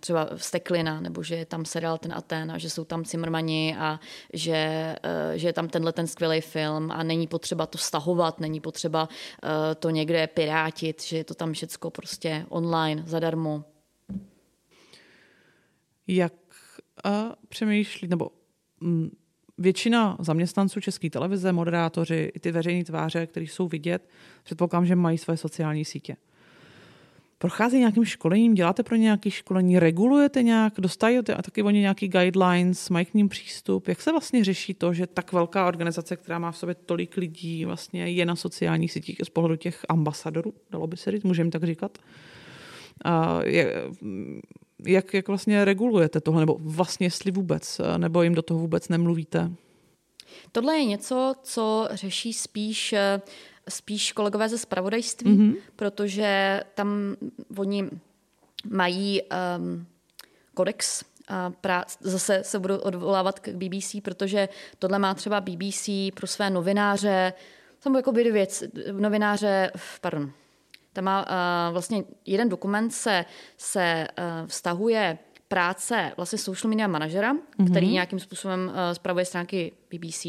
třeba 0.00 0.28
Steklina, 0.36 1.00
nebo 1.00 1.22
že 1.22 1.34
je 1.34 1.46
tam 1.46 1.64
seriál 1.64 1.98
ten 1.98 2.12
Aten 2.12 2.52
a 2.52 2.58
že 2.58 2.70
jsou 2.70 2.84
tam 2.84 3.04
Cimrmani 3.04 3.76
a 3.78 4.00
že, 4.32 4.94
uh, 5.04 5.36
že 5.36 5.48
je 5.48 5.52
tam 5.52 5.68
tenhle 5.68 5.92
ten 5.92 6.06
skvělý 6.06 6.40
film 6.40 6.90
a 6.90 7.02
není 7.02 7.26
potřeba 7.26 7.66
to 7.66 7.78
stahovat, 7.78 8.40
není 8.40 8.60
potřeba 8.60 9.08
uh, 9.08 9.50
to 9.78 9.90
někde 9.90 10.26
pirátit, 10.26 11.02
že 11.02 11.16
je 11.16 11.24
to 11.24 11.34
tam 11.34 11.52
všecko 11.52 11.90
prostě 11.90 12.46
online, 12.48 13.02
zadarmo. 13.06 13.64
Jak 16.06 16.32
uh, 17.06 17.32
přemýšlí, 17.48 18.08
nebo 18.08 18.30
mm, 18.80 19.10
většina 19.58 20.16
zaměstnanců 20.20 20.80
České 20.80 21.10
televize, 21.10 21.52
moderátoři, 21.52 22.32
i 22.34 22.40
ty 22.40 22.52
veřejné 22.52 22.84
tváře, 22.84 23.26
které 23.26 23.46
jsou 23.46 23.68
vidět, 23.68 24.08
předpokládám, 24.42 24.86
že 24.86 24.96
mají 24.96 25.18
své 25.18 25.36
sociální 25.36 25.84
sítě. 25.84 26.16
Prochází 27.38 27.78
nějakým 27.78 28.04
školením, 28.04 28.54
děláte 28.54 28.82
pro 28.82 28.96
nějaké 28.96 29.30
školení, 29.30 29.78
regulujete 29.78 30.42
nějak, 30.42 30.74
dostávají 30.78 31.22
taky 31.22 31.62
oni 31.62 31.80
nějaký 31.80 32.08
guidelines, 32.08 32.90
mají 32.90 33.06
k 33.06 33.14
ním 33.14 33.28
přístup. 33.28 33.88
Jak 33.88 34.00
se 34.00 34.10
vlastně 34.12 34.44
řeší 34.44 34.74
to, 34.74 34.92
že 34.92 35.06
tak 35.06 35.32
velká 35.32 35.68
organizace, 35.68 36.16
která 36.16 36.38
má 36.38 36.52
v 36.52 36.56
sobě 36.56 36.74
tolik 36.74 37.16
lidí, 37.16 37.64
vlastně 37.64 38.10
je 38.10 38.26
na 38.26 38.36
sociálních 38.36 38.92
sítích 38.92 39.16
z 39.24 39.28
pohledu 39.28 39.56
těch 39.56 39.84
ambasadorů, 39.88 40.54
dalo 40.70 40.86
by 40.86 40.96
se 40.96 41.10
říct, 41.10 41.22
můžeme 41.22 41.50
tak 41.50 41.64
říkat. 41.64 41.98
A 43.04 43.40
je, 43.44 43.74
jak, 44.86 45.14
jak 45.14 45.28
vlastně 45.28 45.64
regulujete 45.64 46.20
tohle, 46.20 46.40
nebo 46.40 46.56
vlastně 46.60 47.06
jestli 47.06 47.30
vůbec, 47.30 47.80
nebo 47.96 48.22
jim 48.22 48.34
do 48.34 48.42
toho 48.42 48.60
vůbec 48.60 48.88
nemluvíte? 48.88 49.50
Tohle 50.52 50.76
je 50.76 50.84
něco, 50.84 51.34
co 51.42 51.88
řeší 51.92 52.32
spíš 52.32 52.94
spíš 53.68 54.12
kolegové 54.12 54.48
ze 54.48 54.58
spravodajství, 54.58 55.30
mm-hmm. 55.30 55.56
protože 55.76 56.60
tam 56.74 57.16
oni 57.56 57.90
mají 58.70 59.22
um, 59.22 59.86
kodex 60.54 61.04
a 61.28 61.50
prá- 61.50 61.84
zase 62.00 62.40
se 62.44 62.58
budou 62.58 62.76
odvolávat 62.76 63.40
k 63.40 63.48
BBC, 63.48 63.96
protože 64.02 64.48
tohle 64.78 64.98
má 64.98 65.14
třeba 65.14 65.40
BBC 65.40 65.88
pro 66.14 66.26
své 66.26 66.50
novináře 66.50 67.32
tam 67.80 67.96
jako 67.96 68.12
by 68.12 68.32
věc, 68.32 68.64
novináře, 68.92 69.70
pardon, 70.00 70.32
tam 70.92 71.04
má 71.04 71.20
uh, 71.20 71.72
vlastně 71.72 72.04
jeden 72.26 72.48
dokument 72.48 72.90
se, 72.90 73.24
se 73.56 74.08
uh, 74.18 74.46
vztahuje 74.46 75.18
práce 75.48 76.12
vlastně 76.16 76.38
social 76.38 76.68
media 76.68 76.88
manažera, 76.88 77.34
mm-hmm. 77.34 77.70
který 77.70 77.92
nějakým 77.92 78.18
způsobem 78.18 78.68
uh, 78.68 78.74
spravuje 78.92 79.24
stránky 79.24 79.72
BBC. 79.90 80.26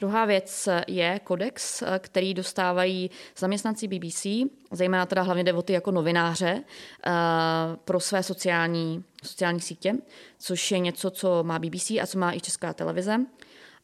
Druhá 0.00 0.24
věc 0.24 0.68
je 0.88 1.20
kodex, 1.24 1.82
uh, 1.82 1.88
který 1.98 2.34
dostávají 2.34 3.10
zaměstnanci 3.36 3.88
BBC, 3.88 4.26
zejména 4.72 5.06
teda 5.06 5.22
hlavně 5.22 5.44
jde 5.44 5.52
o 5.52 5.62
ty 5.62 5.72
jako 5.72 5.90
novináře, 5.90 6.54
uh, 6.54 7.76
pro 7.84 8.00
své 8.00 8.22
sociální, 8.22 9.04
sociální 9.24 9.60
sítě, 9.60 9.94
což 10.38 10.70
je 10.70 10.78
něco, 10.78 11.10
co 11.10 11.44
má 11.44 11.58
BBC 11.58 11.90
a 11.90 12.06
co 12.06 12.18
má 12.18 12.32
i 12.32 12.40
Česká 12.40 12.72
televize. 12.72 13.16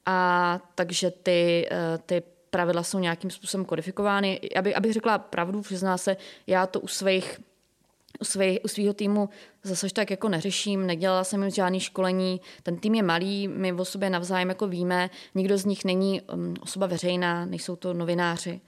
A 0.07 0.61
takže 0.75 1.11
ty, 1.11 1.69
ty 2.07 2.23
pravidla 2.55 2.83
jsou 2.83 2.99
nějakým 2.99 3.31
způsobem 3.31 3.65
kodifikovány. 3.65 4.41
Aby, 4.57 4.75
abych 4.75 4.93
řekla 4.93 5.19
pravdu, 5.19 5.61
přizná 5.61 5.99
se, 5.99 6.17
já 6.47 6.67
to 6.67 6.81
u 6.81 6.87
svých 6.87 7.41
u, 8.65 8.69
svého 8.69 8.95
týmu 8.95 9.29
zase 9.63 9.87
tak 9.93 10.11
jako 10.11 10.29
neřeším, 10.29 10.87
nedělala 10.87 11.25
jsem 11.25 11.43
jim 11.43 11.51
žádný 11.51 11.81
školení, 11.81 12.41
ten 12.63 12.77
tým 12.77 12.95
je 12.95 13.03
malý, 13.03 13.49
my 13.49 13.73
o 13.73 13.85
sobě 13.85 14.11
navzájem 14.11 14.49
jako 14.49 14.69
víme, 14.69 15.11
nikdo 15.35 15.59
z 15.59 15.65
nich 15.65 15.85
není 15.85 16.23
um, 16.23 16.55
osoba 16.61 16.87
veřejná, 16.87 17.47
nejsou 17.47 17.77
to 17.77 17.95
novináři, 17.95 18.61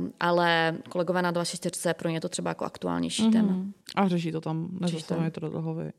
uh, 0.00 0.08
ale 0.20 0.76
kolegové 0.88 1.22
na 1.22 1.30
24 1.30 1.94
pro 1.94 2.08
ně 2.08 2.20
to 2.20 2.28
třeba 2.28 2.50
jako 2.50 2.64
aktuálnější 2.64 3.22
mm-hmm. 3.22 3.32
téma. 3.32 3.56
A 3.96 4.08
řeší 4.08 4.32
to 4.32 4.40
tam, 4.40 4.68
nezastavuje 4.80 5.30
to 5.30 5.40
do 5.40 5.60
hlavy. 5.60 5.92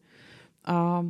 A 0.66 1.06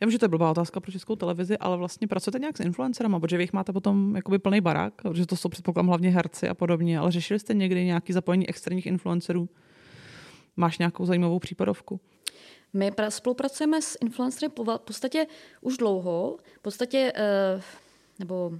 já 0.00 0.06
vím, 0.06 0.10
že 0.10 0.18
to 0.18 0.24
je 0.24 0.28
blbá 0.28 0.50
otázka 0.50 0.80
pro 0.80 0.92
českou 0.92 1.16
televizi, 1.16 1.58
ale 1.58 1.76
vlastně 1.76 2.08
pracujete 2.08 2.38
nějak 2.38 2.56
s 2.56 2.60
influencerama, 2.60 3.20
protože 3.20 3.36
vy 3.36 3.42
jich 3.42 3.52
máte 3.52 3.72
potom 3.72 4.16
jakoby 4.16 4.38
plný 4.38 4.60
barák, 4.60 4.94
protože 5.02 5.26
to 5.26 5.36
jsou 5.36 5.48
předpokládám 5.48 5.88
hlavně 5.88 6.10
herci 6.10 6.48
a 6.48 6.54
podobně, 6.54 6.98
ale 6.98 7.12
řešili 7.12 7.40
jste 7.40 7.54
někdy 7.54 7.84
nějaký 7.84 8.12
zapojení 8.12 8.48
externích 8.48 8.86
influencerů? 8.86 9.48
Máš 10.56 10.78
nějakou 10.78 11.06
zajímavou 11.06 11.38
případovku? 11.38 12.00
My 12.72 12.92
spolupracujeme 13.08 13.82
s 13.82 13.98
influencery 14.00 14.52
v 14.56 14.78
podstatě 14.78 15.26
už 15.60 15.76
dlouho. 15.76 16.36
V 16.56 16.62
podstatě, 16.62 17.12
eh, 17.16 17.62
nebo 18.18 18.52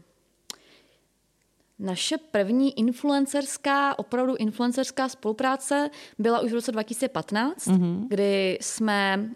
naše 1.78 2.18
první 2.18 2.78
influencerská, 2.78 3.98
opravdu 3.98 4.36
influencerská 4.36 5.08
spolupráce 5.08 5.90
byla 6.18 6.40
už 6.40 6.50
v 6.50 6.54
roce 6.54 6.72
2015, 6.72 7.66
mm-hmm. 7.66 8.06
kdy 8.08 8.58
jsme 8.60 9.30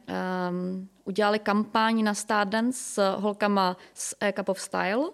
um, 0.51 0.89
udělali 1.05 1.39
kampaň 1.39 2.05
na 2.05 2.15
Stardance 2.15 2.79
s 2.79 3.17
holkama 3.17 3.77
z 3.95 4.15
A 4.21 4.33
Cup 4.33 4.49
of 4.49 4.61
Style 4.61 5.11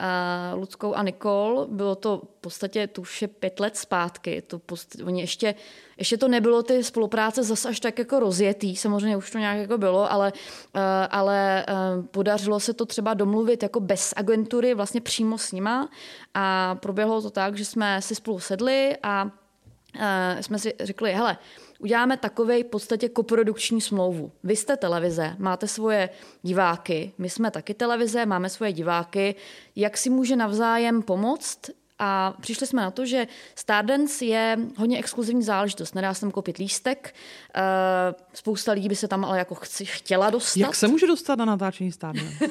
uh, 0.00 0.58
Ludskou 0.58 0.94
a 0.94 1.02
Nikol. 1.02 1.66
Bylo 1.70 1.94
to 1.94 2.18
v 2.18 2.40
podstatě 2.40 2.86
tu 2.86 3.00
už 3.00 3.22
je 3.22 3.28
pět 3.28 3.60
let 3.60 3.76
zpátky. 3.76 4.42
To 4.42 4.58
post, 4.58 4.96
oni 5.06 5.20
ještě, 5.20 5.54
ještě 5.96 6.16
to 6.16 6.28
nebylo 6.28 6.62
ty 6.62 6.84
spolupráce 6.84 7.42
zase 7.42 7.68
až 7.68 7.80
tak 7.80 7.98
jako 7.98 8.20
rozjetý. 8.20 8.76
Samozřejmě 8.76 9.16
už 9.16 9.30
to 9.30 9.38
nějak 9.38 9.58
jako 9.58 9.78
bylo, 9.78 10.12
ale, 10.12 10.32
uh, 10.74 10.80
ale 11.10 11.66
uh, 11.68 12.04
podařilo 12.04 12.60
se 12.60 12.72
to 12.72 12.86
třeba 12.86 13.14
domluvit 13.14 13.62
jako 13.62 13.80
bez 13.80 14.14
agentury, 14.16 14.74
vlastně 14.74 15.00
přímo 15.00 15.38
s 15.38 15.52
nima. 15.52 15.88
A 16.34 16.74
proběhlo 16.74 17.22
to 17.22 17.30
tak, 17.30 17.56
že 17.56 17.64
jsme 17.64 18.02
si 18.02 18.14
spolu 18.14 18.40
sedli 18.40 18.96
a 19.02 19.24
uh, 19.24 20.40
jsme 20.40 20.58
si 20.58 20.74
řekli, 20.80 21.12
hele, 21.12 21.38
uděláme 21.78 22.16
takovej 22.16 22.64
v 22.64 22.66
podstatě 22.66 23.08
koprodukční 23.08 23.80
smlouvu. 23.80 24.32
Vy 24.44 24.56
jste 24.56 24.76
televize, 24.76 25.36
máte 25.38 25.68
svoje 25.68 26.10
diváky, 26.42 27.12
my 27.18 27.30
jsme 27.30 27.50
taky 27.50 27.74
televize, 27.74 28.26
máme 28.26 28.48
svoje 28.48 28.72
diváky. 28.72 29.34
Jak 29.76 29.96
si 29.96 30.10
může 30.10 30.36
navzájem 30.36 31.02
pomoct 31.02 31.70
a 31.98 32.34
přišli 32.40 32.66
jsme 32.66 32.82
na 32.82 32.90
to, 32.90 33.06
že 33.06 33.26
Stardance 33.54 34.24
je 34.24 34.58
hodně 34.76 34.98
exkluzivní 34.98 35.42
záležitost. 35.42 35.94
Nedá 35.94 36.14
se 36.14 36.20
tam 36.20 36.30
koupit 36.30 36.56
lístek. 36.58 37.14
Uh, 37.58 38.14
spousta 38.34 38.72
lidí 38.72 38.88
by 38.88 38.96
se 38.96 39.08
tam 39.08 39.24
ale 39.24 39.38
jako 39.38 39.54
chci, 39.54 39.84
chtěla 39.84 40.30
dostat. 40.30 40.60
Jak 40.60 40.74
se 40.74 40.88
může 40.88 41.06
dostat 41.06 41.38
na 41.38 41.44
natáčení 41.44 41.92
Stardance? 41.92 42.34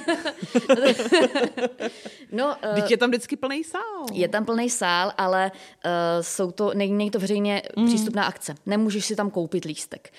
no, 2.32 2.46
uh, 2.46 2.76
Teď 2.76 2.92
je 2.92 2.98
tam 2.98 3.10
vždycky 3.10 3.36
plný 3.36 3.64
sál. 3.64 4.06
Je 4.14 4.28
tam 4.28 4.46
plný 4.46 4.70
sál, 4.70 5.12
ale 5.18 5.52
uh, 5.52 5.92
jsou 6.22 6.52
to, 6.52 6.72
není 6.74 7.12
to 7.12 7.20
veřejně 7.20 7.62
mm. 7.78 7.88
přístupná 7.88 8.26
akce. 8.26 8.56
Nemůžeš 8.66 9.06
si 9.06 9.16
tam 9.16 9.30
koupit 9.30 9.66
lístek. 9.66 10.14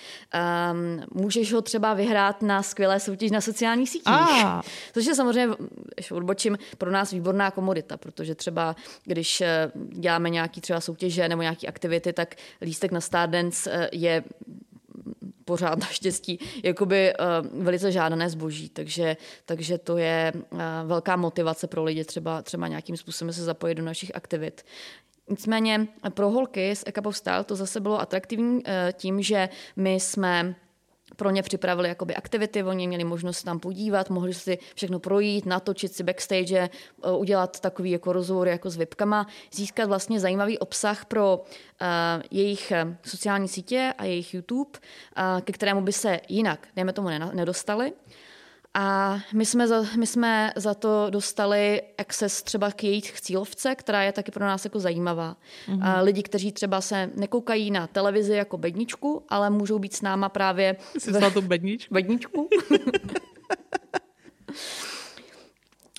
Um, 0.71 1.21
můžeš 1.21 1.53
ho 1.53 1.61
třeba 1.61 1.93
vyhrát 1.93 2.41
na 2.41 2.63
skvělé 2.63 2.99
soutěž 2.99 3.31
na 3.31 3.41
sociálních 3.41 3.89
sítích. 3.89 4.13
Ah. 4.13 4.61
Což 4.93 5.05
je 5.05 5.15
samozřejmě, 5.15 5.55
ještě 5.97 6.13
odbočím, 6.13 6.57
pro 6.77 6.91
nás 6.91 7.11
výborná 7.11 7.51
komodita, 7.51 7.97
protože 7.97 8.35
třeba, 8.35 8.75
když 9.03 9.41
eh, 9.41 9.71
děláme 9.75 10.29
nějaký 10.29 10.61
třeba 10.61 10.81
soutěže 10.81 11.29
nebo 11.29 11.41
nějaké 11.41 11.67
aktivity, 11.67 12.13
tak 12.13 12.35
lístek 12.61 12.91
na 12.91 13.01
Stardance 13.01 13.71
eh, 13.73 13.89
je 13.91 14.23
pořád 15.49 15.79
naštěstí 15.79 16.39
jakoby 16.63 17.13
uh, 17.13 17.63
velice 17.63 17.91
žádané 17.91 18.29
zboží, 18.29 18.69
takže, 18.69 19.17
takže 19.45 19.77
to 19.77 19.97
je 19.97 20.33
uh, 20.35 20.59
velká 20.85 21.15
motivace 21.15 21.67
pro 21.67 21.83
lidi 21.83 22.05
třeba, 22.05 22.41
třeba 22.41 22.67
nějakým 22.67 22.97
způsobem 22.97 23.33
se 23.33 23.43
zapojit 23.43 23.75
do 23.75 23.83
našich 23.83 24.15
aktivit. 24.15 24.61
Nicméně 25.29 25.87
pro 26.09 26.29
holky 26.29 26.75
z 26.75 26.83
Eka 26.85 27.11
Style 27.11 27.43
to 27.43 27.55
zase 27.55 27.79
bylo 27.79 28.01
atraktivní 28.01 28.55
uh, 28.55 28.61
tím, 28.93 29.21
že 29.21 29.49
my 29.75 29.93
jsme 29.93 30.55
pro 31.15 31.29
ně 31.29 31.43
připravili 31.43 31.89
jakoby 31.89 32.15
aktivity, 32.15 32.63
oni 32.63 32.87
měli 32.87 33.03
možnost 33.03 33.43
tam 33.43 33.59
podívat, 33.59 34.09
mohli 34.09 34.33
si 34.33 34.57
všechno 34.75 34.99
projít, 34.99 35.45
natočit 35.45 35.93
si 35.93 36.03
backstage, 36.03 36.57
eh, 37.03 37.11
udělat 37.11 37.59
takový 37.59 37.91
jako 37.91 38.13
rozhovor 38.13 38.47
jako 38.47 38.69
s 38.69 38.77
VIPkama, 38.77 39.27
získat 39.53 39.85
vlastně 39.85 40.19
zajímavý 40.19 40.59
obsah 40.59 41.05
pro 41.05 41.37
uh, 41.37 42.23
jejich 42.31 42.71
eh, 42.71 42.97
sociální 43.05 43.47
sítě 43.47 43.93
a 43.97 44.05
jejich 44.05 44.33
YouTube, 44.33 44.69
uh, 45.17 45.41
ke 45.41 45.53
kterému 45.53 45.81
by 45.81 45.93
se 45.93 46.19
jinak, 46.29 46.67
dejme 46.75 46.93
tomu, 46.93 47.09
nedostali. 47.33 47.93
A 48.73 49.19
my 49.33 49.45
jsme, 49.45 49.67
za, 49.67 49.85
my 49.97 50.07
jsme 50.07 50.51
za 50.55 50.73
to 50.73 51.07
dostali 51.09 51.81
access 51.97 52.43
třeba 52.43 52.71
k 52.71 52.83
jejich 52.83 53.21
cílovce, 53.21 53.75
která 53.75 54.03
je 54.03 54.11
taky 54.11 54.31
pro 54.31 54.45
nás 54.45 54.65
jako 54.65 54.79
zajímavá. 54.79 55.37
Mm-hmm. 55.67 55.79
A 55.83 56.01
lidi, 56.01 56.23
kteří 56.23 56.51
třeba 56.51 56.81
se 56.81 57.09
nekoukají 57.15 57.71
na 57.71 57.87
televizi 57.87 58.33
jako 58.33 58.57
bedničku, 58.57 59.23
ale 59.29 59.49
můžou 59.49 59.79
být 59.79 59.93
s 59.93 60.01
náma 60.01 60.29
právě... 60.29 60.75
Jsi 60.97 61.11
v... 61.11 61.33
tu 61.33 61.41
bedničku? 61.41 61.93
Bedničku. 61.93 62.49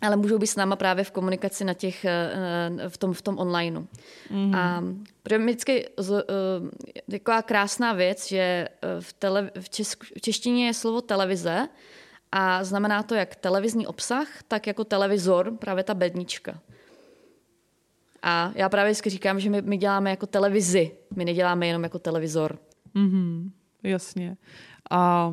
ale 0.02 0.16
můžou 0.16 0.38
být 0.38 0.46
s 0.46 0.56
náma 0.56 0.76
právě 0.76 1.04
v 1.04 1.10
komunikaci 1.10 1.64
na 1.64 1.74
těch, 1.74 2.04
eh, 2.04 2.88
v 2.88 2.98
tom, 2.98 3.12
v 3.12 3.22
tom 3.22 3.38
onlineu. 3.38 3.80
Mm-hmm. 4.30 4.56
A 4.56 4.84
pro 5.22 5.38
mě 5.38 5.52
vždycky 5.52 5.88
uh, 5.88 6.06
taková 7.10 7.42
krásná 7.42 7.92
věc, 7.92 8.28
že 8.28 8.38
eh, 8.38 8.68
v, 9.00 9.12
tele, 9.12 9.50
v, 9.60 9.68
česk, 9.68 10.04
v 10.04 10.20
češtině 10.20 10.66
je 10.66 10.74
slovo 10.74 11.00
televize, 11.00 11.68
a 12.32 12.64
znamená 12.64 13.02
to 13.02 13.14
jak 13.14 13.36
televizní 13.36 13.86
obsah, 13.86 14.28
tak 14.48 14.66
jako 14.66 14.84
televizor, 14.84 15.56
právě 15.58 15.84
ta 15.84 15.94
bednička. 15.94 16.60
A 18.22 18.52
já 18.54 18.68
právě 18.68 18.90
vždycky 18.92 19.10
říkám, 19.10 19.40
že 19.40 19.50
my, 19.50 19.62
my 19.62 19.76
děláme 19.76 20.10
jako 20.10 20.26
televizi, 20.26 20.90
my 21.16 21.24
neděláme 21.24 21.66
jenom 21.66 21.82
jako 21.82 21.98
televizor. 21.98 22.58
Mm-hmm, 22.94 23.50
jasně. 23.82 24.36
A 24.90 25.32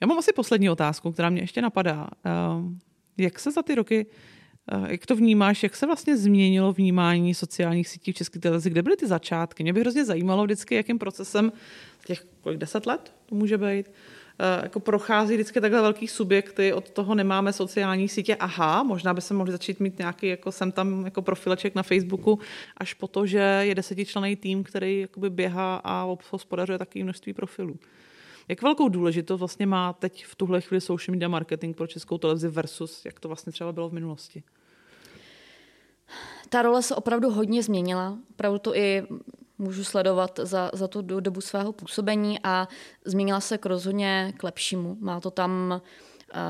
já 0.00 0.06
mám 0.06 0.18
asi 0.18 0.32
poslední 0.32 0.70
otázku, 0.70 1.12
která 1.12 1.30
mě 1.30 1.42
ještě 1.42 1.62
napadá. 1.62 2.08
Uh, 2.56 2.72
jak 3.16 3.38
se 3.38 3.50
za 3.50 3.62
ty 3.62 3.74
roky, 3.74 4.06
uh, 4.72 4.90
jak 4.90 5.06
to 5.06 5.16
vnímáš, 5.16 5.62
jak 5.62 5.76
se 5.76 5.86
vlastně 5.86 6.16
změnilo 6.16 6.72
vnímání 6.72 7.34
sociálních 7.34 7.88
sítí 7.88 8.12
v 8.12 8.14
České 8.14 8.38
televizi? 8.38 8.70
Kde 8.70 8.82
byly 8.82 8.96
ty 8.96 9.06
začátky? 9.06 9.62
Mě 9.62 9.72
by 9.72 9.80
hrozně 9.80 10.04
zajímalo 10.04 10.44
vždycky, 10.44 10.74
jakým 10.74 10.98
procesem 10.98 11.52
těch 12.06 12.26
kolik 12.40 12.58
deset 12.58 12.86
let 12.86 13.12
to 13.26 13.34
může 13.34 13.58
být, 13.58 13.86
Eh, 13.86 13.92
jako 14.62 14.80
prochází 14.80 15.34
vždycky 15.34 15.60
takhle 15.60 15.82
velký 15.82 16.08
subjekty, 16.08 16.72
od 16.72 16.90
toho 16.90 17.14
nemáme 17.14 17.52
sociální 17.52 18.08
sítě, 18.08 18.36
aha, 18.36 18.82
možná 18.82 19.14
by 19.14 19.20
se 19.20 19.34
mohli 19.34 19.52
začít 19.52 19.80
mít 19.80 19.98
nějaký, 19.98 20.26
jako 20.26 20.52
jsem 20.52 20.72
tam 20.72 21.04
jako 21.04 21.22
profileček 21.22 21.74
na 21.74 21.82
Facebooku, 21.82 22.38
až 22.76 22.94
po 22.94 23.08
to, 23.08 23.26
že 23.26 23.38
je 23.38 23.74
desetičlený 23.74 24.36
tým, 24.36 24.64
který 24.64 25.00
jakoby 25.00 25.30
běhá 25.30 25.80
a 25.84 26.16
hospodařuje 26.30 26.78
takové 26.78 27.02
množství 27.02 27.32
profilů. 27.32 27.76
Jak 28.48 28.62
velkou 28.62 28.88
důležitost 28.88 29.38
vlastně 29.38 29.66
má 29.66 29.92
teď 29.92 30.26
v 30.26 30.34
tuhle 30.34 30.60
chvíli 30.60 30.80
social 30.80 31.12
media 31.12 31.28
marketing 31.28 31.76
pro 31.76 31.86
českou 31.86 32.18
televizi 32.18 32.48
versus 32.48 33.04
jak 33.04 33.20
to 33.20 33.28
vlastně 33.28 33.52
třeba 33.52 33.72
bylo 33.72 33.88
v 33.88 33.92
minulosti? 33.92 34.42
Ta 36.48 36.62
role 36.62 36.82
se 36.82 36.94
opravdu 36.94 37.30
hodně 37.30 37.62
změnila. 37.62 38.18
Opravdu 38.30 38.58
to 38.58 38.76
i 38.76 39.02
můžu 39.58 39.84
sledovat 39.84 40.40
za, 40.42 40.70
za 40.74 40.88
tu 40.88 41.02
dobu 41.02 41.40
svého 41.40 41.72
působení 41.72 42.38
a 42.44 42.68
změnila 43.04 43.40
se 43.40 43.58
k 43.58 43.66
rozhodně 43.66 44.32
k 44.36 44.42
lepšímu. 44.42 44.96
Má 45.00 45.20
to 45.20 45.30
tam, 45.30 45.82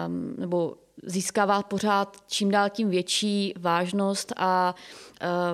um, 0.07 0.35
nebo 0.39 0.77
získává 1.03 1.63
pořád 1.63 2.17
čím 2.27 2.51
dál 2.51 2.71
tím 2.71 2.91
větší 2.91 3.55
vážnost 3.59 4.33
a 4.37 4.75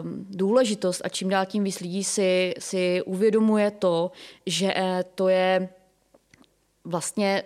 um, 0.02 0.26
důležitost 0.30 1.00
a 1.04 1.08
čím 1.08 1.28
dál 1.28 1.46
tím 1.46 1.64
víc 1.64 1.80
lidí 1.80 2.04
si, 2.04 2.54
si 2.58 3.02
uvědomuje 3.02 3.70
to, 3.70 4.10
že 4.46 4.72
eh, 4.76 5.04
to 5.14 5.28
je 5.28 5.68
vlastně 6.84 7.44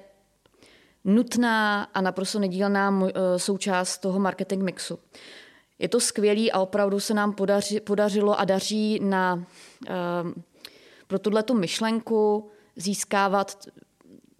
nutná 1.04 1.82
a 1.82 2.00
naprosto 2.00 2.38
nedílná 2.38 3.00
eh, 3.02 3.38
součást 3.38 3.98
toho 3.98 4.18
marketing 4.18 4.62
mixu. 4.62 4.98
Je 5.78 5.88
to 5.88 6.00
skvělý 6.00 6.52
a 6.52 6.58
opravdu 6.58 7.00
se 7.00 7.14
nám 7.14 7.32
podaři, 7.32 7.80
podařilo 7.80 8.40
a 8.40 8.44
daří 8.44 9.00
na, 9.02 9.34
uh, 9.34 10.32
pro 11.06 11.18
tuhle 11.18 11.44
myšlenku 11.54 12.50
získávat 12.76 13.68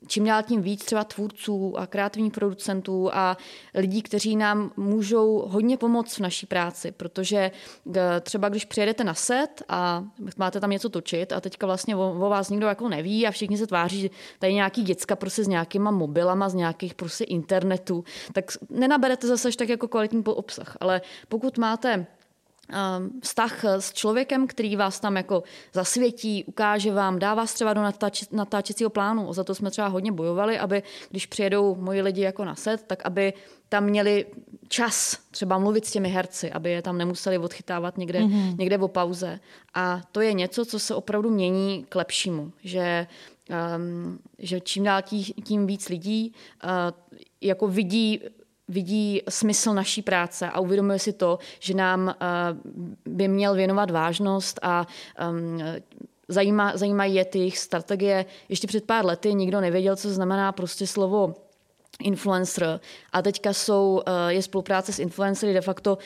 čím 0.08 0.24
dál 0.24 0.42
tím 0.42 0.62
víc 0.62 0.84
třeba 0.84 1.04
tvůrců 1.04 1.78
a 1.78 1.86
kreativních 1.86 2.32
producentů 2.32 3.10
a 3.12 3.36
lidí, 3.74 4.02
kteří 4.02 4.36
nám 4.36 4.70
můžou 4.76 5.44
hodně 5.48 5.76
pomoct 5.76 6.16
v 6.16 6.20
naší 6.20 6.46
práci, 6.46 6.92
protože 6.92 7.50
eh, 7.96 8.20
třeba 8.20 8.48
když 8.48 8.64
přijedete 8.64 9.04
na 9.04 9.14
set 9.14 9.62
a 9.68 10.04
máte 10.36 10.60
tam 10.60 10.70
něco 10.70 10.88
točit 10.88 11.32
a 11.32 11.40
teďka 11.40 11.66
vlastně 11.66 11.96
o, 11.96 12.10
o 12.10 12.28
vás 12.28 12.50
nikdo 12.50 12.66
jako 12.66 12.88
neví 12.88 13.26
a 13.26 13.30
všichni 13.30 13.58
se 13.58 13.66
tváří, 13.66 14.00
že 14.00 14.08
tady 14.38 14.54
nějaký 14.54 14.82
děcka 14.82 15.16
prostě 15.16 15.44
s 15.44 15.48
nějakýma 15.48 15.90
mobilama, 15.90 16.48
z 16.48 16.54
nějakých 16.54 16.94
prostě 16.94 17.24
internetů, 17.24 18.04
tak 18.32 18.44
nenaberete 18.70 19.26
zase 19.26 19.48
tak 19.58 19.68
jako 19.68 19.88
kvalitní 19.88 20.24
obsah. 20.24 20.76
Ale 20.80 21.00
pokud 21.28 21.58
máte 21.58 22.06
vztah 23.22 23.64
s 23.64 23.92
člověkem, 23.92 24.46
který 24.46 24.76
vás 24.76 25.00
tam 25.00 25.16
jako 25.16 25.42
zasvětí, 25.72 26.44
ukáže 26.44 26.92
vám, 26.92 27.18
dá 27.18 27.34
vás 27.34 27.54
třeba 27.54 27.74
do 27.74 27.82
natáč, 27.82 28.24
natáčecího 28.32 28.90
plánu. 28.90 29.32
Za 29.32 29.44
to 29.44 29.54
jsme 29.54 29.70
třeba 29.70 29.88
hodně 29.88 30.12
bojovali, 30.12 30.58
aby 30.58 30.82
když 31.10 31.26
přijedou 31.26 31.74
moji 31.74 32.02
lidi 32.02 32.20
jako 32.20 32.44
na 32.44 32.54
set, 32.54 32.82
tak 32.86 33.06
aby 33.06 33.32
tam 33.68 33.84
měli 33.84 34.26
čas 34.68 35.18
třeba 35.30 35.58
mluvit 35.58 35.86
s 35.86 35.92
těmi 35.92 36.08
herci, 36.08 36.52
aby 36.52 36.70
je 36.70 36.82
tam 36.82 36.98
nemuseli 36.98 37.38
odchytávat 37.38 37.98
někde, 37.98 38.20
mm-hmm. 38.20 38.58
někde 38.58 38.78
o 38.78 38.88
pauze. 38.88 39.40
A 39.74 40.00
to 40.12 40.20
je 40.20 40.32
něco, 40.32 40.64
co 40.64 40.78
se 40.78 40.94
opravdu 40.94 41.30
mění 41.30 41.86
k 41.88 41.94
lepšímu, 41.94 42.52
že, 42.64 43.06
um, 43.76 44.18
že 44.38 44.60
čím 44.60 44.84
dál 44.84 45.02
tím 45.44 45.66
víc 45.66 45.88
lidí 45.88 46.34
uh, 46.64 46.70
jako 47.40 47.68
vidí 47.68 48.20
vidí 48.68 49.22
smysl 49.28 49.74
naší 49.74 50.02
práce 50.02 50.50
a 50.50 50.60
uvědomuje 50.60 50.98
si 50.98 51.12
to, 51.12 51.38
že 51.60 51.74
nám 51.74 52.08
eh, 52.08 52.14
by 53.06 53.28
měl 53.28 53.54
věnovat 53.54 53.90
vážnost 53.90 54.58
a 54.62 54.86
ehm, 55.16 55.60
zajímají 56.74 57.14
je 57.14 57.24
ty 57.24 57.38
jejich 57.38 57.58
strategie. 57.58 58.24
Ještě 58.48 58.66
před 58.66 58.84
pár 58.84 59.06
lety 59.06 59.34
nikdo 59.34 59.60
nevěděl, 59.60 59.96
co 59.96 60.10
znamená 60.10 60.52
prostě 60.52 60.86
slovo 60.86 61.34
influencer 62.02 62.80
a 63.12 63.22
teďka 63.22 63.52
jsou, 63.52 64.02
eh, 64.06 64.32
je 64.32 64.42
spolupráce 64.42 64.92
s 64.92 64.98
influencery 64.98 65.52
de 65.52 65.60
facto 65.60 65.98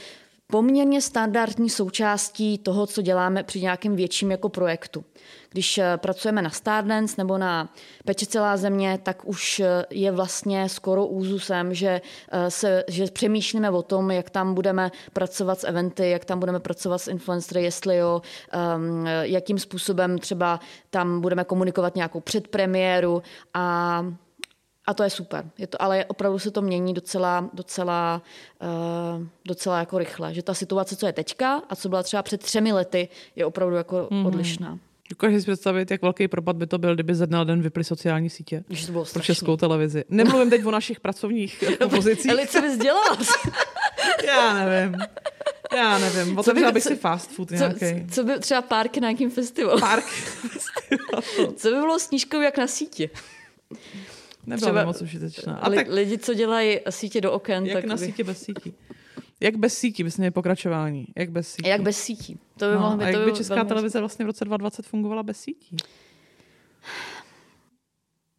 poměrně 0.53 1.01
standardní 1.01 1.71
součástí 1.71 2.59
toho, 2.59 2.87
co 2.87 3.03
děláme 3.03 3.43
při 3.43 3.61
nějakém 3.61 3.97
větším 3.97 4.31
jako 4.31 4.49
projektu. 4.49 5.05
Když 5.51 5.79
eh, 5.79 5.97
pracujeme 5.97 6.43
na 6.43 6.51
Stardance 6.51 7.15
nebo 7.19 7.39
na 7.39 7.69
Peče 8.05 8.27
celá 8.27 8.57
země, 8.57 8.99
tak 9.03 9.25
už 9.25 9.61
eh, 9.61 9.85
je 9.91 10.13
vlastně 10.13 10.69
skoro 10.69 11.07
úzusem, 11.07 11.75
že, 11.75 12.01
eh, 12.33 12.51
se, 12.51 12.85
že 12.89 13.05
přemýšlíme 13.05 13.71
o 13.71 13.83
tom, 13.83 14.11
jak 14.11 14.31
tam 14.31 14.55
budeme 14.55 14.91
pracovat 15.13 15.61
s 15.61 15.67
eventy, 15.67 16.11
jak 16.11 16.25
tam 16.25 16.39
budeme 16.39 16.61
pracovat 16.61 16.99
s 16.99 17.09
influencery, 17.09 17.63
jestli 17.63 17.97
jo, 17.97 18.23
um, 18.77 19.07
jakým 19.23 19.59
způsobem 19.59 20.19
třeba 20.19 20.61
tam 20.91 21.21
budeme 21.21 21.45
komunikovat 21.45 21.97
nějakou 21.97 22.21
předpremiéru 22.21 23.23
a 23.55 24.07
a 24.87 24.95
to 24.95 25.03
je 25.03 25.11
super. 25.11 25.51
Je 25.59 25.67
to, 25.67 25.83
ale 25.83 26.05
opravdu 26.05 26.39
se 26.39 26.51
to 26.51 26.63
mění 26.63 26.95
docela, 26.95 27.51
docela, 27.53 28.23
uh, 29.19 29.27
docela 29.47 29.79
jako 29.79 29.99
rychle. 29.99 30.35
Že 30.35 30.43
ta 30.43 30.55
situace, 30.55 30.97
co 30.97 31.07
je 31.07 31.13
teďka 31.13 31.63
a 31.69 31.77
co 31.77 31.89
byla 31.89 32.03
třeba 32.03 32.23
před 32.23 32.43
třemi 32.43 32.73
lety, 32.73 33.09
je 33.37 33.47
opravdu 33.47 33.77
jako 33.77 33.97
mm-hmm. 33.97 34.27
odlišná. 34.27 34.79
Dokážeš 35.11 35.43
si 35.43 35.51
představit, 35.51 35.91
jak 35.91 36.03
velký 36.03 36.29
propad 36.29 36.57
by 36.57 36.67
to 36.67 36.79
byl, 36.79 36.95
kdyby 36.95 37.15
ze 37.15 37.27
dne 37.27 37.39
na 37.39 37.45
den 37.45 37.63
vyply 37.63 37.85
sociální 37.85 38.31
sítě 38.31 38.65
to 38.87 38.93
bylo 38.93 39.05
pro 39.13 39.23
českou 39.23 39.57
televizi. 39.57 40.05
Nemluvím 40.09 40.51
teď 40.51 40.65
o 40.65 40.71
našich 40.71 41.01
pracovních 41.01 41.63
jako 41.63 41.89
pozicích. 41.97 42.31
Eli, 42.31 42.47
co 42.47 42.61
bys 42.61 42.79
dělala? 42.79 43.19
Já 44.27 44.55
nevím. 44.55 44.97
Já 45.77 45.99
nevím, 45.99 46.39
otevřela 46.39 46.73
bych 46.73 46.83
si 46.83 46.97
fast 46.97 47.31
food 47.31 47.51
nějaký. 47.51 48.07
Co, 48.09 48.15
co 48.15 48.25
by 48.25 48.39
třeba 48.39 48.63
párky 48.63 49.01
na 49.01 49.09
nějakým 49.09 49.31
festivalu? 49.31 49.81
Park. 49.81 50.05
co 51.57 51.69
by 51.69 51.75
bylo 51.75 51.99
snížkou 51.99 52.41
jak 52.41 52.59
na 52.59 52.67
síti? 52.67 53.11
Nebyla 54.47 54.71
Třeba 54.71 54.85
moc 54.85 55.03
užitečná. 55.03 55.57
A 55.57 55.69
li, 55.69 55.77
tak, 55.77 55.87
lidi, 55.89 56.19
co 56.19 56.35
dělají 56.35 56.79
sítě 56.91 57.21
do 57.21 57.33
oken. 57.33 57.67
Jak 57.67 57.77
tak 57.77 57.85
na 57.85 57.97
by... 57.97 58.05
sítě 58.05 58.25
bez 58.25 58.43
sítí. 58.43 58.75
Jak 59.41 59.57
bez 59.57 59.75
sítí 59.75 60.05
bys 60.05 60.19
měl 60.19 60.31
pokračování? 60.31 61.07
Jak 61.17 61.31
bez 61.31 61.49
sítí? 61.49 61.69
Jak 61.69 61.81
bez 61.81 61.97
sítí? 61.97 62.39
To 62.59 62.69
by 62.69 62.75
no, 62.75 62.81
mohlo 62.81 62.97
být, 62.97 63.05
a 63.05 63.09
jak 63.09 63.25
by 63.25 63.33
Česká 63.33 63.65
televize 63.65 64.01
vlastně 64.01 64.25
v 64.25 64.27
roce 64.27 64.45
2020 64.45 64.87
fungovala 64.87 65.23
bez 65.23 65.41
sítí? 65.41 65.77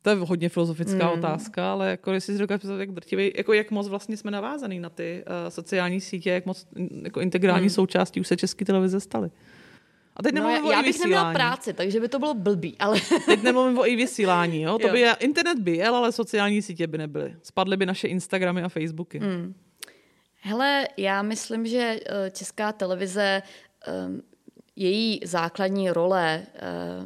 To 0.02 0.10
je 0.10 0.16
hodně 0.16 0.50
filozofická 0.50 1.08
hmm. 1.08 1.20
otázka, 1.20 1.72
ale 1.72 1.90
jako 1.90 2.12
jestli 2.12 2.34
si 2.34 2.40
dokážu 2.40 2.58
představit, 2.58 2.80
jak 2.80 2.92
drtivý, 2.92 3.32
jako 3.36 3.54
jak 3.54 3.72
moc 3.72 3.88
vlastně 3.88 4.18
jsme 4.18 4.32
navázaný 4.32 4.80
na 4.80 4.90
ty 4.90 5.24
uh, 5.28 5.50
sociální 5.50 6.02
sítě, 6.02 6.30
jak 6.30 6.46
moc 6.46 6.68
jako 7.04 7.22
integrální 7.22 7.68
hmm. 7.68 7.70
součástí 7.70 8.20
už 8.20 8.28
se 8.28 8.38
české 8.38 8.66
televize 8.66 9.00
staly. 9.00 9.32
A 10.16 10.24
teď 10.24 10.34
no, 10.34 10.50
já, 10.50 10.72
já 10.72 10.84
bych 10.84 11.00
neměla 11.00 11.34
práci, 11.34 11.74
takže 11.74 12.00
by 12.00 12.08
to 12.08 12.20
bylo 12.20 12.34
blbý, 12.34 12.76
ale... 12.80 13.00
teď 13.26 13.44
nemluvím 13.44 13.80
o 13.80 13.88
i 13.88 13.96
vysílání, 13.96 14.62
jo? 14.62 14.78
To 14.80 14.88
jo. 14.88 14.94
by 14.94 15.00
je, 15.00 15.16
internet 15.20 15.60
by 15.60 15.78
jel, 15.78 15.96
ale 15.96 16.12
sociální 16.12 16.62
sítě 16.62 16.88
by 16.88 16.98
nebyly. 16.98 17.36
Spadly 17.44 17.78
by 17.78 17.86
naše 17.86 18.08
Instagramy 18.08 18.64
a 18.64 18.70
Facebooky. 18.70 19.20
Hmm. 19.20 19.54
Hele, 20.42 20.88
já 20.98 21.22
myslím, 21.22 21.66
že 21.66 22.00
eh, 22.06 22.32
česká 22.32 22.72
televize 22.72 23.42
ehm, 23.88 24.22
její 24.76 25.20
základní 25.24 25.92
role 25.92 26.42
eh, 26.56 26.60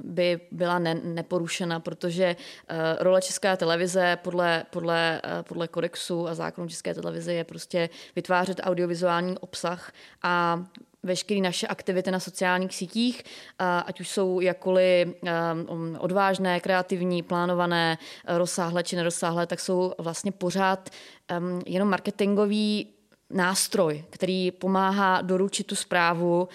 by 0.03 0.39
byla 0.51 0.79
ne, 0.79 0.95
neporušena, 1.03 1.79
protože 1.79 2.35
eh, 2.67 2.75
role 2.99 3.21
České 3.21 3.57
televize 3.57 4.17
podle, 4.21 4.65
podle, 4.69 5.21
podle 5.41 5.67
kodexu 5.67 6.27
a 6.27 6.35
zákonu 6.35 6.67
České 6.67 6.93
televize 6.93 7.33
je 7.33 7.43
prostě 7.43 7.89
vytvářet 8.15 8.59
audiovizuální 8.63 9.37
obsah 9.37 9.91
a 10.23 10.65
veškeré 11.07 11.41
naše 11.41 11.67
aktivity 11.67 12.11
na 12.11 12.19
sociálních 12.19 12.75
sítích, 12.75 13.23
ať 13.59 13.99
už 13.99 14.09
jsou 14.09 14.39
jakkoliv 14.39 15.07
um, 15.07 15.97
odvážné, 15.99 16.59
kreativní, 16.59 17.23
plánované, 17.23 17.97
rozsáhlé 18.27 18.83
či 18.83 18.95
nerozsáhlé, 18.95 19.47
tak 19.47 19.59
jsou 19.59 19.93
vlastně 19.97 20.31
pořád 20.31 20.89
um, 21.39 21.61
jenom 21.65 21.89
marketingový 21.89 22.87
nástroj, 23.29 24.03
který 24.09 24.51
pomáhá 24.51 25.21
doručit 25.21 25.67
tu 25.67 25.75
zprávu 25.75 26.47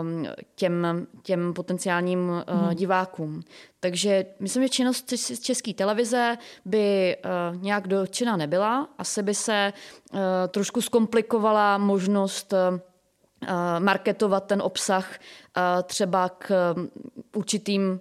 um, 0.00 0.26
těm, 0.54 1.06
těm 1.22 1.54
potenciálním 1.54 2.28
uh, 2.28 2.60
hmm. 2.60 2.74
divákům. 2.74 3.42
Takže 3.80 4.26
myslím, 4.40 4.62
že 4.62 4.68
činnost 4.68 5.12
české 5.42 5.74
televize 5.74 6.36
by 6.64 7.16
uh, 7.16 7.62
nějak 7.62 7.88
dotčena 7.88 8.36
nebyla. 8.36 8.88
Asi 8.98 9.22
by 9.22 9.34
se 9.34 9.72
uh, 10.12 10.20
trošku 10.48 10.80
zkomplikovala 10.80 11.78
možnost 11.78 12.52
uh, 12.52 12.80
marketovat 13.78 14.46
ten 14.46 14.62
obsah 14.62 15.18
eh, 15.56 15.60
třeba 15.82 16.28
k 16.28 16.74
mm, 16.76 16.88
určitým 17.36 18.00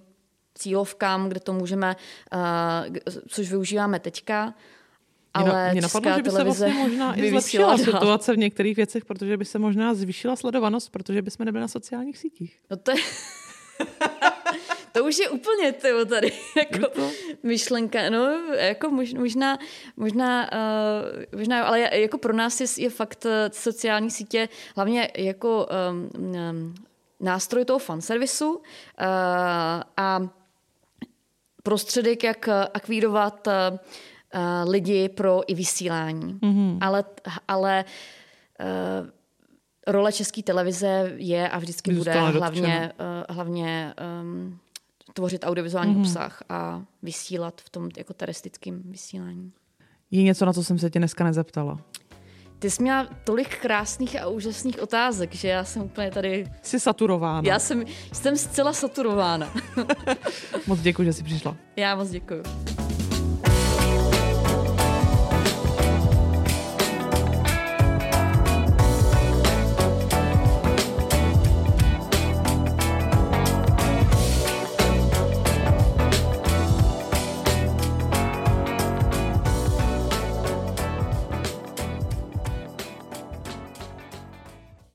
cílovkám, 0.55 1.29
kde 1.29 1.39
to 1.39 1.53
můžeme, 1.53 1.95
eh, 2.33 2.99
což 3.27 3.49
využíváme 3.49 3.99
teďka. 3.99 4.53
Ale 5.33 5.71
mě 5.71 5.81
napadlo, 5.81 6.15
že 6.15 6.23
by 6.23 6.31
se 6.31 6.43
vlastně 6.43 6.73
možná 6.73 7.19
i 7.19 7.29
zlepšila 7.29 7.77
situace 7.77 8.33
v 8.33 8.37
některých 8.37 8.75
věcech, 8.75 9.05
protože 9.05 9.37
by 9.37 9.45
se 9.45 9.59
možná 9.59 9.93
zvýšila 9.93 10.35
sledovanost, 10.35 10.91
protože 10.91 11.21
bychom 11.21 11.45
nebyli 11.45 11.61
na 11.61 11.67
sociálních 11.67 12.17
sítích. 12.17 12.59
No 12.71 12.77
to 12.77 12.91
je... 12.91 12.97
to 14.97 15.03
už 15.03 15.19
je 15.19 15.29
úplně 15.29 15.71
tyvo 15.71 16.05
tady, 16.05 16.31
jako 16.57 17.11
myšlenka, 17.43 18.09
no, 18.09 18.39
jako 18.51 18.89
možná, 18.89 19.57
možná, 19.97 20.49
uh, 20.53 21.37
možná, 21.39 21.65
ale 21.65 21.89
jako 21.99 22.17
pro 22.17 22.33
nás 22.33 22.61
je, 22.61 22.67
je 22.77 22.89
fakt 22.89 23.25
eh, 23.25 23.49
sociální 23.53 24.11
sítě 24.11 24.49
hlavně 24.75 25.11
jako 25.17 25.67
um, 25.89 26.09
um, 26.15 26.75
nástroj 27.19 27.65
toho 27.65 27.79
fanservisu 27.79 28.55
uh, 28.55 28.61
a 29.97 30.29
prostředek, 31.63 32.23
jak 32.23 32.49
akvírovat 32.73 33.47
uh, 33.47 33.77
lidi 34.69 35.09
pro 35.09 35.41
i 35.47 35.55
vysílání. 35.55 36.33
Mm-hmm. 36.33 36.77
Ale, 36.81 37.03
ale 37.47 37.85
uh, 38.59 39.09
role 39.87 40.13
české 40.13 40.43
televize 40.43 41.13
je 41.15 41.49
a 41.49 41.59
vždycky 41.59 41.93
bude 41.93 42.19
hlavně, 42.19 42.93
uh, 43.29 43.35
hlavně 43.35 43.93
um, 44.21 44.59
tvořit 45.17 45.43
audiovizuální 45.45 45.95
mm-hmm. 45.95 45.99
obsah 45.99 46.43
a 46.49 46.81
vysílat 47.03 47.61
v 47.61 47.69
tom 47.69 47.89
jako 47.97 48.13
terestickém 48.13 48.81
vysílání. 48.85 49.51
Je 50.11 50.23
něco, 50.23 50.45
na 50.45 50.53
co 50.53 50.63
jsem 50.63 50.79
se 50.79 50.89
tě 50.89 50.99
dneska 50.99 51.23
nezeptala? 51.23 51.77
Ty 52.59 52.69
jsi 52.69 52.81
měla 52.81 53.09
tolik 53.23 53.57
krásných 53.57 54.21
a 54.21 54.27
úžasných 54.27 54.81
otázek, 54.81 55.35
že 55.35 55.47
já 55.47 55.63
jsem 55.63 55.81
úplně 55.81 56.11
tady... 56.11 56.47
Jsi 56.61 56.79
saturována. 56.79 57.41
Já 57.45 57.59
jsem, 57.59 57.85
jsem 58.13 58.37
zcela 58.37 58.73
saturována. 58.73 59.53
moc 60.67 60.79
děkuji, 60.79 61.03
že 61.03 61.13
jsi 61.13 61.23
přišla. 61.23 61.57
Já 61.75 61.95
moc 61.95 62.09
děkuji. 62.09 62.43